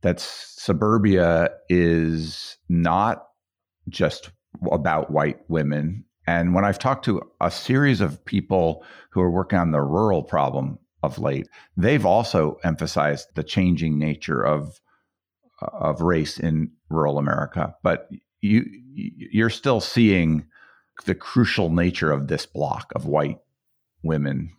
that 0.00 0.20
suburbia 0.20 1.50
is 1.68 2.56
not 2.68 3.26
just 3.88 4.30
about 4.72 5.10
white 5.10 5.40
women. 5.48 6.04
And 6.26 6.54
when 6.54 6.64
I've 6.64 6.78
talked 6.78 7.04
to 7.04 7.20
a 7.40 7.50
series 7.50 8.00
of 8.00 8.24
people 8.24 8.84
who 9.10 9.20
are 9.20 9.30
working 9.30 9.58
on 9.58 9.72
the 9.72 9.82
rural 9.82 10.22
problem 10.22 10.78
of 11.02 11.18
late, 11.18 11.48
they've 11.76 12.06
also 12.06 12.56
emphasized 12.64 13.28
the 13.34 13.44
changing 13.44 13.98
nature 13.98 14.42
of 14.42 14.80
of 15.60 16.00
race 16.00 16.38
in 16.38 16.70
rural 16.88 17.18
America. 17.18 17.74
But 17.82 18.08
you 18.40 18.64
you're 18.94 19.50
still 19.50 19.80
seeing 19.80 20.46
the 21.04 21.14
crucial 21.14 21.70
nature 21.70 22.10
of 22.10 22.28
this 22.28 22.46
block 22.46 22.92
of 22.94 23.06
white 23.06 23.38
women 24.02 24.50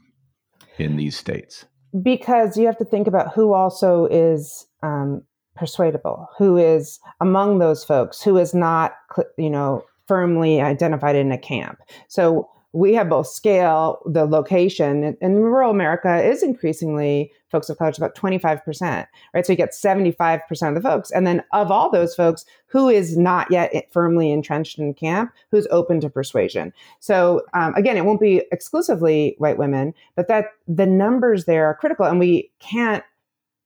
in 0.77 0.95
these 0.95 1.17
states 1.17 1.65
because 2.03 2.57
you 2.57 2.65
have 2.65 2.77
to 2.77 2.85
think 2.85 3.07
about 3.07 3.33
who 3.33 3.53
also 3.53 4.05
is 4.05 4.67
um, 4.83 5.23
persuadable, 5.55 6.27
who 6.37 6.57
is 6.57 6.99
among 7.19 7.59
those 7.59 7.83
folks, 7.83 8.21
who 8.21 8.37
is 8.37 8.53
not, 8.53 8.93
you 9.37 9.49
know, 9.49 9.83
firmly 10.07 10.61
identified 10.61 11.15
in 11.15 11.31
a 11.31 11.37
camp. 11.37 11.79
So 12.07 12.49
we 12.73 12.93
have 12.93 13.09
both 13.09 13.27
scale, 13.27 14.01
the 14.05 14.25
location, 14.25 15.17
and, 15.21 15.43
rural 15.43 15.71
America 15.71 16.21
is 16.21 16.43
increasingly 16.43 17.31
folks 17.49 17.69
of 17.69 17.77
color, 17.77 17.89
it's 17.89 17.97
about 17.97 18.15
25%, 18.15 19.07
right? 19.33 19.45
So 19.45 19.53
you 19.53 19.57
get 19.57 19.71
75% 19.71 20.67
of 20.67 20.75
the 20.75 20.81
folks. 20.81 21.09
And 21.11 21.25
then 21.25 21.43
of 21.53 21.71
all 21.71 21.89
those 21.89 22.13
folks, 22.13 22.45
who 22.65 22.89
is 22.89 23.17
not 23.17 23.49
yet 23.49 23.87
firmly 23.91 24.31
entrenched 24.31 24.79
in 24.79 24.93
camp, 24.93 25.31
who's 25.49 25.67
open 25.71 26.01
to 26.01 26.09
persuasion. 26.09 26.73
So 26.99 27.43
um, 27.53 27.73
again, 27.75 27.95
it 27.95 28.05
won't 28.05 28.19
be 28.19 28.43
exclusively 28.51 29.35
white 29.37 29.57
women, 29.57 29.93
but 30.15 30.27
that 30.27 30.47
the 30.67 30.85
numbers 30.85 31.45
there 31.45 31.65
are 31.65 31.73
critical. 31.73 32.05
And 32.05 32.19
we 32.19 32.51
can't, 32.59 33.03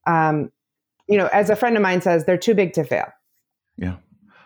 um, 0.05 0.51
you 1.07 1.17
know, 1.17 1.27
as 1.27 1.49
a 1.49 1.55
friend 1.55 1.75
of 1.75 1.81
mine 1.81 2.01
says, 2.01 2.25
they're 2.25 2.37
too 2.37 2.53
big 2.53 2.73
to 2.73 2.83
fail. 2.83 3.11
Yeah. 3.77 3.95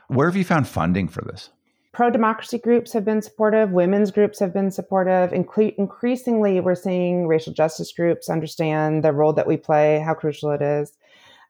Where 0.08 0.28
have 0.28 0.38
you 0.38 0.45
found 0.45 0.68
funding 0.68 1.10
for 1.10 1.22
this? 1.22 1.49
Pro 1.96 2.10
democracy 2.10 2.58
groups 2.58 2.91
have 2.91 3.06
been 3.06 3.22
supportive, 3.22 3.72
women's 3.72 4.12
groups 4.12 4.38
have 4.38 4.54
been 4.54 4.70
supportive. 4.70 5.32
Incre- 5.32 5.74
increasingly, 5.78 6.60
we're 6.60 6.76
seeing 6.76 7.26
racial 7.26 7.54
justice 7.54 7.93
groups 7.93 8.30
understand 8.30 9.02
the 9.02 9.14
role 9.14 9.32
that 9.32 9.48
we 9.48 9.56
play, 9.56 10.00
how 10.06 10.14
crucial 10.14 10.52
it 10.52 10.62
is. 10.62 10.91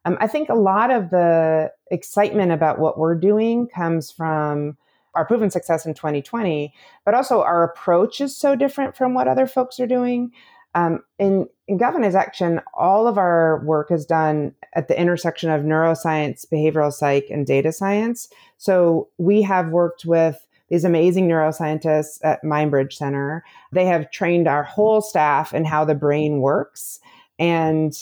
Um, 0.06 0.20
I 0.22 0.28
think 0.28 0.50
a 0.50 0.54
lot 0.54 0.92
of 0.92 1.10
the 1.10 1.72
excitement 1.90 2.52
about 2.52 2.78
what 2.78 3.00
we're 3.00 3.16
doing 3.16 3.68
comes 3.68 4.12
from 4.12 4.78
our 5.16 5.26
proven 5.26 5.50
success 5.50 5.84
in 5.84 5.96
2020, 5.96 6.72
but 7.06 7.16
also 7.16 7.42
our 7.42 7.64
approach 7.64 8.22
is 8.22 8.38
so 8.38 8.56
different 8.56 8.96
from 8.96 9.16
what 9.16 9.28
other 9.28 9.48
folks 9.48 9.80
are 9.80 9.88
doing. 9.88 10.32
Um, 10.76 11.00
in, 11.18 11.48
in 11.68 11.78
Galvanize 11.78 12.16
Action, 12.16 12.62
all 12.74 13.08
of 13.08 13.18
our 13.18 13.64
work 13.66 13.90
is 13.92 14.06
done 14.06 14.54
at 14.74 14.90
the 14.90 15.00
intersection 15.00 15.50
of 15.50 15.64
neuroscience, 15.64 16.46
behavioral 16.46 16.94
psych, 16.94 17.28
and 17.32 17.48
data 17.48 17.72
science. 17.72 18.28
So 18.58 19.08
we 19.18 19.42
have 19.42 19.70
worked 19.70 20.06
with 20.06 20.46
these 20.70 20.84
amazing 20.84 21.28
neuroscientists 21.28 22.20
at 22.24 22.44
Mindbridge 22.44 22.94
Center. 22.94 23.44
They 23.72 23.86
have 23.86 24.12
trained 24.12 24.48
our 24.48 24.64
whole 24.64 25.02
staff 25.02 25.54
in 25.54 25.64
how 25.64 25.86
the 25.86 25.96
brain 25.96 26.42
works 26.42 27.00
and 27.40 27.98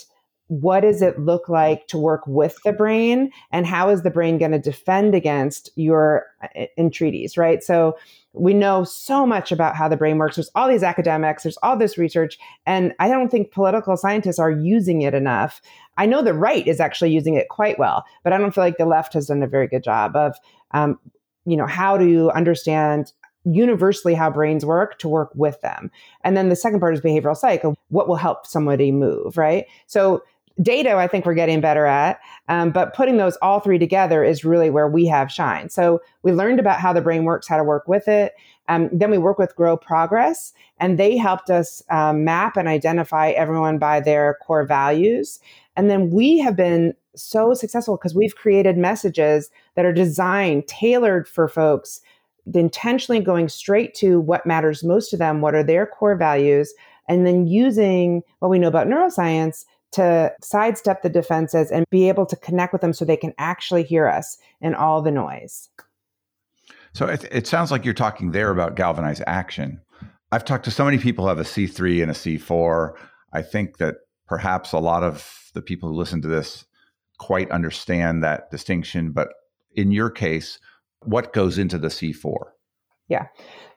what 0.61 0.81
does 0.81 1.01
it 1.01 1.19
look 1.19 1.49
like 1.49 1.87
to 1.87 1.97
work 1.97 2.21
with 2.27 2.55
the 2.63 2.71
brain 2.71 3.31
and 3.51 3.65
how 3.65 3.89
is 3.89 4.03
the 4.03 4.11
brain 4.11 4.37
going 4.37 4.51
to 4.51 4.59
defend 4.59 5.15
against 5.15 5.71
your 5.75 6.27
uh, 6.43 6.65
entreaties, 6.77 7.37
right? 7.37 7.63
So 7.63 7.97
we 8.33 8.53
know 8.53 8.83
so 8.83 9.25
much 9.25 9.51
about 9.51 9.75
how 9.75 9.87
the 9.87 9.97
brain 9.97 10.19
works. 10.19 10.35
There's 10.35 10.51
all 10.53 10.67
these 10.67 10.83
academics, 10.83 11.41
there's 11.41 11.57
all 11.63 11.75
this 11.75 11.97
research, 11.97 12.37
and 12.67 12.93
I 12.99 13.07
don't 13.07 13.29
think 13.29 13.51
political 13.51 13.97
scientists 13.97 14.37
are 14.37 14.51
using 14.51 15.01
it 15.01 15.15
enough. 15.15 15.59
I 15.97 16.05
know 16.05 16.21
the 16.21 16.35
right 16.35 16.67
is 16.67 16.79
actually 16.79 17.11
using 17.11 17.33
it 17.33 17.49
quite 17.49 17.79
well, 17.79 18.05
but 18.23 18.31
I 18.31 18.37
don't 18.37 18.53
feel 18.53 18.63
like 18.63 18.77
the 18.77 18.85
left 18.85 19.13
has 19.13 19.27
done 19.27 19.41
a 19.41 19.47
very 19.47 19.67
good 19.67 19.83
job 19.83 20.15
of, 20.15 20.35
um, 20.71 20.99
you 21.45 21.57
know, 21.57 21.67
how 21.67 21.97
to 21.97 22.29
understand 22.31 23.11
universally 23.45 24.13
how 24.13 24.29
brains 24.29 24.65
work 24.65 24.97
to 24.99 25.07
work 25.07 25.31
with 25.35 25.59
them. 25.61 25.91
And 26.23 26.37
then 26.37 26.49
the 26.49 26.55
second 26.55 26.79
part 26.79 26.93
is 26.93 27.01
behavioral 27.01 27.35
psych, 27.35 27.63
what 27.89 28.07
will 28.07 28.15
help 28.15 28.47
somebody 28.47 28.91
move, 28.91 29.37
right? 29.37 29.65
So 29.87 30.23
data 30.61 30.95
i 30.95 31.07
think 31.07 31.25
we're 31.25 31.33
getting 31.33 31.59
better 31.59 31.85
at 31.85 32.19
um, 32.47 32.71
but 32.71 32.93
putting 32.93 33.17
those 33.17 33.37
all 33.37 33.59
three 33.59 33.79
together 33.79 34.23
is 34.23 34.45
really 34.45 34.69
where 34.69 34.87
we 34.87 35.07
have 35.07 35.31
shine. 35.31 35.69
So 35.69 36.01
we 36.21 36.31
learned 36.31 36.59
about 36.59 36.79
how 36.79 36.93
the 36.93 37.01
brain 37.01 37.23
works 37.23 37.47
how 37.47 37.57
to 37.57 37.63
work 37.63 37.87
with 37.87 38.07
it 38.07 38.33
um, 38.67 38.89
then 38.91 39.11
we 39.11 39.17
work 39.17 39.37
with 39.37 39.55
grow 39.55 39.75
progress 39.75 40.53
and 40.79 40.97
they 40.97 41.17
helped 41.17 41.49
us 41.49 41.83
um, 41.89 42.23
map 42.23 42.55
and 42.57 42.67
identify 42.67 43.29
everyone 43.31 43.77
by 43.77 43.99
their 43.99 44.37
core 44.41 44.65
values. 44.65 45.39
And 45.75 45.89
then 45.89 46.09
we 46.11 46.39
have 46.39 46.55
been 46.55 46.93
so 47.15 47.53
successful 47.53 47.97
because 47.97 48.15
we've 48.15 48.35
created 48.35 48.77
messages 48.77 49.49
that 49.75 49.85
are 49.85 49.93
designed 49.93 50.67
tailored 50.67 51.27
for 51.27 51.47
folks 51.47 52.01
intentionally 52.53 53.21
going 53.21 53.47
straight 53.47 53.93
to 53.95 54.19
what 54.19 54.45
matters 54.45 54.83
most 54.83 55.09
to 55.09 55.15
them 55.15 55.39
what 55.39 55.55
are 55.55 55.63
their 55.63 55.85
core 55.85 56.15
values 56.15 56.73
and 57.07 57.25
then 57.25 57.47
using 57.47 58.21
what 58.39 58.49
we 58.49 58.59
know 58.59 58.67
about 58.67 58.87
neuroscience 58.87 59.63
to 59.93 60.31
sidestep 60.41 61.01
the 61.01 61.09
defenses 61.09 61.71
and 61.71 61.85
be 61.89 62.07
able 62.09 62.25
to 62.25 62.35
connect 62.35 62.73
with 62.73 62.81
them 62.81 62.93
so 62.93 63.05
they 63.05 63.17
can 63.17 63.33
actually 63.37 63.83
hear 63.83 64.07
us 64.07 64.37
in 64.61 64.75
all 64.75 65.01
the 65.01 65.11
noise. 65.11 65.69
So 66.93 67.07
it, 67.07 67.25
it 67.31 67.47
sounds 67.47 67.71
like 67.71 67.85
you're 67.85 67.93
talking 67.93 68.31
there 68.31 68.51
about 68.51 68.75
Galvanize 68.75 69.21
Action. 69.25 69.81
I've 70.31 70.45
talked 70.45 70.65
to 70.65 70.71
so 70.71 70.85
many 70.85 70.97
people 70.97 71.25
who 71.25 71.29
have 71.29 71.39
a 71.39 71.43
C3 71.43 72.01
and 72.01 72.11
a 72.11 72.13
C4. 72.13 72.93
I 73.33 73.41
think 73.41 73.77
that 73.77 73.97
perhaps 74.27 74.71
a 74.71 74.79
lot 74.79 75.03
of 75.03 75.51
the 75.53 75.61
people 75.61 75.89
who 75.89 75.95
listen 75.95 76.21
to 76.21 76.27
this 76.27 76.65
quite 77.19 77.49
understand 77.51 78.23
that 78.23 78.51
distinction. 78.51 79.11
But 79.11 79.29
in 79.75 79.91
your 79.91 80.09
case, 80.09 80.59
what 81.01 81.33
goes 81.33 81.57
into 81.57 81.77
the 81.77 81.87
C4? 81.87 82.37
Yeah. 83.09 83.27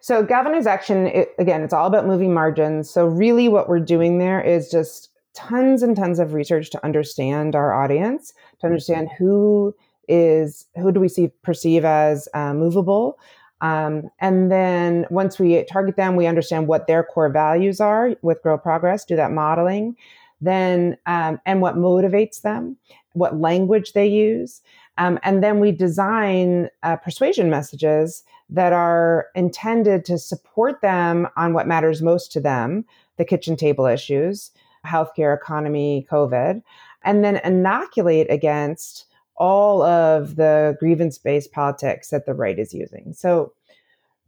So 0.00 0.22
Galvanize 0.22 0.66
Action, 0.66 1.06
it, 1.08 1.30
again, 1.38 1.62
it's 1.62 1.72
all 1.72 1.86
about 1.86 2.06
moving 2.06 2.32
margins. 2.32 2.88
So 2.88 3.06
really 3.06 3.48
what 3.48 3.68
we're 3.68 3.80
doing 3.80 4.18
there 4.18 4.40
is 4.40 4.70
just 4.70 5.10
tons 5.36 5.82
and 5.82 5.94
tons 5.94 6.18
of 6.18 6.32
research 6.32 6.70
to 6.70 6.84
understand 6.84 7.54
our 7.54 7.72
audience, 7.72 8.32
to 8.60 8.66
understand 8.66 9.10
who 9.16 9.74
is 10.08 10.66
who 10.76 10.90
do 10.90 10.98
we 11.00 11.08
see 11.08 11.28
perceive 11.42 11.84
as 11.84 12.28
uh, 12.34 12.54
movable. 12.54 13.18
Um, 13.60 14.10
and 14.18 14.50
then 14.50 15.06
once 15.10 15.38
we 15.38 15.62
target 15.64 15.96
them, 15.96 16.16
we 16.16 16.26
understand 16.26 16.66
what 16.66 16.86
their 16.86 17.02
core 17.02 17.30
values 17.30 17.80
are 17.80 18.14
with 18.22 18.42
Grow 18.42 18.58
Progress, 18.58 19.04
do 19.04 19.16
that 19.16 19.30
modeling, 19.30 19.96
then 20.40 20.96
um, 21.06 21.40
and 21.46 21.60
what 21.60 21.76
motivates 21.76 22.42
them, 22.42 22.76
what 23.12 23.40
language 23.40 23.92
they 23.92 24.06
use, 24.06 24.62
um, 24.98 25.18
and 25.22 25.42
then 25.42 25.60
we 25.60 25.72
design 25.72 26.70
uh, 26.82 26.96
persuasion 26.96 27.50
messages 27.50 28.24
that 28.48 28.72
are 28.72 29.26
intended 29.34 30.04
to 30.06 30.18
support 30.18 30.80
them 30.80 31.28
on 31.36 31.52
what 31.52 31.66
matters 31.66 32.00
most 32.00 32.32
to 32.32 32.40
them, 32.40 32.84
the 33.16 33.24
kitchen 33.24 33.56
table 33.56 33.86
issues, 33.86 34.50
healthcare 34.86 35.36
economy, 35.36 36.06
COVID, 36.10 36.62
and 37.04 37.24
then 37.24 37.40
inoculate 37.44 38.30
against 38.30 39.06
all 39.36 39.82
of 39.82 40.36
the 40.36 40.76
grievance 40.80 41.18
based 41.18 41.52
politics 41.52 42.08
that 42.10 42.26
the 42.26 42.34
right 42.34 42.58
is 42.58 42.72
using. 42.72 43.12
So 43.12 43.52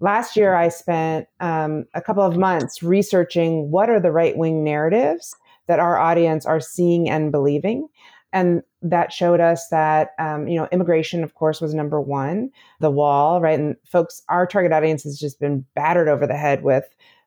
last 0.00 0.36
year, 0.36 0.54
I 0.54 0.68
spent 0.68 1.26
um, 1.40 1.86
a 1.94 2.02
couple 2.02 2.22
of 2.22 2.36
months 2.36 2.82
researching 2.82 3.70
what 3.70 3.88
are 3.88 4.00
the 4.00 4.12
right 4.12 4.36
wing 4.36 4.62
narratives 4.64 5.34
that 5.66 5.78
our 5.78 5.98
audience 5.98 6.46
are 6.46 6.61
seeing 6.61 7.09
and 7.09 7.32
believing. 7.32 7.88
And 8.32 8.62
that 8.82 9.12
showed 9.12 9.40
us 9.40 9.68
that, 9.68 10.11
um, 10.18 10.48
you 10.48 10.59
know, 10.59 10.68
immigration, 10.70 11.24
of 11.24 11.34
course, 11.34 11.61
was 11.61 11.72
number 11.72 12.00
one, 12.00 12.50
the 12.80 12.90
wall, 12.90 13.40
right? 13.40 13.59
And 13.59 13.76
folks, 13.86 14.22
our 14.28 14.46
target 14.46 14.72
audience 14.72 15.02
has 15.04 15.18
just 15.18 15.40
been 15.40 15.64
battered 15.74 16.09
over 16.09 16.26
the 16.26 16.36
head 16.36 16.62
with 16.62 16.84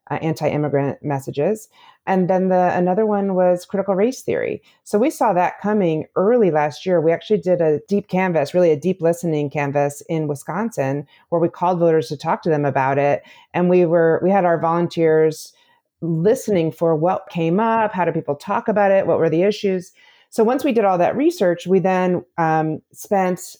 uh, 0.10 0.16
anti-immigrant 0.16 0.98
messages. 1.04 1.70
And 2.08 2.30
then 2.30 2.50
the 2.50 2.76
another 2.76 3.06
one 3.06 3.36
was 3.36 3.66
critical 3.66 3.96
race 3.96 4.22
theory. 4.22 4.64
So 4.84 4.98
we 4.98 5.12
saw 5.12 5.34
that 5.34 5.62
coming 5.62 6.06
early 6.16 6.50
last 6.50 6.86
year. 6.86 7.00
We 7.00 7.12
actually 7.12 7.40
did 7.40 7.62
a 7.62 7.80
deep 7.88 8.08
canvas 8.08 8.54
really 8.54 8.72
a 8.72 8.80
deep 8.80 9.02
listening 9.02 9.50
canvas 9.50 10.02
in 10.10 10.28
wisconsin 10.28 11.08
where 11.30 11.40
we 11.40 11.50
called 11.50 11.80
voters 11.80 12.10
to 12.10 12.18
talk 12.18 12.42
to 12.44 12.50
them 12.50 12.66
about 12.66 12.98
it. 12.98 13.24
And 13.54 13.70
we 13.70 13.86
were 13.86 14.20
we 14.24 14.32
had 14.32 14.46
our 14.46 14.60
volunteers 14.60 15.54
listening 16.02 16.72
for 16.72 16.96
what 16.96 17.30
came 17.30 17.60
up 17.60 17.94
how 17.94 18.04
do 18.04 18.12
people 18.12 18.36
talk 18.36 18.68
about 18.68 18.92
it 18.92 19.06
what 19.06 19.20
were 19.20 19.30
the 19.30 19.44
issues. 19.44 19.92
So 20.30 20.44
once 20.44 20.64
we 20.64 20.72
did 20.72 20.86
all 20.86 20.98
that 20.98 21.16
research 21.16 21.68
we 21.68 21.80
then 21.80 22.26
um, 22.40 22.82
spent 22.92 23.56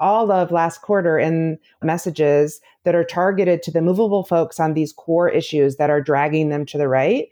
all 0.00 0.32
of 0.32 0.50
last 0.50 0.82
quarter 0.82 1.18
in 1.18 1.58
messages 1.82 2.60
that 2.84 2.94
are 2.94 3.04
targeted 3.04 3.62
to 3.62 3.70
the 3.70 3.82
movable 3.82 4.24
folks 4.24 4.58
on 4.58 4.74
these 4.74 4.92
core 4.92 5.28
issues 5.28 5.76
that 5.76 5.90
are 5.90 6.00
dragging 6.00 6.48
them 6.48 6.66
to 6.66 6.78
the 6.78 6.88
right. 6.88 7.28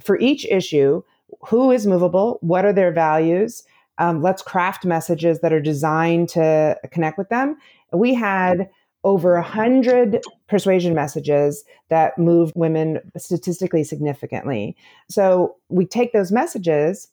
For 0.00 0.18
each 0.18 0.46
issue, 0.46 1.02
who 1.46 1.70
is 1.70 1.86
movable? 1.86 2.38
What 2.42 2.64
are 2.64 2.72
their 2.72 2.92
values? 2.92 3.64
Um, 3.98 4.22
let's 4.22 4.42
craft 4.42 4.84
messages 4.84 5.40
that 5.40 5.52
are 5.52 5.60
designed 5.60 6.28
to 6.30 6.76
connect 6.90 7.18
with 7.18 7.28
them. 7.28 7.56
We 7.92 8.14
had 8.14 8.68
over 9.02 9.34
a 9.34 9.42
hundred 9.42 10.20
persuasion 10.48 10.94
messages 10.94 11.64
that 11.88 12.18
moved 12.18 12.52
women 12.54 13.00
statistically 13.16 13.82
significantly. 13.82 14.76
So 15.08 15.56
we 15.68 15.86
take 15.86 16.12
those 16.12 16.30
messages 16.30 17.08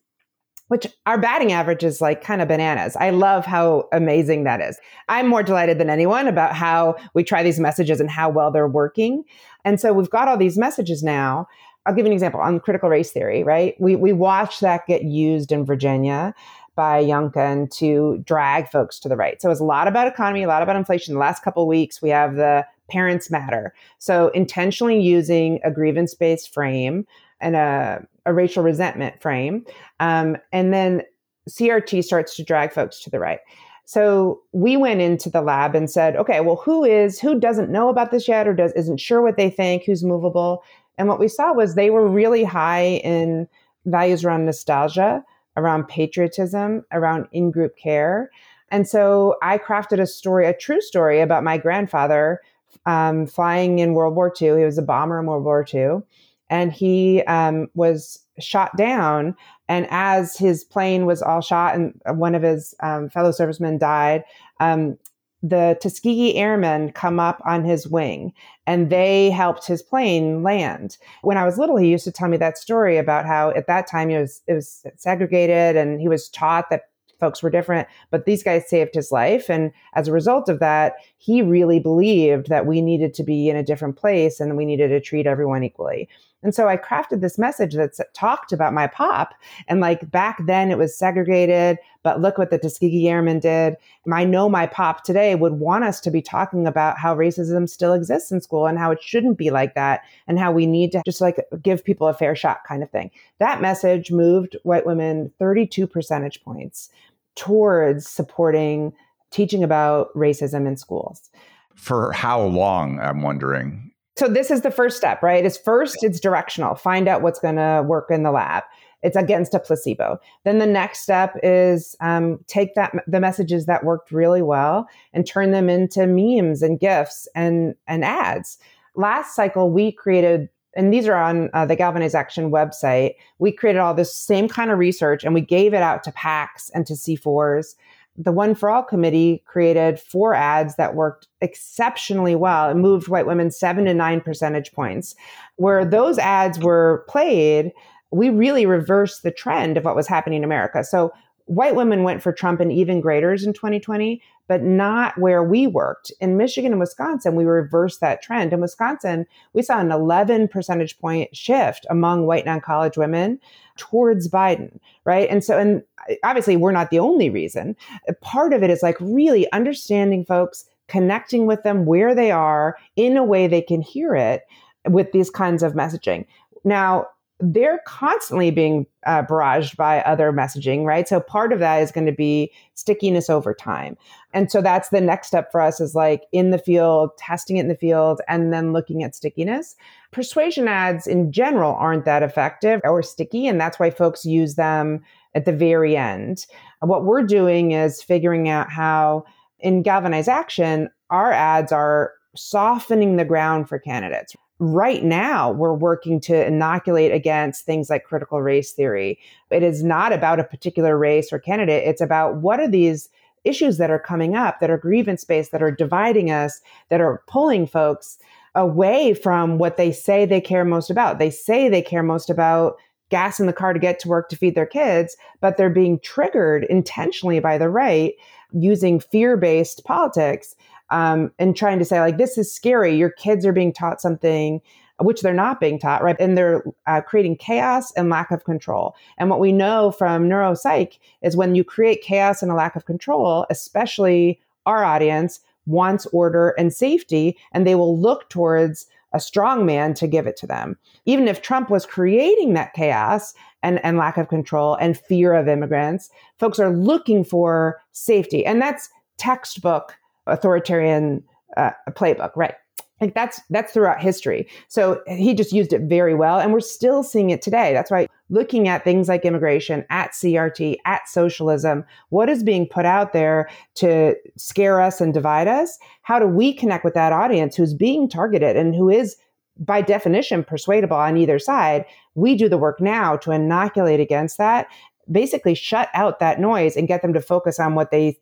which 0.67 0.87
our 1.05 1.17
batting 1.17 1.51
average 1.51 1.83
is 1.83 2.01
like 2.01 2.23
kind 2.23 2.41
of 2.41 2.47
bananas. 2.47 2.95
I 2.97 3.09
love 3.09 3.45
how 3.45 3.87
amazing 3.91 4.43
that 4.43 4.61
is. 4.61 4.77
I'm 5.07 5.27
more 5.27 5.43
delighted 5.43 5.79
than 5.79 5.89
anyone 5.89 6.27
about 6.27 6.53
how 6.53 6.95
we 7.13 7.23
try 7.23 7.43
these 7.43 7.59
messages 7.59 7.99
and 7.99 8.09
how 8.09 8.29
well 8.29 8.51
they're 8.51 8.67
working. 8.67 9.23
And 9.63 9.79
so 9.79 9.93
we've 9.93 10.09
got 10.09 10.27
all 10.27 10.37
these 10.37 10.57
messages 10.57 11.03
now. 11.03 11.47
I'll 11.85 11.93
give 11.93 12.05
you 12.05 12.11
an 12.11 12.13
example 12.13 12.41
on 12.41 12.59
critical 12.59 12.89
race 12.89 13.11
theory, 13.11 13.43
right? 13.43 13.75
We, 13.79 13.95
we 13.95 14.11
watched 14.11 14.61
that 14.61 14.85
get 14.87 15.03
used 15.03 15.51
in 15.51 15.65
Virginia 15.65 16.35
by 16.75 17.03
Youngkin 17.03 17.71
to 17.77 18.21
drag 18.25 18.69
folks 18.69 18.99
to 18.99 19.09
the 19.09 19.15
right. 19.15 19.41
So 19.41 19.47
it 19.47 19.51
was 19.51 19.59
a 19.61 19.65
lot 19.65 19.87
about 19.87 20.07
economy, 20.07 20.43
a 20.43 20.47
lot 20.47 20.61
about 20.61 20.75
inflation. 20.75 21.13
The 21.13 21.19
last 21.19 21.43
couple 21.43 21.65
weeks, 21.65 22.01
we 22.01 22.09
have 22.09 22.35
the 22.35 22.65
parents 22.89 23.31
matter. 23.31 23.73
So 23.97 24.29
intentionally 24.29 24.99
using 25.01 25.59
a 25.63 25.71
grievance 25.71 26.13
based 26.13 26.53
frame 26.53 27.07
and 27.41 27.55
a, 27.55 28.05
a 28.25 28.33
racial 28.33 28.63
resentment 28.63 29.21
frame. 29.21 29.65
Um, 29.99 30.37
and 30.51 30.73
then 30.73 31.03
CRT 31.49 32.03
starts 32.03 32.35
to 32.35 32.43
drag 32.43 32.71
folks 32.71 33.01
to 33.03 33.09
the 33.09 33.19
right. 33.19 33.39
So 33.85 34.41
we 34.51 34.75
went 34.75 34.99
into 34.99 35.29
the 35.29 35.41
lab 35.41 35.73
and 35.73 35.89
said, 35.89 36.17
okay, 36.17 36.41
well, 36.41 36.57
who 36.57 36.83
is, 36.83 37.21
who 37.21 37.39
doesn't 37.39 37.71
know 37.71 37.87
about 37.87 38.11
this 38.11 38.27
yet 38.27 38.47
or 38.47 38.53
does, 38.53 38.73
isn't 38.73 38.99
sure 38.99 39.21
what 39.21 39.37
they 39.37 39.49
think, 39.49 39.83
who's 39.85 40.03
movable? 40.03 40.63
And 40.97 41.07
what 41.07 41.19
we 41.19 41.29
saw 41.29 41.53
was 41.53 41.75
they 41.75 41.89
were 41.89 42.07
really 42.07 42.43
high 42.43 42.99
in 43.03 43.47
values 43.85 44.25
around 44.25 44.45
nostalgia, 44.45 45.23
around 45.55 45.87
patriotism, 45.87 46.83
around 46.91 47.27
in 47.31 47.49
group 47.49 47.77
care. 47.77 48.29
And 48.69 48.85
so 48.85 49.37
I 49.41 49.57
crafted 49.57 50.01
a 50.01 50.07
story, 50.07 50.45
a 50.45 50.53
true 50.53 50.81
story 50.81 51.21
about 51.21 51.45
my 51.45 51.57
grandfather 51.57 52.41
um, 52.85 53.25
flying 53.25 53.79
in 53.79 53.93
World 53.93 54.15
War 54.15 54.33
II. 54.41 54.57
He 54.57 54.65
was 54.65 54.77
a 54.77 54.81
bomber 54.81 55.17
in 55.17 55.27
World 55.27 55.45
War 55.45 55.65
II 55.73 56.01
and 56.49 56.71
he 56.71 57.23
um, 57.23 57.67
was 57.73 58.19
shot 58.39 58.75
down. 58.77 59.35
And 59.69 59.87
as 59.89 60.37
his 60.37 60.63
plane 60.63 61.05
was 61.05 61.21
all 61.21 61.41
shot, 61.41 61.75
and 61.75 61.93
one 62.17 62.35
of 62.35 62.43
his 62.43 62.73
um, 62.81 63.09
fellow 63.09 63.31
servicemen 63.31 63.77
died, 63.77 64.23
um, 64.59 64.97
the 65.43 65.77
Tuskegee 65.81 66.35
Airmen 66.35 66.91
come 66.91 67.19
up 67.19 67.41
on 67.45 67.63
his 67.63 67.87
wing 67.87 68.33
and 68.65 68.89
they 68.89 69.29
helped 69.29 69.67
his 69.67 69.83
plane 69.83 70.41
land. 70.41 70.97
When 71.21 71.37
I 71.37 71.45
was 71.45 71.57
little, 71.57 71.77
he 71.77 71.89
used 71.89 72.05
to 72.05 72.11
tell 72.11 72.27
me 72.27 72.37
that 72.37 72.57
story 72.57 72.97
about 72.97 73.25
how 73.25 73.51
at 73.51 73.67
that 73.67 73.87
time 73.87 74.09
it 74.09 74.19
was, 74.19 74.41
it 74.47 74.53
was 74.53 74.83
segregated 74.95 75.75
and 75.75 76.01
he 76.01 76.07
was 76.07 76.29
taught 76.29 76.69
that 76.71 76.83
folks 77.19 77.41
were 77.41 77.49
different, 77.49 77.87
but 78.11 78.25
these 78.25 78.43
guys 78.43 78.67
saved 78.67 78.93
his 78.93 79.11
life. 79.11 79.49
And 79.49 79.71
as 79.93 80.07
a 80.07 80.11
result 80.13 80.49
of 80.49 80.59
that, 80.59 80.95
he 81.17 81.41
really 81.41 81.79
believed 81.79 82.49
that 82.49 82.65
we 82.65 82.81
needed 82.81 83.13
to 83.15 83.23
be 83.23 83.49
in 83.49 83.55
a 83.55 83.63
different 83.63 83.95
place 83.95 84.39
and 84.39 84.57
we 84.57 84.65
needed 84.65 84.89
to 84.89 84.99
treat 84.99 85.27
everyone 85.27 85.63
equally. 85.63 86.09
And 86.43 86.53
so 86.53 86.67
I 86.67 86.77
crafted 86.77 87.21
this 87.21 87.37
message 87.37 87.73
that 87.73 87.97
talked 88.13 88.51
about 88.51 88.73
my 88.73 88.87
pop. 88.87 89.33
And 89.67 89.79
like 89.81 90.09
back 90.11 90.37
then 90.45 90.69
it 90.69 90.77
was 90.77 90.97
segregated, 90.97 91.79
but 92.03 92.21
look 92.21 92.37
what 92.37 92.51
the 92.51 92.59
Tuskegee 92.59 93.09
Airmen 93.09 93.39
did. 93.39 93.75
I 94.11 94.23
know 94.23 94.47
my 94.47 94.67
pop 94.67 95.03
today 95.03 95.33
would 95.35 95.53
want 95.53 95.83
us 95.83 95.99
to 96.01 96.11
be 96.11 96.21
talking 96.21 96.67
about 96.67 96.99
how 96.99 97.15
racism 97.15 97.67
still 97.67 97.93
exists 97.93 98.31
in 98.31 98.39
school 98.39 98.67
and 98.67 98.77
how 98.77 98.91
it 98.91 99.01
shouldn't 99.01 99.37
be 99.37 99.49
like 99.49 99.73
that 99.75 100.01
and 100.27 100.37
how 100.37 100.51
we 100.51 100.67
need 100.67 100.91
to 100.91 101.01
just 101.05 101.21
like 101.21 101.43
give 101.61 101.83
people 101.83 102.07
a 102.07 102.13
fair 102.13 102.35
shot 102.35 102.63
kind 102.67 102.83
of 102.83 102.91
thing. 102.91 103.09
That 103.39 103.61
message 103.61 104.11
moved 104.11 104.55
white 104.63 104.85
women 104.85 105.31
32 105.39 105.87
percentage 105.87 106.43
points 106.43 106.89
towards 107.35 108.07
supporting 108.07 108.93
teaching 109.31 109.63
about 109.63 110.13
racism 110.13 110.67
in 110.67 110.77
schools. 110.77 111.29
For 111.75 112.11
how 112.11 112.41
long, 112.41 112.99
I'm 112.99 113.21
wondering? 113.21 113.86
So 114.17 114.27
this 114.27 114.49
is 114.49 114.61
the 114.61 114.71
first 114.71 114.97
step, 114.97 115.21
right? 115.21 115.45
It's 115.45 115.57
first 115.57 115.97
it's 116.01 116.19
directional. 116.19 116.73
Find 116.73 117.07
out 117.07 117.21
what's 117.21 117.39
going 117.39 117.57
to 117.57 117.85
work 117.87 118.09
in 118.09 118.23
the 118.23 118.31
lab. 118.31 118.63
It's 119.03 119.15
against 119.15 119.53
a 119.53 119.59
placebo. 119.59 120.19
Then 120.43 120.57
the 120.57 120.65
next 120.65 121.01
step 121.01 121.37
is 121.43 121.95
um, 122.01 122.39
take 122.47 122.73
that 122.73 122.93
the 123.05 123.19
messages 123.19 123.67
that 123.67 123.83
worked 123.83 124.11
really 124.11 124.41
well 124.41 124.89
and 125.13 125.25
turn 125.25 125.51
them 125.51 125.69
into 125.69 126.07
memes 126.07 126.63
and 126.63 126.79
gifs 126.79 127.27
and 127.35 127.75
and 127.87 128.03
ads. 128.03 128.57
Last 128.95 129.35
cycle 129.35 129.69
we 129.69 129.91
created 129.91 130.49
and 130.75 130.91
these 130.91 131.07
are 131.07 131.15
on 131.15 131.49
uh, 131.53 131.65
the 131.65 131.75
Galvanize 131.75 132.15
Action 132.15 132.51
website. 132.51 133.15
We 133.37 133.51
created 133.51 133.79
all 133.79 133.93
this 133.93 134.13
same 134.13 134.47
kind 134.47 134.71
of 134.71 134.79
research 134.79 135.23
and 135.23 135.33
we 135.35 135.41
gave 135.41 135.75
it 135.75 135.81
out 135.81 136.03
to 136.03 136.11
PACs 136.11 136.71
and 136.73 136.87
to 136.87 136.93
C4s 136.93 137.75
the 138.17 138.31
One 138.31 138.55
for 138.55 138.69
All 138.69 138.83
committee 138.83 139.43
created 139.45 139.99
four 139.99 140.33
ads 140.33 140.75
that 140.75 140.95
worked 140.95 141.27
exceptionally 141.41 142.35
well 142.35 142.69
and 142.69 142.81
moved 142.81 143.07
white 143.07 143.27
women 143.27 143.51
seven 143.51 143.85
to 143.85 143.93
nine 143.93 144.21
percentage 144.21 144.71
points. 144.71 145.15
Where 145.57 145.85
those 145.85 146.17
ads 146.17 146.59
were 146.59 147.05
played, 147.07 147.71
we 148.11 148.29
really 148.29 148.65
reversed 148.65 149.23
the 149.23 149.31
trend 149.31 149.77
of 149.77 149.85
what 149.85 149.95
was 149.95 150.07
happening 150.07 150.37
in 150.37 150.43
America. 150.43 150.83
So 150.83 151.11
white 151.47 151.75
women 151.75 152.03
went 152.03 152.21
for 152.21 152.31
Trump 152.31 152.61
in 152.61 152.71
even 152.71 153.01
graders 153.01 153.45
in 153.45 153.53
2020, 153.53 154.21
but 154.47 154.61
not 154.61 155.17
where 155.17 155.43
we 155.43 155.65
worked. 155.65 156.11
In 156.19 156.37
Michigan 156.37 156.71
and 156.71 156.79
Wisconsin, 156.79 157.35
we 157.35 157.45
reversed 157.45 158.01
that 158.01 158.21
trend. 158.21 158.53
In 158.53 158.61
Wisconsin, 158.61 159.25
we 159.53 159.61
saw 159.61 159.79
an 159.79 159.91
11 159.91 160.49
percentage 160.49 160.99
point 160.99 161.35
shift 161.35 161.85
among 161.89 162.25
white 162.25 162.45
non 162.45 162.61
college 162.61 162.97
women 162.97 163.39
towards 163.77 164.29
Biden, 164.29 164.79
right? 165.05 165.29
And 165.29 165.43
so, 165.43 165.57
and 165.57 165.83
obviously, 166.23 166.57
we're 166.57 166.71
not 166.71 166.89
the 166.89 166.99
only 166.99 167.29
reason. 167.29 167.75
Part 168.21 168.53
of 168.53 168.61
it 168.61 168.69
is 168.69 168.83
like 168.83 168.97
really 168.99 169.51
understanding 169.51 170.25
folks, 170.25 170.65
connecting 170.87 171.45
with 171.45 171.63
them 171.63 171.85
where 171.85 172.13
they 172.13 172.31
are 172.31 172.77
in 172.95 173.17
a 173.17 173.23
way 173.23 173.47
they 173.47 173.61
can 173.61 173.81
hear 173.81 174.15
it 174.15 174.43
with 174.85 175.11
these 175.11 175.29
kinds 175.29 175.63
of 175.63 175.73
messaging. 175.73 176.25
Now, 176.63 177.07
they're 177.39 177.81
constantly 177.85 178.49
being 178.49 178.87
uh, 179.05 179.21
barraged 179.21 179.77
by 179.77 180.01
other 180.01 180.31
messaging, 180.31 180.85
right? 180.85 181.07
So 181.07 181.19
part 181.19 181.53
of 181.53 181.59
that 181.59 181.83
is 181.83 181.91
going 181.91 182.07
to 182.07 182.11
be 182.11 182.51
stickiness 182.73 183.29
over 183.29 183.53
time. 183.53 183.95
And 184.33 184.51
so 184.51 184.59
that's 184.59 184.89
the 184.89 185.01
next 185.01 185.27
step 185.27 185.51
for 185.51 185.61
us 185.61 185.79
is 185.79 185.93
like 185.93 186.23
in 186.31 186.49
the 186.49 186.57
field, 186.57 187.11
testing 187.17 187.57
it 187.57 187.61
in 187.61 187.67
the 187.67 187.75
field, 187.75 188.21
and 188.27 188.51
then 188.51 188.73
looking 188.73 189.03
at 189.03 189.15
stickiness. 189.15 189.75
Persuasion 190.11 190.67
ads 190.67 191.05
in 191.05 191.31
general 191.31 191.75
aren't 191.75 192.05
that 192.05 192.23
effective 192.23 192.81
or 192.83 193.03
sticky. 193.03 193.45
And 193.45 193.61
that's 193.61 193.79
why 193.79 193.91
folks 193.91 194.25
use 194.25 194.55
them 194.55 195.03
at 195.35 195.45
the 195.45 195.53
very 195.53 195.95
end. 195.95 196.47
What 196.79 197.05
we're 197.05 197.23
doing 197.23 197.71
is 197.71 198.01
figuring 198.01 198.49
out 198.49 198.71
how 198.71 199.25
in 199.59 199.83
Galvanize 199.83 200.27
Action, 200.27 200.89
our 201.11 201.31
ads 201.31 201.71
are 201.71 202.13
softening 202.35 203.17
the 203.17 203.25
ground 203.25 203.69
for 203.69 203.77
candidates 203.77 204.35
right 204.59 205.03
now 205.03 205.51
we're 205.51 205.73
working 205.73 206.19
to 206.19 206.45
inoculate 206.45 207.11
against 207.11 207.65
things 207.65 207.89
like 207.89 208.05
critical 208.05 208.41
race 208.41 208.71
theory. 208.71 209.19
It 209.51 209.63
is 209.63 209.83
not 209.83 210.11
about 210.13 210.39
a 210.39 210.43
particular 210.43 210.97
race 210.97 211.31
or 211.31 211.39
candidate. 211.39 211.87
It's 211.87 212.01
about 212.01 212.37
what 212.37 212.59
are 212.59 212.67
these 212.67 213.09
issues 213.43 213.77
that 213.77 213.91
are 213.91 213.99
coming 213.99 214.35
up 214.35 214.59
that 214.59 214.69
are 214.69 214.77
grievance 214.77 215.23
based, 215.23 215.51
that 215.51 215.61
are 215.61 215.71
dividing 215.71 216.31
us, 216.31 216.61
that 216.89 217.01
are 217.01 217.23
pulling 217.27 217.67
folks 217.67 218.17
away 218.55 219.13
from 219.13 219.57
what 219.59 219.77
they 219.77 219.91
say 219.91 220.25
they 220.25 220.41
care 220.41 220.65
most 220.65 220.89
about. 220.89 221.19
They 221.19 221.29
say 221.29 221.69
they 221.69 221.81
care 221.81 222.03
most 222.03 222.29
about 222.29 222.77
gas 223.09 223.39
in 223.39 223.45
the 223.45 223.53
car 223.53 223.71
to 223.73 223.79
get 223.79 223.99
to 223.99 224.07
work 224.09 224.27
to 224.29 224.35
feed 224.35 224.55
their 224.55 224.65
kids, 224.65 225.15
but 225.39 225.55
they're 225.55 225.69
being 225.69 225.99
triggered 225.99 226.65
intentionally 226.65 227.39
by 227.39 227.57
the 227.57 227.69
right 227.69 228.13
using 228.51 228.99
fear 228.99 229.37
based 229.37 229.83
politics 229.85 230.55
um, 230.89 231.31
and 231.39 231.55
trying 231.55 231.79
to 231.79 231.85
say 231.85 231.99
like 231.99 232.17
this 232.17 232.37
is 232.37 232.53
scary. 232.53 232.95
Your 232.95 233.09
kids 233.09 233.45
are 233.45 233.53
being 233.53 233.73
taught 233.73 234.01
something 234.01 234.61
which 234.99 235.21
they're 235.21 235.33
not 235.33 235.59
being 235.59 235.79
taught 235.79 236.03
right? 236.03 236.15
And 236.19 236.37
they're 236.37 236.63
uh, 236.87 237.01
creating 237.01 237.37
chaos 237.37 237.91
and 237.93 238.09
lack 238.09 238.31
of 238.31 238.45
control. 238.45 238.95
And 239.17 239.29
what 239.29 239.39
we 239.39 239.51
know 239.51 239.91
from 239.91 240.27
neuropsych 240.27 240.97
is 241.21 241.37
when 241.37 241.55
you 241.55 241.63
create 241.63 242.01
chaos 242.01 242.41
and 242.41 242.51
a 242.51 242.55
lack 242.55 242.75
of 242.75 242.85
control 242.85 243.45
especially 243.49 244.39
our 244.65 244.83
audience 244.83 245.39
wants 245.65 246.05
order 246.07 246.49
and 246.57 246.73
safety 246.73 247.37
and 247.51 247.65
they 247.67 247.75
will 247.75 247.99
look 247.99 248.29
towards 248.29 248.87
a 249.13 249.19
strong 249.19 249.65
man 249.65 249.93
to 249.93 250.07
give 250.07 250.27
it 250.27 250.35
to 250.37 250.47
them. 250.47 250.77
Even 251.05 251.27
if 251.27 251.41
trump 251.41 251.69
was 251.69 251.85
creating 251.85 252.53
that 252.53 252.73
chaos 252.73 253.33
and, 253.63 253.83
and 253.83 253.97
lack 253.97 254.17
of 254.17 254.27
control 254.27 254.75
and 254.75 254.97
fear 254.97 255.33
of 255.33 255.47
immigrants 255.47 256.09
folks 256.39 256.59
are 256.59 256.75
looking 256.75 257.23
for 257.23 257.81
safety. 257.91 258.45
And 258.45 258.61
that's 258.61 258.89
textbook 259.17 259.95
authoritarian 260.27 261.23
uh, 261.55 261.71
playbook, 261.91 262.31
right? 262.35 262.55
Like 262.99 263.13
that's 263.13 263.39
that's 263.51 263.73
throughout 263.73 264.01
history. 264.01 264.47
So 264.69 265.01
he 265.07 265.35
just 265.35 265.53
used 265.53 265.71
it 265.71 265.81
very 265.83 266.15
well, 266.15 266.39
and 266.39 266.51
we're 266.51 266.59
still 266.59 267.03
seeing 267.03 267.29
it 267.29 267.43
today. 267.43 267.71
That's 267.71 267.91
why 267.91 268.07
looking 268.29 268.67
at 268.67 268.83
things 268.83 269.07
like 269.07 269.23
immigration, 269.23 269.85
at 269.91 270.13
CRT, 270.13 270.77
at 270.85 271.07
socialism, 271.07 271.85
what 272.09 272.27
is 272.27 272.43
being 272.43 272.67
put 272.67 272.85
out 272.85 273.13
there 273.13 273.49
to 273.75 274.15
scare 274.35 274.81
us 274.81 274.99
and 274.99 275.13
divide 275.13 275.47
us? 275.47 275.77
How 276.01 276.17
do 276.17 276.25
we 276.25 276.53
connect 276.53 276.83
with 276.83 276.95
that 276.95 277.13
audience 277.13 277.55
who's 277.55 277.75
being 277.75 278.09
targeted 278.09 278.55
and 278.57 278.73
who 278.75 278.89
is 278.89 279.15
by 279.59 279.81
definition 279.81 280.43
persuadable 280.43 280.97
on 280.97 281.17
either 281.17 281.37
side? 281.37 281.85
We 282.15 282.35
do 282.35 282.49
the 282.49 282.57
work 282.57 282.81
now 282.81 283.15
to 283.17 283.31
inoculate 283.31 283.99
against 283.99 284.39
that 284.39 284.67
basically 285.11 285.55
shut 285.55 285.89
out 285.93 286.19
that 286.19 286.39
noise 286.39 286.75
and 286.75 286.87
get 286.87 287.01
them 287.01 287.13
to 287.13 287.21
focus 287.21 287.59
on 287.59 287.75
what 287.75 287.91
they 287.91 288.19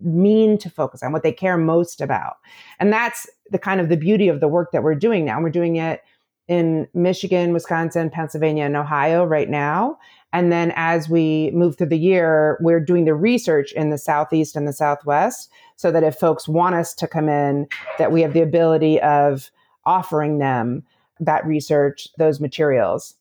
mean 0.00 0.58
to 0.58 0.70
focus 0.70 1.02
on, 1.02 1.12
what 1.12 1.22
they 1.22 1.32
care 1.32 1.56
most 1.56 2.00
about. 2.00 2.36
And 2.80 2.92
that's 2.92 3.28
the 3.50 3.58
kind 3.58 3.80
of 3.80 3.88
the 3.88 3.96
beauty 3.96 4.28
of 4.28 4.40
the 4.40 4.48
work 4.48 4.72
that 4.72 4.82
we're 4.82 4.94
doing 4.94 5.24
now. 5.24 5.40
We're 5.40 5.50
doing 5.50 5.76
it 5.76 6.02
in 6.48 6.88
Michigan, 6.92 7.52
Wisconsin, 7.52 8.10
Pennsylvania, 8.10 8.64
and 8.64 8.76
Ohio 8.76 9.24
right 9.24 9.48
now. 9.48 9.98
And 10.32 10.50
then 10.50 10.72
as 10.74 11.08
we 11.08 11.52
move 11.52 11.78
through 11.78 11.88
the 11.88 11.98
year, 11.98 12.58
we're 12.60 12.80
doing 12.80 13.04
the 13.04 13.14
research 13.14 13.72
in 13.72 13.90
the 13.90 13.98
Southeast 13.98 14.56
and 14.56 14.66
the 14.66 14.72
Southwest 14.72 15.50
so 15.76 15.90
that 15.92 16.02
if 16.02 16.16
folks 16.16 16.48
want 16.48 16.74
us 16.74 16.92
to 16.94 17.06
come 17.06 17.28
in, 17.28 17.68
that 17.98 18.12
we 18.12 18.20
have 18.22 18.32
the 18.32 18.42
ability 18.42 19.00
of 19.00 19.50
offering 19.86 20.38
them 20.38 20.82
that 21.20 21.46
research, 21.46 22.08
those 22.18 22.40
materials. 22.40 23.14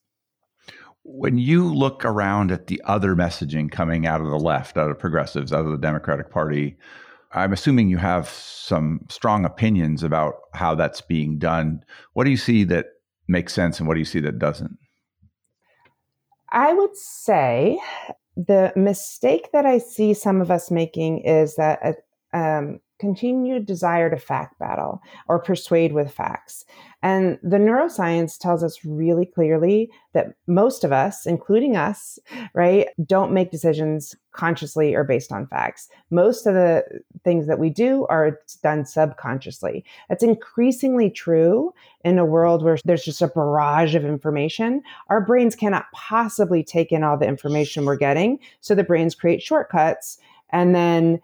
When 1.04 1.38
you 1.38 1.74
look 1.74 2.06
around 2.06 2.52
at 2.52 2.68
the 2.68 2.82
other 2.86 3.16
messaging 3.16 3.70
coming 3.72 4.06
out 4.06 4.22
of 4.22 4.28
the 4.28 4.40
left, 4.40 4.78
out 4.78 4.90
of 4.90 5.00
progressives, 5.00 5.52
out 5.52 5.66
of 5.66 5.72
the 5.72 5.78
Democratic 5.78 6.32
Party, 6.32 6.78
I'm 7.34 7.52
assuming 7.52 7.90
you 7.90 7.98
have 7.98 8.30
some 8.30 9.06
strong 9.10 9.44
opinions 9.44 10.04
about 10.04 10.36
how 10.54 10.76
that's 10.76 11.02
being 11.02 11.40
done. 11.40 11.84
What 12.14 12.26
do 12.26 12.30
you 12.30 12.38
see 12.38 12.64
that 12.66 12.86
makes 13.28 13.54
sense 13.54 13.80
and 13.80 13.88
what 13.88 13.96
do 13.96 14.00
you 14.00 14.06
see 14.06 14.20
that 14.22 14.40
doesn't? 14.40 14.78
I 16.52 16.74
would 16.74 16.96
say 16.96 17.80
the 18.38 18.72
mistake 18.76 19.50
that 19.52 19.66
I 19.66 19.80
see 19.80 20.14
some 20.14 20.42
of 20.42 20.52
us 20.52 20.70
making 20.70 21.20
is 21.20 21.56
that 21.56 21.80
uh, 21.84 22.38
um, 22.38 22.80
continued 23.00 23.66
desire 23.66 24.10
to 24.10 24.18
fact 24.18 24.58
battle 24.60 25.02
or 25.28 25.40
persuade 25.40 25.94
with 25.94 26.12
facts. 26.12 26.66
And 27.02 27.38
the 27.44 27.58
neuroscience 27.58 28.38
tells 28.38 28.64
us 28.64 28.86
really 28.86 29.26
clearly 29.26 29.92
that 30.14 30.28
most 30.48 30.86
of 30.86 30.94
us, 30.94 31.26
including 31.26 31.76
us, 31.76 32.18
right, 32.54 32.88
don't 33.06 33.34
make 33.34 33.52
decisions 33.52 34.16
consciously 34.32 34.96
or 34.96 35.04
based 35.04 35.32
on 35.32 35.48
facts. 35.48 35.90
Most 36.12 36.46
of 36.46 36.54
the 36.54 36.84
things 37.26 37.46
that 37.48 37.60
we 37.60 37.70
do 37.70 38.06
are 38.10 38.40
done 38.64 38.86
subconsciously. 38.86 39.84
That's 40.08 40.24
increasingly 40.24 41.10
true 41.10 41.74
in 42.06 42.18
a 42.20 42.26
world 42.26 42.64
where 42.64 42.78
there's 42.86 43.06
just 43.06 43.22
a 43.22 43.28
barrage 43.28 43.96
of 43.96 44.06
information. 44.06 44.82
Our 45.10 45.20
brains 45.20 45.56
cannot 45.56 45.86
possibly 45.94 46.64
take 46.64 46.92
in 46.92 47.04
all 47.04 47.18
the 47.18 47.28
information 47.28 47.84
we're 47.84 47.98
getting. 47.98 48.40
So 48.62 48.76
the 48.76 48.84
brains 48.84 49.14
create 49.14 49.42
shortcuts 49.42 50.18
and 50.54 50.74
then 50.74 51.20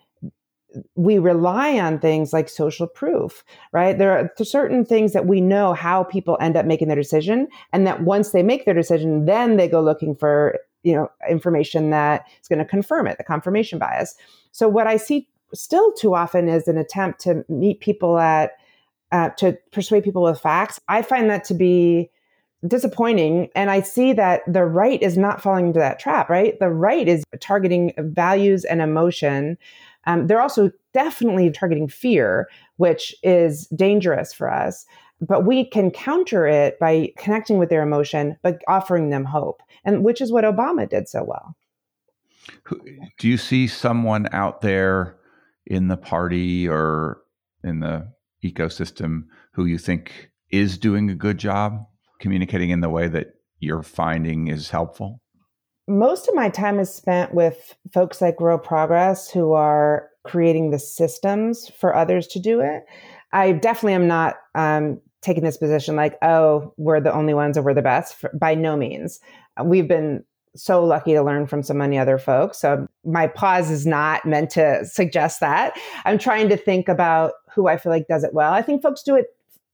we 0.95 1.17
rely 1.17 1.80
on 1.80 1.99
things 1.99 2.32
like 2.32 2.47
social 2.47 2.88
proof, 2.88 3.43
right? 3.72 3.97
There 3.97 4.11
are 4.11 4.32
certain 4.43 4.86
things 4.86 5.13
that 5.13 5.26
we 5.26 5.41
know 5.41 5.74
how 5.74 6.03
people 6.03 6.38
end 6.39 6.55
up 6.55 6.65
making 6.65 6.88
their 6.88 6.97
decision, 6.97 7.47
and 7.74 7.88
that 7.88 8.03
once 8.03 8.32
they 8.32 8.43
make 8.43 8.65
their 8.65 8.74
decision, 8.74 9.26
then 9.26 9.57
they 9.57 9.67
go 9.67 9.82
looking 9.82 10.15
for 10.15 10.59
you 10.84 10.93
know 10.93 11.09
information 11.30 11.89
that 11.89 12.26
is 12.41 12.47
going 12.47 12.59
to 12.59 12.65
confirm 12.65 13.07
it, 13.07 13.17
the 13.17 13.24
confirmation 13.24 13.80
bias. 13.80 14.15
So 14.51 14.67
what 14.67 14.88
I 14.88 14.97
see 14.97 15.28
still 15.53 15.91
too 15.93 16.13
often 16.15 16.47
is 16.47 16.67
an 16.67 16.78
attempt 16.78 17.20
to 17.22 17.43
meet 17.49 17.80
people 17.80 18.20
at 18.20 18.51
uh, 19.11 19.30
to 19.38 19.57
persuade 19.72 20.03
people 20.03 20.24
with 20.24 20.39
facts. 20.39 20.80
I 20.88 21.01
find 21.01 21.30
that 21.30 21.43
to 21.45 21.53
be 21.53 22.11
disappointing 22.67 23.47
and 23.55 23.72
i 23.72 23.80
see 23.80 24.11
that 24.11 24.41
the 24.45 24.65
right 24.65 25.01
is 25.01 25.17
not 25.17 25.41
falling 25.41 25.67
into 25.67 25.80
that 25.80 25.97
trap 25.97 26.30
right 26.30 26.59
the 26.59 26.67
right 26.67 27.07
is 27.07 27.24
targeting 27.39 27.93
values 27.97 28.65
and 28.65 28.82
emotion 28.82 29.57
um, 30.05 30.27
they're 30.27 30.41
also 30.41 30.71
definitely 30.93 31.51
targeting 31.51 31.87
fear, 31.87 32.49
which 32.77 33.15
is 33.23 33.67
dangerous 33.67 34.33
for 34.33 34.51
us. 34.51 34.85
But 35.21 35.45
we 35.45 35.65
can 35.65 35.91
counter 35.91 36.47
it 36.47 36.79
by 36.79 37.11
connecting 37.17 37.57
with 37.57 37.69
their 37.69 37.83
emotion, 37.83 38.37
but 38.41 38.61
offering 38.67 39.09
them 39.09 39.25
hope, 39.25 39.61
and 39.83 40.03
which 40.03 40.21
is 40.21 40.31
what 40.31 40.45
Obama 40.45 40.89
did 40.89 41.09
so 41.09 41.23
well. 41.23 41.55
Do 43.17 43.27
you 43.27 43.37
see 43.37 43.67
someone 43.67 44.27
out 44.31 44.61
there 44.61 45.17
in 45.65 45.87
the 45.87 45.97
party 45.97 46.67
or 46.67 47.21
in 47.63 47.81
the 47.81 48.11
ecosystem 48.43 49.25
who 49.51 49.65
you 49.65 49.77
think 49.77 50.31
is 50.49 50.77
doing 50.77 51.09
a 51.09 51.15
good 51.15 51.37
job 51.37 51.85
communicating 52.19 52.69
in 52.69 52.81
the 52.81 52.89
way 52.89 53.07
that 53.07 53.33
you're 53.59 53.83
finding 53.83 54.47
is 54.47 54.69
helpful? 54.69 55.21
Most 55.89 56.27
of 56.27 56.35
my 56.35 56.49
time 56.49 56.79
is 56.79 56.93
spent 56.93 57.33
with 57.33 57.75
folks 57.91 58.21
like 58.21 58.37
Grow 58.37 58.59
Progress 58.59 59.29
who 59.29 59.53
are 59.53 60.07
creating 60.23 60.69
the 60.69 60.79
systems 60.79 61.69
for 61.79 61.95
others 61.95 62.27
to 62.27 62.39
do 62.39 62.61
it. 62.61 62.85
I 63.33 63.53
definitely 63.53 63.95
am 63.95 64.07
not 64.07 64.37
um, 64.53 65.01
taking 65.21 65.43
this 65.43 65.57
position 65.57 65.95
like, 65.95 66.17
oh, 66.21 66.73
we're 66.77 67.01
the 67.01 67.13
only 67.13 67.33
ones 67.33 67.57
or 67.57 67.63
we're 67.63 67.73
the 67.73 67.81
best. 67.81 68.23
By 68.39 68.53
no 68.53 68.77
means. 68.77 69.19
We've 69.63 69.87
been 69.87 70.23
so 70.55 70.83
lucky 70.83 71.13
to 71.13 71.23
learn 71.23 71.47
from 71.47 71.63
so 71.63 71.73
many 71.73 71.97
other 71.97 72.17
folks. 72.17 72.59
So 72.59 72.87
my 73.03 73.27
pause 73.27 73.71
is 73.71 73.85
not 73.85 74.25
meant 74.25 74.51
to 74.51 74.85
suggest 74.91 75.39
that. 75.39 75.77
I'm 76.05 76.19
trying 76.19 76.49
to 76.49 76.57
think 76.57 76.87
about 76.87 77.33
who 77.51 77.67
I 77.67 77.77
feel 77.77 77.91
like 77.91 78.07
does 78.07 78.23
it 78.23 78.33
well. 78.33 78.53
I 78.53 78.61
think 78.61 78.83
folks 78.83 79.01
do 79.01 79.15
it 79.15 79.27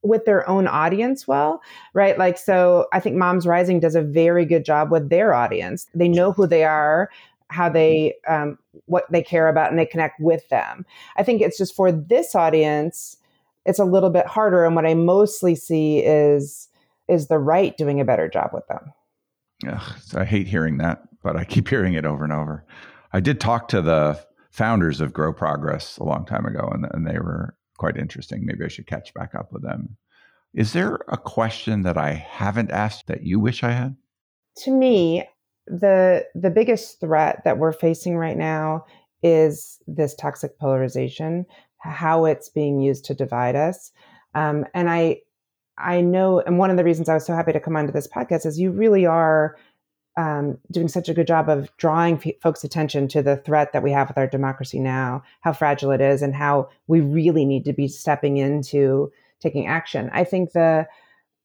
with 0.06 0.26
their 0.26 0.48
own 0.48 0.68
audience 0.68 1.28
well, 1.28 1.62
right? 1.94 2.18
Like, 2.18 2.38
so 2.38 2.88
I 2.94 3.00
think 3.00 3.16
Moms 3.16 3.46
Rising 3.46 3.80
does 3.80 3.96
a 3.96 4.02
very 4.02 4.46
good 4.46 4.66
job 4.66 4.92
with 4.92 5.10
their 5.10 5.34
audience. 5.34 5.88
They 5.94 6.08
know 6.08 6.32
who 6.32 6.48
they 6.48 6.64
are, 6.64 7.10
how 7.50 7.70
they, 7.70 8.16
um, 8.28 8.58
what 8.86 9.06
they 9.12 9.22
care 9.22 9.48
about, 9.48 9.70
and 9.70 9.80
they 9.80 9.86
connect 9.86 10.20
with 10.20 10.48
them. 10.50 10.86
I 11.18 11.24
think 11.24 11.42
it's 11.42 11.58
just 11.58 11.76
for 11.76 11.92
this 11.92 12.36
audience, 12.36 13.18
it's 13.66 13.80
a 13.80 13.86
little 13.86 14.10
bit 14.10 14.28
harder. 14.28 14.64
And 14.66 14.76
what 14.76 14.86
I 14.86 14.94
mostly 14.94 15.56
see 15.56 16.00
is 16.00 16.70
is 17.08 17.28
the 17.28 17.38
right 17.38 17.78
doing 17.78 18.02
a 18.02 18.06
better 18.06 18.28
job 18.28 18.50
with 18.52 18.66
them. 18.68 18.92
Ugh, 19.68 19.94
I 20.16 20.26
hate 20.26 20.48
hearing 20.48 20.78
that, 20.78 21.04
but 21.22 21.36
I 21.36 21.44
keep 21.44 21.68
hearing 21.68 21.94
it 21.94 22.06
over 22.06 22.24
and 22.24 22.34
over. 22.34 22.66
I 23.14 23.20
did 23.20 23.40
talk 23.40 23.68
to 23.70 23.82
the 23.82 24.20
founders 24.50 25.02
of 25.02 25.14
Grow 25.14 25.32
Progress 25.32 25.98
a 25.98 26.04
long 26.04 26.26
time 26.26 26.46
ago, 26.46 26.68
and, 26.74 26.88
and 26.92 27.06
they 27.06 27.20
were 27.20 27.56
quite 27.78 27.98
interesting. 27.98 28.46
Maybe 28.46 28.64
I 28.64 28.70
should 28.70 28.88
catch 28.88 29.14
back 29.14 29.36
up 29.36 29.52
with 29.52 29.64
them. 29.64 29.98
Is 30.54 30.74
there 30.74 31.00
a 31.10 31.18
question 31.18 31.82
that 31.84 31.98
I 31.98 32.14
haven't 32.14 32.72
asked 32.72 33.08
that 33.08 33.24
you 33.24 33.40
wish 33.40 33.64
I 33.64 33.72
had? 33.72 33.96
To 34.60 34.72
me, 34.72 35.28
the 35.68 36.26
the 36.34 36.50
biggest 36.50 37.00
threat 37.00 37.44
that 37.44 37.58
we're 37.58 37.74
facing 37.74 38.16
right 38.16 38.38
now 38.38 38.86
is 39.24 39.80
this 39.88 40.16
toxic 40.16 40.58
polarization, 40.60 41.46
how 41.80 42.26
it's 42.26 42.48
being 42.48 42.80
used 42.80 43.06
to 43.06 43.14
divide 43.14 43.56
us. 43.56 43.92
Um, 44.34 44.66
and 44.74 44.90
I 44.90 45.22
I 45.78 46.00
know, 46.00 46.40
and 46.40 46.58
one 46.58 46.70
of 46.70 46.78
the 46.78 46.86
reasons 46.86 47.10
I 47.10 47.16
was 47.16 47.26
so 47.26 47.36
happy 47.36 47.52
to 47.52 47.60
come 47.60 47.76
onto 47.76 47.92
this 47.92 48.08
podcast 48.08 48.46
is 48.46 48.60
you 48.60 48.72
really 48.72 49.06
are 49.06 49.58
um, 50.18 50.58
doing 50.72 50.88
such 50.88 51.10
a 51.10 51.14
good 51.14 51.28
job 51.28 51.50
of 51.50 51.70
drawing 51.78 52.22
folks' 52.42 52.64
attention 52.64 53.08
to 53.10 53.22
the 53.22 53.38
threat 53.38 53.74
that 53.74 53.84
we 53.84 53.92
have 53.92 54.08
with 54.08 54.18
our 54.18 54.28
democracy 54.28 54.80
now, 54.80 55.24
how 55.42 55.54
fragile 55.54 55.92
it 55.92 56.02
is, 56.02 56.22
and 56.22 56.34
how 56.34 56.70
we 56.88 57.02
really 57.02 57.46
need 57.46 57.66
to 57.66 57.74
be 57.74 57.88
stepping 57.88 58.38
into 58.38 59.12
taking 59.40 59.68
action. 59.68 60.10
I 60.14 60.24
think 60.24 60.52
the 60.52 60.88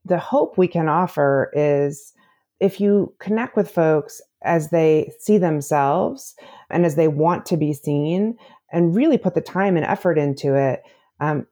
the 0.05 0.19
hope 0.19 0.57
we 0.57 0.69
can 0.69 0.89
offer 0.89 1.51
is 1.53 2.15
if 2.59 2.81
you 2.81 3.15
connect 3.19 3.57
with 3.57 3.71
folks 3.71 4.23
as 4.43 4.71
they 4.71 5.13
see 5.19 5.37
themselves 5.37 6.35
and 6.71 6.87
as 6.87 6.95
they 6.95 7.09
want 7.09 7.45
to 7.47 7.57
be 7.57 7.75
seen, 7.75 8.39
and 8.73 8.95
really 8.95 9.19
put 9.19 9.35
the 9.35 9.41
time 9.41 9.77
and 9.77 9.85
effort 9.85 10.19
into 10.19 10.55
it. 10.55 10.83
Um, 11.19 11.47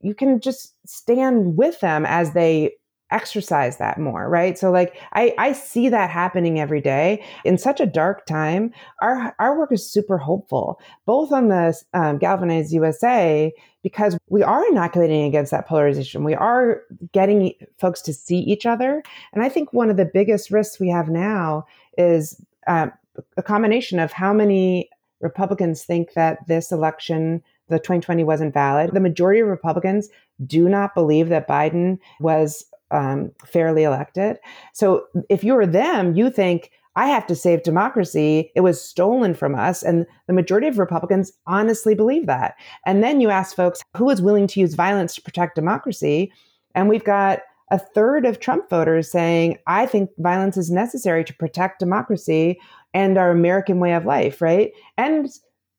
you 0.00 0.14
can 0.14 0.40
just 0.40 0.74
stand 0.86 1.56
with 1.56 1.80
them 1.80 2.06
as 2.06 2.32
they 2.32 2.72
exercise 3.10 3.78
that 3.78 3.98
more 3.98 4.28
right? 4.28 4.58
So 4.58 4.70
like 4.70 4.96
i 5.12 5.34
i 5.38 5.52
see 5.52 5.88
that 5.88 6.10
happening 6.10 6.60
every 6.60 6.80
day. 6.80 7.24
In 7.44 7.58
such 7.58 7.80
a 7.80 7.86
dark 7.86 8.26
time 8.26 8.72
our 9.02 9.34
our 9.38 9.58
work 9.58 9.72
is 9.72 9.90
super 9.90 10.18
hopeful 10.18 10.80
both 11.06 11.32
on 11.32 11.48
the 11.48 11.80
um, 11.94 12.18
galvanize 12.18 12.72
usa 12.72 13.52
because 13.82 14.18
we 14.28 14.42
are 14.42 14.66
inoculating 14.68 15.24
against 15.24 15.50
that 15.52 15.66
polarization. 15.66 16.22
We 16.22 16.34
are 16.34 16.82
getting 17.12 17.54
folks 17.78 18.02
to 18.02 18.12
see 18.12 18.38
each 18.38 18.66
other. 18.66 19.02
And 19.32 19.42
i 19.42 19.48
think 19.48 19.72
one 19.72 19.90
of 19.90 19.96
the 19.96 20.10
biggest 20.12 20.50
risks 20.50 20.80
we 20.80 20.88
have 20.90 21.08
now 21.08 21.66
is 21.98 22.40
um, 22.66 22.92
a 23.36 23.42
combination 23.42 23.98
of 23.98 24.12
how 24.12 24.32
many 24.32 24.88
republicans 25.20 25.84
think 25.84 26.14
that 26.14 26.38
this 26.46 26.72
election 26.72 27.42
the 27.70 27.78
2020 27.78 28.24
wasn't 28.24 28.52
valid. 28.52 28.90
The 28.92 29.00
majority 29.00 29.40
of 29.40 29.48
Republicans 29.48 30.08
do 30.44 30.68
not 30.68 30.94
believe 30.94 31.28
that 31.28 31.48
Biden 31.48 31.98
was 32.18 32.66
um, 32.90 33.32
fairly 33.44 33.84
elected. 33.84 34.38
So 34.72 35.04
if 35.28 35.44
you're 35.44 35.66
them, 35.66 36.14
you 36.14 36.30
think, 36.30 36.70
I 36.96 37.06
have 37.06 37.26
to 37.28 37.36
save 37.36 37.62
democracy. 37.62 38.50
It 38.54 38.62
was 38.62 38.80
stolen 38.80 39.34
from 39.34 39.54
us. 39.54 39.82
And 39.82 40.06
the 40.26 40.32
majority 40.32 40.66
of 40.66 40.78
Republicans 40.78 41.32
honestly 41.46 41.94
believe 41.94 42.26
that. 42.26 42.56
And 42.84 43.02
then 43.02 43.20
you 43.20 43.30
ask 43.30 43.54
folks 43.54 43.80
who 43.96 44.10
is 44.10 44.20
willing 44.20 44.46
to 44.48 44.60
use 44.60 44.74
violence 44.74 45.14
to 45.14 45.22
protect 45.22 45.54
democracy. 45.54 46.32
And 46.74 46.88
we've 46.88 47.04
got 47.04 47.40
a 47.70 47.78
third 47.78 48.26
of 48.26 48.40
Trump 48.40 48.68
voters 48.68 49.10
saying, 49.10 49.56
I 49.68 49.86
think 49.86 50.10
violence 50.18 50.56
is 50.56 50.70
necessary 50.70 51.24
to 51.24 51.34
protect 51.34 51.78
democracy 51.78 52.60
and 52.92 53.16
our 53.16 53.30
American 53.30 53.78
way 53.78 53.94
of 53.94 54.04
life, 54.04 54.42
right? 54.42 54.72
And 54.96 55.30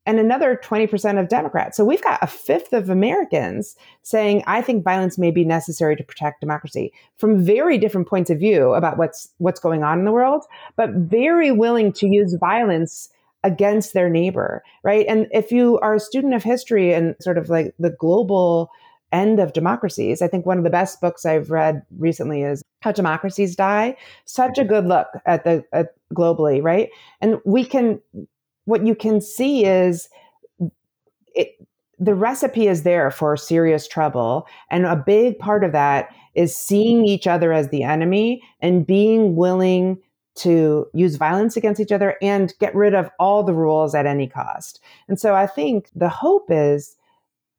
and 0.06 0.20
another 0.20 0.60
20% 0.64 1.20
of 1.20 1.30
Democrats. 1.30 1.78
So 1.78 1.86
we've 1.86 2.02
got 2.02 2.20
a 2.22 2.28
fifth 2.28 2.74
of 2.74 2.89
Americans 2.89 3.76
saying, 4.02 4.43
I 4.47 4.62
think 4.62 4.84
violence 4.84 5.18
may 5.18 5.32
be 5.32 5.45
necessary 5.45 5.95
to 5.95 6.04
protect 6.04 6.41
democracy 6.41 6.91
from 7.18 7.43
very 7.43 7.78
different 7.78 8.08
points 8.08 8.30
of 8.30 8.39
view 8.39 8.74
about 8.74 8.97
what's 8.97 9.30
what's 9.38 9.60
going 9.60 9.84
on 9.84 9.99
in 9.99 10.06
the 10.06 10.12
world, 10.12 10.45
but 10.76 10.89
very 10.91 11.52
willing 11.52 11.93
to 11.93 12.08
use 12.08 12.34
violence 12.39 13.10
against 13.43 13.93
their 13.93 14.10
neighbor, 14.10 14.64
right? 14.84 15.06
And 15.08 15.28
if 15.32 15.52
you 15.52 15.80
are 15.80 15.95
a 15.95 15.99
student 15.99 16.34
of 16.34 16.43
history 16.43 16.93
and 16.93 17.16
sort 17.20 17.38
of 17.38 17.49
like 17.49 17.74
the 17.80 17.89
global 17.89 18.70
end 19.12 19.39
of 19.39 19.54
democracies, 19.54 20.22
I 20.22 20.28
think 20.28 20.45
one 20.45 20.58
of 20.58 20.64
the 20.64 20.70
best 20.70 21.02
books 21.02 21.26
I've 21.26 21.49
read 21.49 21.84
recently 21.97 22.43
is 22.43 22.64
How 22.82 22.91
Democracies 22.91 23.56
Die. 23.56 23.95
Such 24.26 24.58
a 24.58 24.64
good 24.64 24.86
look 24.86 25.08
at 25.26 25.43
the 25.43 25.64
at 25.74 25.95
globally, 26.14 26.62
right? 26.62 26.89
And 27.20 27.39
we 27.45 27.66
can, 27.66 27.99
what 28.72 28.88
you 28.88 28.95
can 28.95 29.19
see 29.19 29.65
is 29.65 30.07
it, 31.36 31.49
the 31.99 32.15
recipe 32.15 32.67
is 32.67 32.84
there 32.84 33.11
for 33.11 33.36
serious 33.36 33.86
trouble. 33.86 34.47
And 34.72 34.86
a 34.86 34.95
big 34.95 35.38
part 35.38 35.65
of 35.65 35.74
that 35.74 36.09
is 36.36 36.55
seeing 36.55 37.05
each 37.05 37.28
other 37.28 37.51
as 37.51 37.67
the 37.67 37.84
enemy 37.84 38.41
and 38.61 38.88
being 38.88 39.36
willing 39.36 39.99
to 40.36 40.88
use 40.93 41.17
violence 41.17 41.57
against 41.57 41.82
each 41.82 41.91
other 41.91 42.15
and 42.22 42.53
get 42.59 42.74
rid 42.74 42.93
of 42.93 43.09
all 43.19 43.43
the 43.43 43.53
rules 43.53 43.93
at 43.93 44.05
any 44.05 44.26
cost. 44.26 44.80
And 45.09 45.19
so 45.19 45.36
I 45.36 45.45
think 45.45 45.89
the 45.93 46.07
hope 46.07 46.45
is 46.49 46.95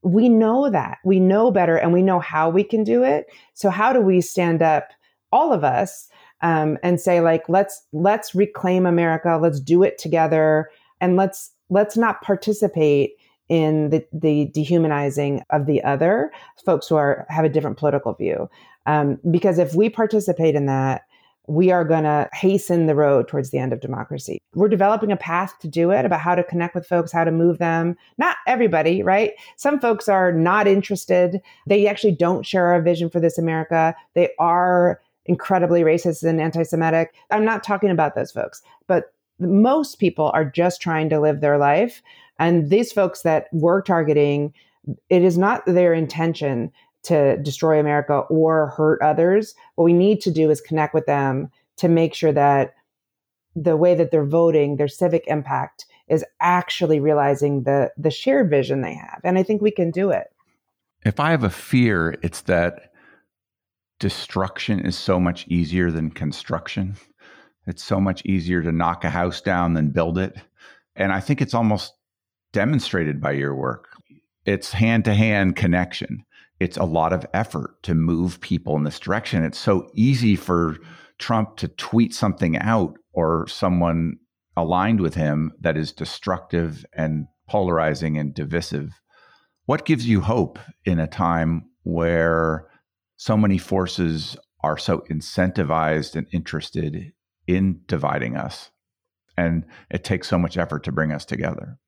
we 0.02 0.30
know 0.30 0.70
that 0.70 0.96
we 1.04 1.20
know 1.20 1.50
better 1.50 1.76
and 1.76 1.92
we 1.92 2.02
know 2.02 2.20
how 2.20 2.48
we 2.48 2.64
can 2.64 2.84
do 2.84 3.04
it. 3.04 3.26
So 3.52 3.68
how 3.68 3.92
do 3.92 4.00
we 4.00 4.22
stand 4.22 4.62
up, 4.62 4.88
all 5.30 5.52
of 5.52 5.62
us, 5.62 6.08
um, 6.40 6.78
and 6.82 6.98
say 6.98 7.20
like, 7.20 7.48
let's 7.48 7.82
let's 7.92 8.34
reclaim 8.34 8.86
America, 8.86 9.38
let's 9.40 9.60
do 9.60 9.82
it 9.82 9.98
together, 9.98 10.70
and 11.02 11.16
let's 11.16 11.50
let's 11.68 11.96
not 11.98 12.22
participate 12.22 13.12
in 13.48 13.90
the, 13.90 14.06
the 14.12 14.46
dehumanizing 14.46 15.42
of 15.50 15.66
the 15.66 15.82
other 15.84 16.32
folks 16.64 16.88
who 16.88 16.96
are 16.96 17.26
have 17.28 17.44
a 17.44 17.50
different 17.50 17.76
political 17.76 18.14
view. 18.14 18.48
Um, 18.86 19.18
because 19.30 19.58
if 19.58 19.74
we 19.74 19.90
participate 19.90 20.54
in 20.54 20.66
that, 20.66 21.02
we 21.48 21.70
are 21.70 21.84
going 21.84 22.04
to 22.04 22.28
hasten 22.32 22.86
the 22.86 22.94
road 22.94 23.26
towards 23.26 23.50
the 23.50 23.58
end 23.58 23.72
of 23.72 23.80
democracy. 23.80 24.38
We're 24.54 24.68
developing 24.68 25.10
a 25.10 25.16
path 25.16 25.58
to 25.60 25.68
do 25.68 25.90
it 25.90 26.04
about 26.04 26.20
how 26.20 26.36
to 26.36 26.44
connect 26.44 26.74
with 26.74 26.86
folks, 26.86 27.10
how 27.10 27.24
to 27.24 27.32
move 27.32 27.58
them. 27.58 27.96
Not 28.16 28.36
everybody, 28.46 29.02
right? 29.02 29.32
Some 29.56 29.80
folks 29.80 30.08
are 30.08 30.32
not 30.32 30.68
interested. 30.68 31.40
They 31.66 31.88
actually 31.88 32.12
don't 32.12 32.46
share 32.46 32.68
our 32.68 32.80
vision 32.80 33.10
for 33.10 33.18
this 33.18 33.38
America. 33.38 33.94
They 34.14 34.30
are 34.38 35.00
incredibly 35.26 35.82
racist 35.82 36.22
and 36.22 36.40
anti 36.40 36.62
Semitic. 36.62 37.12
I'm 37.30 37.44
not 37.44 37.64
talking 37.64 37.90
about 37.90 38.14
those 38.14 38.30
folks, 38.30 38.62
but 38.86 39.12
most 39.42 39.98
people 39.98 40.30
are 40.34 40.44
just 40.44 40.80
trying 40.80 41.08
to 41.10 41.20
live 41.20 41.40
their 41.40 41.58
life. 41.58 42.02
And 42.38 42.70
these 42.70 42.92
folks 42.92 43.22
that 43.22 43.46
we're 43.52 43.82
targeting, 43.82 44.52
it 45.08 45.22
is 45.22 45.38
not 45.38 45.64
their 45.66 45.92
intention 45.94 46.72
to 47.04 47.36
destroy 47.38 47.78
America 47.78 48.18
or 48.30 48.68
hurt 48.68 49.00
others. 49.02 49.54
What 49.74 49.84
we 49.84 49.92
need 49.92 50.20
to 50.22 50.30
do 50.30 50.50
is 50.50 50.60
connect 50.60 50.94
with 50.94 51.06
them 51.06 51.50
to 51.76 51.88
make 51.88 52.14
sure 52.14 52.32
that 52.32 52.74
the 53.54 53.76
way 53.76 53.94
that 53.94 54.10
they're 54.10 54.24
voting, 54.24 54.76
their 54.76 54.88
civic 54.88 55.24
impact 55.26 55.86
is 56.08 56.24
actually 56.40 57.00
realizing 57.00 57.64
the 57.64 57.90
the 57.96 58.10
shared 58.10 58.50
vision 58.50 58.80
they 58.80 58.94
have. 58.94 59.20
And 59.24 59.38
I 59.38 59.42
think 59.42 59.62
we 59.62 59.70
can 59.70 59.90
do 59.90 60.10
it. 60.10 60.28
If 61.04 61.18
I 61.18 61.30
have 61.30 61.44
a 61.44 61.50
fear, 61.50 62.16
it's 62.22 62.42
that 62.42 62.92
destruction 63.98 64.80
is 64.80 64.96
so 64.96 65.20
much 65.20 65.46
easier 65.48 65.90
than 65.90 66.10
construction. 66.10 66.96
It's 67.66 67.82
so 67.82 68.00
much 68.00 68.24
easier 68.24 68.62
to 68.62 68.72
knock 68.72 69.04
a 69.04 69.10
house 69.10 69.40
down 69.40 69.74
than 69.74 69.90
build 69.90 70.18
it. 70.18 70.36
And 70.96 71.12
I 71.12 71.20
think 71.20 71.40
it's 71.40 71.54
almost 71.54 71.94
demonstrated 72.52 73.20
by 73.20 73.32
your 73.32 73.54
work. 73.54 73.88
It's 74.44 74.72
hand 74.72 75.04
to 75.04 75.14
hand 75.14 75.56
connection. 75.56 76.24
It's 76.58 76.76
a 76.76 76.84
lot 76.84 77.12
of 77.12 77.26
effort 77.32 77.82
to 77.84 77.94
move 77.94 78.40
people 78.40 78.76
in 78.76 78.84
this 78.84 78.98
direction. 78.98 79.44
It's 79.44 79.58
so 79.58 79.88
easy 79.94 80.36
for 80.36 80.76
Trump 81.18 81.56
to 81.58 81.68
tweet 81.68 82.14
something 82.14 82.58
out 82.58 82.94
or 83.12 83.46
someone 83.48 84.16
aligned 84.56 85.00
with 85.00 85.14
him 85.14 85.52
that 85.60 85.76
is 85.76 85.92
destructive 85.92 86.84
and 86.92 87.26
polarizing 87.48 88.18
and 88.18 88.34
divisive. 88.34 88.90
What 89.66 89.86
gives 89.86 90.06
you 90.06 90.20
hope 90.20 90.58
in 90.84 90.98
a 90.98 91.06
time 91.06 91.70
where 91.84 92.66
so 93.16 93.36
many 93.36 93.58
forces 93.58 94.36
are 94.62 94.76
so 94.76 95.04
incentivized 95.10 96.16
and 96.16 96.26
interested 96.32 97.12
in 97.46 97.80
dividing 97.86 98.36
us? 98.36 98.70
And 99.36 99.64
it 99.90 100.04
takes 100.04 100.28
so 100.28 100.38
much 100.38 100.56
effort 100.56 100.84
to 100.84 100.92
bring 100.92 101.12
us 101.12 101.24
together. 101.24 101.78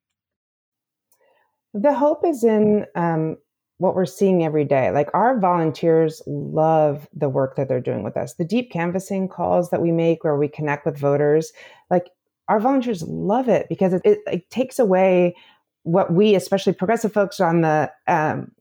The 1.74 1.92
hope 1.92 2.24
is 2.24 2.44
in 2.44 2.86
um, 2.94 3.36
what 3.78 3.94
we're 3.94 4.07
seeing 4.07 4.44
every 4.44 4.64
day. 4.64 4.90
Like 4.90 5.09
our 5.12 5.38
volunteers 5.38 6.22
love 6.26 7.09
the 7.12 7.28
work 7.28 7.57
that 7.57 7.68
they're 7.68 7.80
doing 7.80 8.02
with 8.02 8.16
us. 8.16 8.34
The 8.34 8.44
deep 8.44 8.70
canvassing 8.70 9.28
calls 9.28 9.70
that 9.70 9.82
we 9.82 9.90
make 9.90 10.22
where 10.24 10.36
we 10.36 10.48
connect 10.48 10.86
with 10.86 10.98
voters, 10.98 11.52
like 11.90 12.11
our 12.48 12.61
volunteers 12.61 13.02
love 13.02 13.48
it 13.48 13.66
because 13.68 13.92
it, 13.92 14.02
it, 14.05 14.20
it 14.26 14.50
takes 14.50 14.78
away 14.78 15.34
what 15.82 16.12
we, 16.12 16.34
especially 16.34 16.72
progressive 16.72 17.12
folks 17.12 17.40
on 17.40 17.62
the, 17.62 17.90
um, 18.07 18.52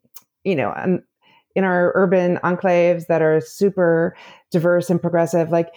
you 0.44 0.56
know, 0.56 0.74
um, 0.76 1.04
in 1.56 1.64
our 1.64 1.92
urban 1.96 2.38
enclaves 2.44 3.06
that 3.08 3.22
are 3.22 3.40
super 3.40 4.16
diverse 4.52 4.90
and 4.90 5.00
progressive, 5.00 5.52
like 5.52 5.70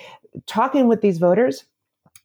talking 0.47 0.89
with 0.89 1.01
these 1.01 1.19
voters 1.19 1.65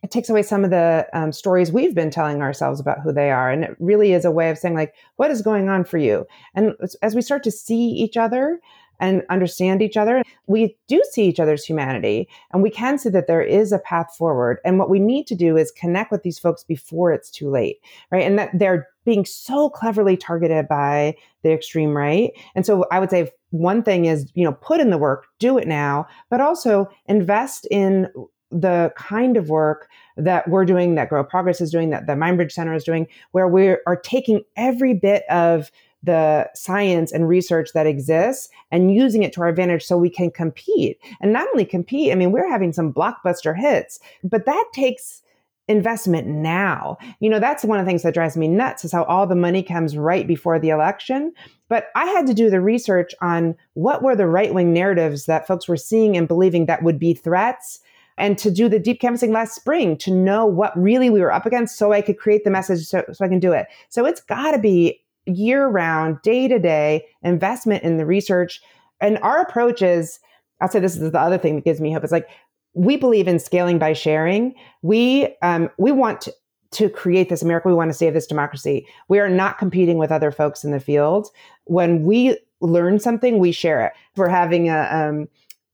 it 0.03 0.09
takes 0.09 0.29
away 0.29 0.41
some 0.41 0.63
of 0.63 0.71
the 0.71 1.07
um, 1.13 1.31
stories 1.31 1.71
we've 1.71 1.93
been 1.93 2.09
telling 2.09 2.41
ourselves 2.41 2.79
about 2.79 3.01
who 3.01 3.13
they 3.13 3.29
are. 3.29 3.51
And 3.51 3.63
it 3.63 3.75
really 3.79 4.13
is 4.13 4.25
a 4.25 4.31
way 4.31 4.49
of 4.49 4.57
saying 4.57 4.73
like 4.73 4.95
what 5.17 5.29
is 5.29 5.41
going 5.41 5.69
on 5.69 5.83
for 5.83 5.97
you? 5.97 6.25
And 6.55 6.73
as 7.01 7.13
we 7.13 7.21
start 7.21 7.43
to 7.43 7.51
see 7.51 7.89
each 7.89 8.17
other 8.17 8.59
and 9.01 9.23
understand 9.29 9.81
each 9.81 9.97
other. 9.97 10.23
We 10.47 10.77
do 10.87 11.03
see 11.11 11.25
each 11.25 11.39
other's 11.39 11.65
humanity 11.65 12.29
and 12.53 12.63
we 12.63 12.69
can 12.69 12.97
see 12.97 13.09
that 13.09 13.27
there 13.27 13.41
is 13.41 13.73
a 13.73 13.79
path 13.79 14.15
forward. 14.17 14.59
And 14.63 14.79
what 14.79 14.89
we 14.89 14.99
need 14.99 15.27
to 15.27 15.35
do 15.35 15.57
is 15.57 15.71
connect 15.71 16.11
with 16.11 16.23
these 16.23 16.39
folks 16.39 16.63
before 16.63 17.11
it's 17.11 17.29
too 17.29 17.49
late 17.49 17.79
right? 18.11 18.23
And 18.23 18.37
that 18.39 18.51
they're 18.53 18.87
being 19.05 19.25
so 19.25 19.69
cleverly 19.69 20.15
targeted 20.15 20.67
by 20.67 21.15
the 21.43 21.51
extreme 21.51 21.95
right. 21.95 22.31
And 22.55 22.65
so 22.65 22.85
i 22.91 22.99
would 22.99 23.09
say 23.09 23.31
one 23.49 23.83
thing 23.83 24.05
is 24.05 24.31
you 24.33 24.45
know 24.45 24.53
put 24.53 24.79
in 24.79 24.91
the 24.91 24.97
work 24.97 25.25
do 25.39 25.57
it 25.57 25.67
now 25.67 26.07
but 26.29 26.39
also 26.39 26.89
invest 27.07 27.67
in 27.69 28.07
the 28.51 28.91
kind 28.95 29.37
of 29.37 29.49
work 29.49 29.89
that 30.17 30.47
we're 30.49 30.65
doing, 30.65 30.95
that 30.95 31.07
Grow 31.07 31.23
Progress 31.23 31.61
is 31.61 31.71
doing, 31.71 31.89
that 31.91 32.05
the 32.05 32.13
Mindbridge 32.13 32.51
Center 32.51 32.73
is 32.73 32.83
doing, 32.83 33.07
where 33.31 33.47
we 33.47 33.77
are 33.87 33.95
taking 34.03 34.43
every 34.57 34.93
bit 34.93 35.23
of 35.29 35.71
the 36.03 36.49
science 36.55 37.11
and 37.11 37.27
research 37.27 37.69
that 37.73 37.87
exists 37.87 38.49
and 38.71 38.93
using 38.93 39.23
it 39.23 39.33
to 39.33 39.41
our 39.41 39.47
advantage 39.47 39.83
so 39.83 39.97
we 39.97 40.09
can 40.09 40.31
compete. 40.31 40.99
And 41.21 41.31
not 41.31 41.47
only 41.49 41.65
compete, 41.65 42.11
I 42.11 42.15
mean, 42.15 42.31
we're 42.31 42.49
having 42.49 42.73
some 42.73 42.93
blockbuster 42.93 43.55
hits, 43.55 43.99
but 44.23 44.45
that 44.45 44.65
takes 44.73 45.21
investment 45.67 46.27
now. 46.27 46.97
You 47.19 47.29
know, 47.29 47.39
that's 47.39 47.63
one 47.63 47.79
of 47.79 47.85
the 47.85 47.89
things 47.89 48.03
that 48.03 48.13
drives 48.13 48.35
me 48.35 48.47
nuts 48.47 48.83
is 48.83 48.91
how 48.91 49.03
all 49.03 49.27
the 49.27 49.35
money 49.35 49.63
comes 49.63 49.95
right 49.95 50.27
before 50.27 50.59
the 50.59 50.69
election. 50.69 51.33
But 51.69 51.87
I 51.95 52.05
had 52.07 52.27
to 52.27 52.33
do 52.33 52.49
the 52.49 52.61
research 52.61 53.13
on 53.21 53.55
what 53.73 54.03
were 54.03 54.15
the 54.15 54.27
right 54.27 54.53
wing 54.53 54.73
narratives 54.73 55.25
that 55.25 55.47
folks 55.47 55.67
were 55.67 55.77
seeing 55.77 56.17
and 56.17 56.27
believing 56.27 56.65
that 56.65 56.83
would 56.83 56.99
be 56.99 57.13
threats 57.13 57.79
and 58.17 58.37
to 58.37 58.51
do 58.51 58.67
the 58.67 58.79
deep 58.79 58.99
canvassing 58.99 59.31
last 59.31 59.55
spring 59.55 59.97
to 59.97 60.11
know 60.11 60.45
what 60.45 60.77
really 60.77 61.09
we 61.09 61.21
were 61.21 61.31
up 61.31 61.45
against 61.45 61.77
so 61.77 61.93
I 61.93 62.01
could 62.01 62.19
create 62.19 62.43
the 62.43 62.51
message 62.51 62.85
so, 62.85 63.03
so 63.11 63.23
I 63.23 63.29
can 63.29 63.39
do 63.39 63.53
it. 63.53 63.67
So 63.89 64.05
it's 64.05 64.21
got 64.21 64.51
to 64.51 64.59
be 64.59 65.01
year 65.25 65.67
round, 65.67 66.21
day 66.21 66.47
to 66.47 66.59
day 66.59 67.05
investment 67.23 67.83
in 67.83 67.97
the 67.97 68.05
research. 68.05 68.61
And 68.99 69.17
our 69.19 69.41
approach 69.41 69.81
is, 69.81 70.19
I'll 70.61 70.69
say 70.69 70.79
this 70.79 70.95
is 70.95 71.11
the 71.11 71.19
other 71.19 71.37
thing 71.37 71.55
that 71.55 71.65
gives 71.65 71.81
me 71.81 71.91
hope. 71.91 72.03
It's 72.03 72.11
like 72.11 72.29
we 72.73 72.95
believe 72.95 73.27
in 73.27 73.39
scaling 73.39 73.79
by 73.79 73.93
sharing. 73.93 74.55
We 74.81 75.35
um, 75.41 75.69
we 75.77 75.91
want 75.91 76.21
to, 76.21 76.33
to 76.71 76.89
create 76.89 77.29
this 77.29 77.41
America. 77.41 77.67
We 77.67 77.73
want 77.73 77.89
to 77.89 77.97
save 77.97 78.13
this 78.13 78.27
democracy. 78.27 78.87
We 79.09 79.19
are 79.19 79.29
not 79.29 79.57
competing 79.57 79.97
with 79.97 80.11
other 80.11 80.31
folks 80.31 80.63
in 80.63 80.71
the 80.71 80.79
field. 80.79 81.27
When 81.65 82.03
we 82.03 82.37
learn 82.61 82.99
something, 82.99 83.39
we 83.39 83.51
share 83.51 83.85
it. 83.85 83.93
We're 84.15 84.29
having 84.29 84.69
a 84.69 84.87
um, 84.91 85.27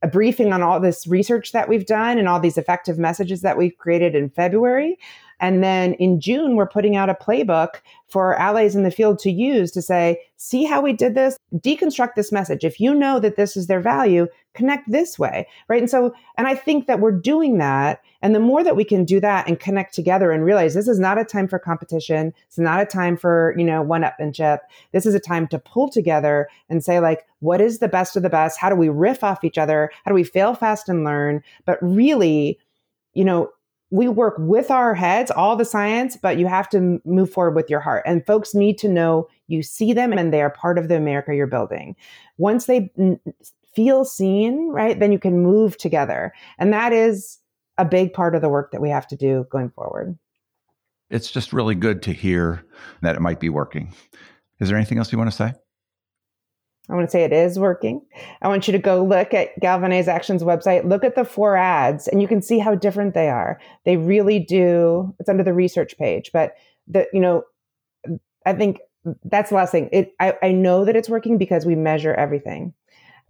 a 0.03 0.07
briefing 0.07 0.53
on 0.53 0.61
all 0.61 0.79
this 0.79 1.07
research 1.07 1.51
that 1.51 1.67
we've 1.67 1.85
done 1.85 2.17
and 2.17 2.27
all 2.27 2.39
these 2.39 2.57
effective 2.57 2.99
messages 2.99 3.41
that 3.41 3.57
we've 3.57 3.77
created 3.77 4.15
in 4.15 4.29
February. 4.29 4.97
And 5.39 5.63
then 5.63 5.93
in 5.95 6.19
June, 6.19 6.55
we're 6.55 6.67
putting 6.67 6.95
out 6.95 7.09
a 7.09 7.13
playbook 7.13 7.81
for 8.07 8.35
allies 8.35 8.75
in 8.75 8.83
the 8.83 8.91
field 8.91 9.19
to 9.19 9.31
use 9.31 9.71
to 9.71 9.81
say, 9.81 10.19
see 10.37 10.63
how 10.63 10.81
we 10.81 10.93
did 10.93 11.13
this? 11.13 11.37
Deconstruct 11.55 12.15
this 12.15 12.31
message. 12.31 12.63
If 12.63 12.79
you 12.79 12.93
know 12.93 13.19
that 13.19 13.35
this 13.35 13.55
is 13.55 13.67
their 13.67 13.81
value, 13.81 14.27
connect 14.53 14.89
this 14.89 15.19
way. 15.19 15.47
Right. 15.67 15.81
And 15.81 15.89
so, 15.89 16.13
and 16.37 16.47
I 16.47 16.55
think 16.55 16.87
that 16.87 16.99
we're 16.99 17.11
doing 17.11 17.57
that. 17.57 18.01
And 18.21 18.33
the 18.33 18.39
more 18.39 18.63
that 18.63 18.75
we 18.75 18.83
can 18.83 19.05
do 19.05 19.19
that 19.19 19.47
and 19.47 19.59
connect 19.59 19.93
together 19.93 20.31
and 20.31 20.43
realize 20.43 20.73
this 20.73 20.87
is 20.87 20.99
not 20.99 21.19
a 21.19 21.23
time 21.23 21.47
for 21.47 21.59
competition. 21.59 22.33
It's 22.47 22.57
not 22.57 22.81
a 22.81 22.85
time 22.85 23.17
for, 23.17 23.53
you 23.57 23.63
know, 23.63 23.81
one 23.81 24.01
upmanship. 24.01 24.59
This 24.91 25.05
is 25.05 25.13
a 25.13 25.19
time 25.19 25.47
to 25.49 25.59
pull 25.59 25.89
together 25.89 26.47
and 26.69 26.83
say, 26.83 26.99
like, 26.99 27.27
what 27.39 27.61
is 27.61 27.79
the 27.79 27.87
best 27.87 28.15
of 28.15 28.23
the 28.23 28.29
best? 28.29 28.57
How 28.57 28.69
do 28.69 28.75
we 28.75 28.89
riff 28.89 29.23
off 29.23 29.43
each 29.43 29.59
other? 29.59 29.91
How 30.03 30.09
do 30.09 30.15
we 30.15 30.23
fail 30.23 30.55
fast 30.55 30.89
and 30.89 31.03
learn? 31.03 31.43
But 31.65 31.77
really, 31.81 32.57
you 33.13 33.25
know, 33.25 33.49
we 33.89 34.07
work 34.07 34.35
with 34.37 34.69
our 34.69 34.93
heads, 34.93 35.31
all 35.31 35.55
the 35.55 35.65
science, 35.65 36.17
but 36.21 36.37
you 36.37 36.47
have 36.47 36.67
to 36.69 36.99
move 37.05 37.31
forward 37.31 37.55
with 37.55 37.69
your 37.69 37.79
heart. 37.79 38.03
And 38.05 38.25
folks 38.25 38.53
need 38.53 38.77
to 38.79 38.89
know 38.89 39.27
you 39.47 39.63
see 39.63 39.93
them 39.93 40.11
and 40.11 40.33
they 40.33 40.41
are 40.41 40.49
part 40.49 40.77
of 40.77 40.89
the 40.89 40.97
America 40.97 41.33
you're 41.33 41.47
building. 41.47 41.95
Once 42.37 42.65
they 42.65 42.91
feel 43.73 44.03
seen, 44.03 44.69
right, 44.69 44.99
then 44.99 45.11
you 45.11 45.19
can 45.19 45.41
move 45.41 45.77
together. 45.77 46.33
And 46.59 46.73
that 46.73 46.91
is 46.91 47.39
a 47.77 47.85
big 47.85 48.11
part 48.11 48.35
of 48.35 48.41
the 48.41 48.49
work 48.49 48.71
that 48.71 48.81
we 48.81 48.89
have 48.89 49.07
to 49.07 49.15
do 49.15 49.45
going 49.49 49.69
forward. 49.69 50.17
it's 51.09 51.31
just 51.31 51.53
really 51.53 51.75
good 51.75 52.01
to 52.03 52.11
hear 52.11 52.65
that 53.01 53.15
it 53.15 53.21
might 53.21 53.39
be 53.39 53.49
working. 53.49 53.93
Is 54.59 54.69
there 54.69 54.77
anything 54.77 54.97
else 54.97 55.11
you 55.11 55.17
want 55.17 55.31
to 55.31 55.35
say? 55.35 55.53
I 56.89 56.95
want 56.95 57.07
to 57.07 57.11
say 57.11 57.23
it 57.23 57.33
is 57.33 57.59
working. 57.59 58.01
I 58.41 58.47
want 58.47 58.67
you 58.67 58.71
to 58.71 58.79
go 58.79 59.03
look 59.03 59.33
at 59.33 59.59
Galvanize 59.59 60.07
Action's 60.07 60.43
website, 60.43 60.87
look 60.87 61.03
at 61.03 61.15
the 61.15 61.25
four 61.25 61.57
ads, 61.57 62.07
and 62.07 62.21
you 62.21 62.27
can 62.27 62.41
see 62.41 62.59
how 62.59 62.75
different 62.75 63.13
they 63.13 63.29
are. 63.29 63.59
They 63.83 63.97
really 63.97 64.39
do. 64.39 65.13
It's 65.19 65.29
under 65.29 65.43
the 65.43 65.53
research 65.53 65.97
page, 65.97 66.31
but 66.31 66.55
the 66.87 67.07
you 67.11 67.19
know, 67.19 67.43
I 68.45 68.53
think 68.53 68.79
that's 69.25 69.49
the 69.49 69.55
last 69.55 69.71
thing. 69.71 69.89
It 69.91 70.13
I, 70.19 70.35
I 70.41 70.51
know 70.51 70.85
that 70.85 70.95
it's 70.95 71.09
working 71.09 71.37
because 71.37 71.65
we 71.65 71.75
measure 71.75 72.13
everything. 72.13 72.73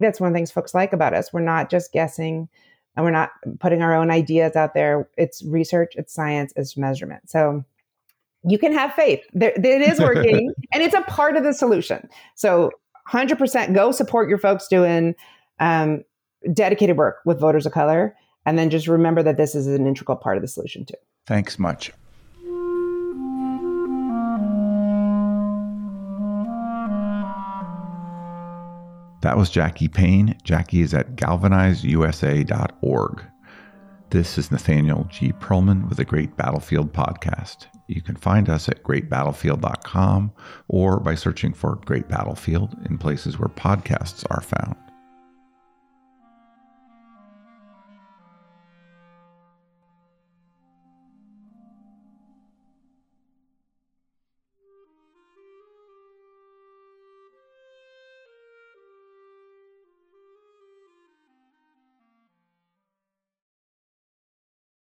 That's 0.00 0.20
one 0.20 0.28
of 0.28 0.34
the 0.34 0.38
things 0.38 0.52
folks 0.52 0.74
like 0.74 0.92
about 0.92 1.14
us. 1.14 1.32
We're 1.32 1.40
not 1.40 1.70
just 1.70 1.92
guessing 1.92 2.48
and 2.96 3.04
we're 3.04 3.10
not 3.10 3.30
putting 3.58 3.82
our 3.82 3.94
own 3.94 4.10
ideas 4.10 4.56
out 4.56 4.74
there. 4.74 5.08
It's 5.16 5.44
research, 5.44 5.94
it's 5.96 6.12
science, 6.12 6.52
it's 6.56 6.76
measurement. 6.76 7.28
So 7.28 7.64
you 8.44 8.58
can 8.58 8.72
have 8.72 8.94
faith. 8.94 9.20
There, 9.32 9.52
it 9.52 9.82
is 9.82 9.98
working 9.98 10.52
and 10.72 10.82
it's 10.82 10.94
a 10.94 11.02
part 11.02 11.36
of 11.36 11.42
the 11.42 11.52
solution. 11.52 12.08
So 12.36 12.70
100% 13.10 13.74
go 13.74 13.92
support 13.92 14.28
your 14.28 14.38
folks 14.38 14.68
doing 14.68 15.14
um, 15.60 16.02
dedicated 16.52 16.96
work 16.96 17.18
with 17.24 17.40
voters 17.40 17.66
of 17.66 17.72
color. 17.72 18.16
And 18.46 18.58
then 18.58 18.70
just 18.70 18.88
remember 18.88 19.22
that 19.22 19.36
this 19.36 19.54
is 19.54 19.66
an 19.66 19.86
integral 19.86 20.16
part 20.16 20.36
of 20.36 20.42
the 20.42 20.48
solution 20.48 20.84
too. 20.84 20.94
Thanks 21.26 21.58
much. 21.58 21.92
That 29.20 29.36
was 29.36 29.50
Jackie 29.50 29.88
Payne. 29.88 30.38
Jackie 30.44 30.80
is 30.80 30.94
at 30.94 31.16
galvanizeusa.org. 31.16 33.24
This 34.10 34.38
is 34.38 34.50
Nathaniel 34.50 35.06
G. 35.10 35.32
Pearlman 35.32 35.86
with 35.86 35.98
the 35.98 36.04
Great 36.04 36.34
Battlefield 36.34 36.94
Podcast. 36.94 37.66
You 37.88 38.00
can 38.00 38.16
find 38.16 38.48
us 38.48 38.66
at 38.66 38.82
greatbattlefield.com 38.82 40.32
or 40.66 40.98
by 40.98 41.14
searching 41.14 41.52
for 41.52 41.76
Great 41.84 42.08
Battlefield 42.08 42.74
in 42.88 42.96
places 42.96 43.38
where 43.38 43.50
podcasts 43.50 44.24
are 44.30 44.40
found. 44.40 44.76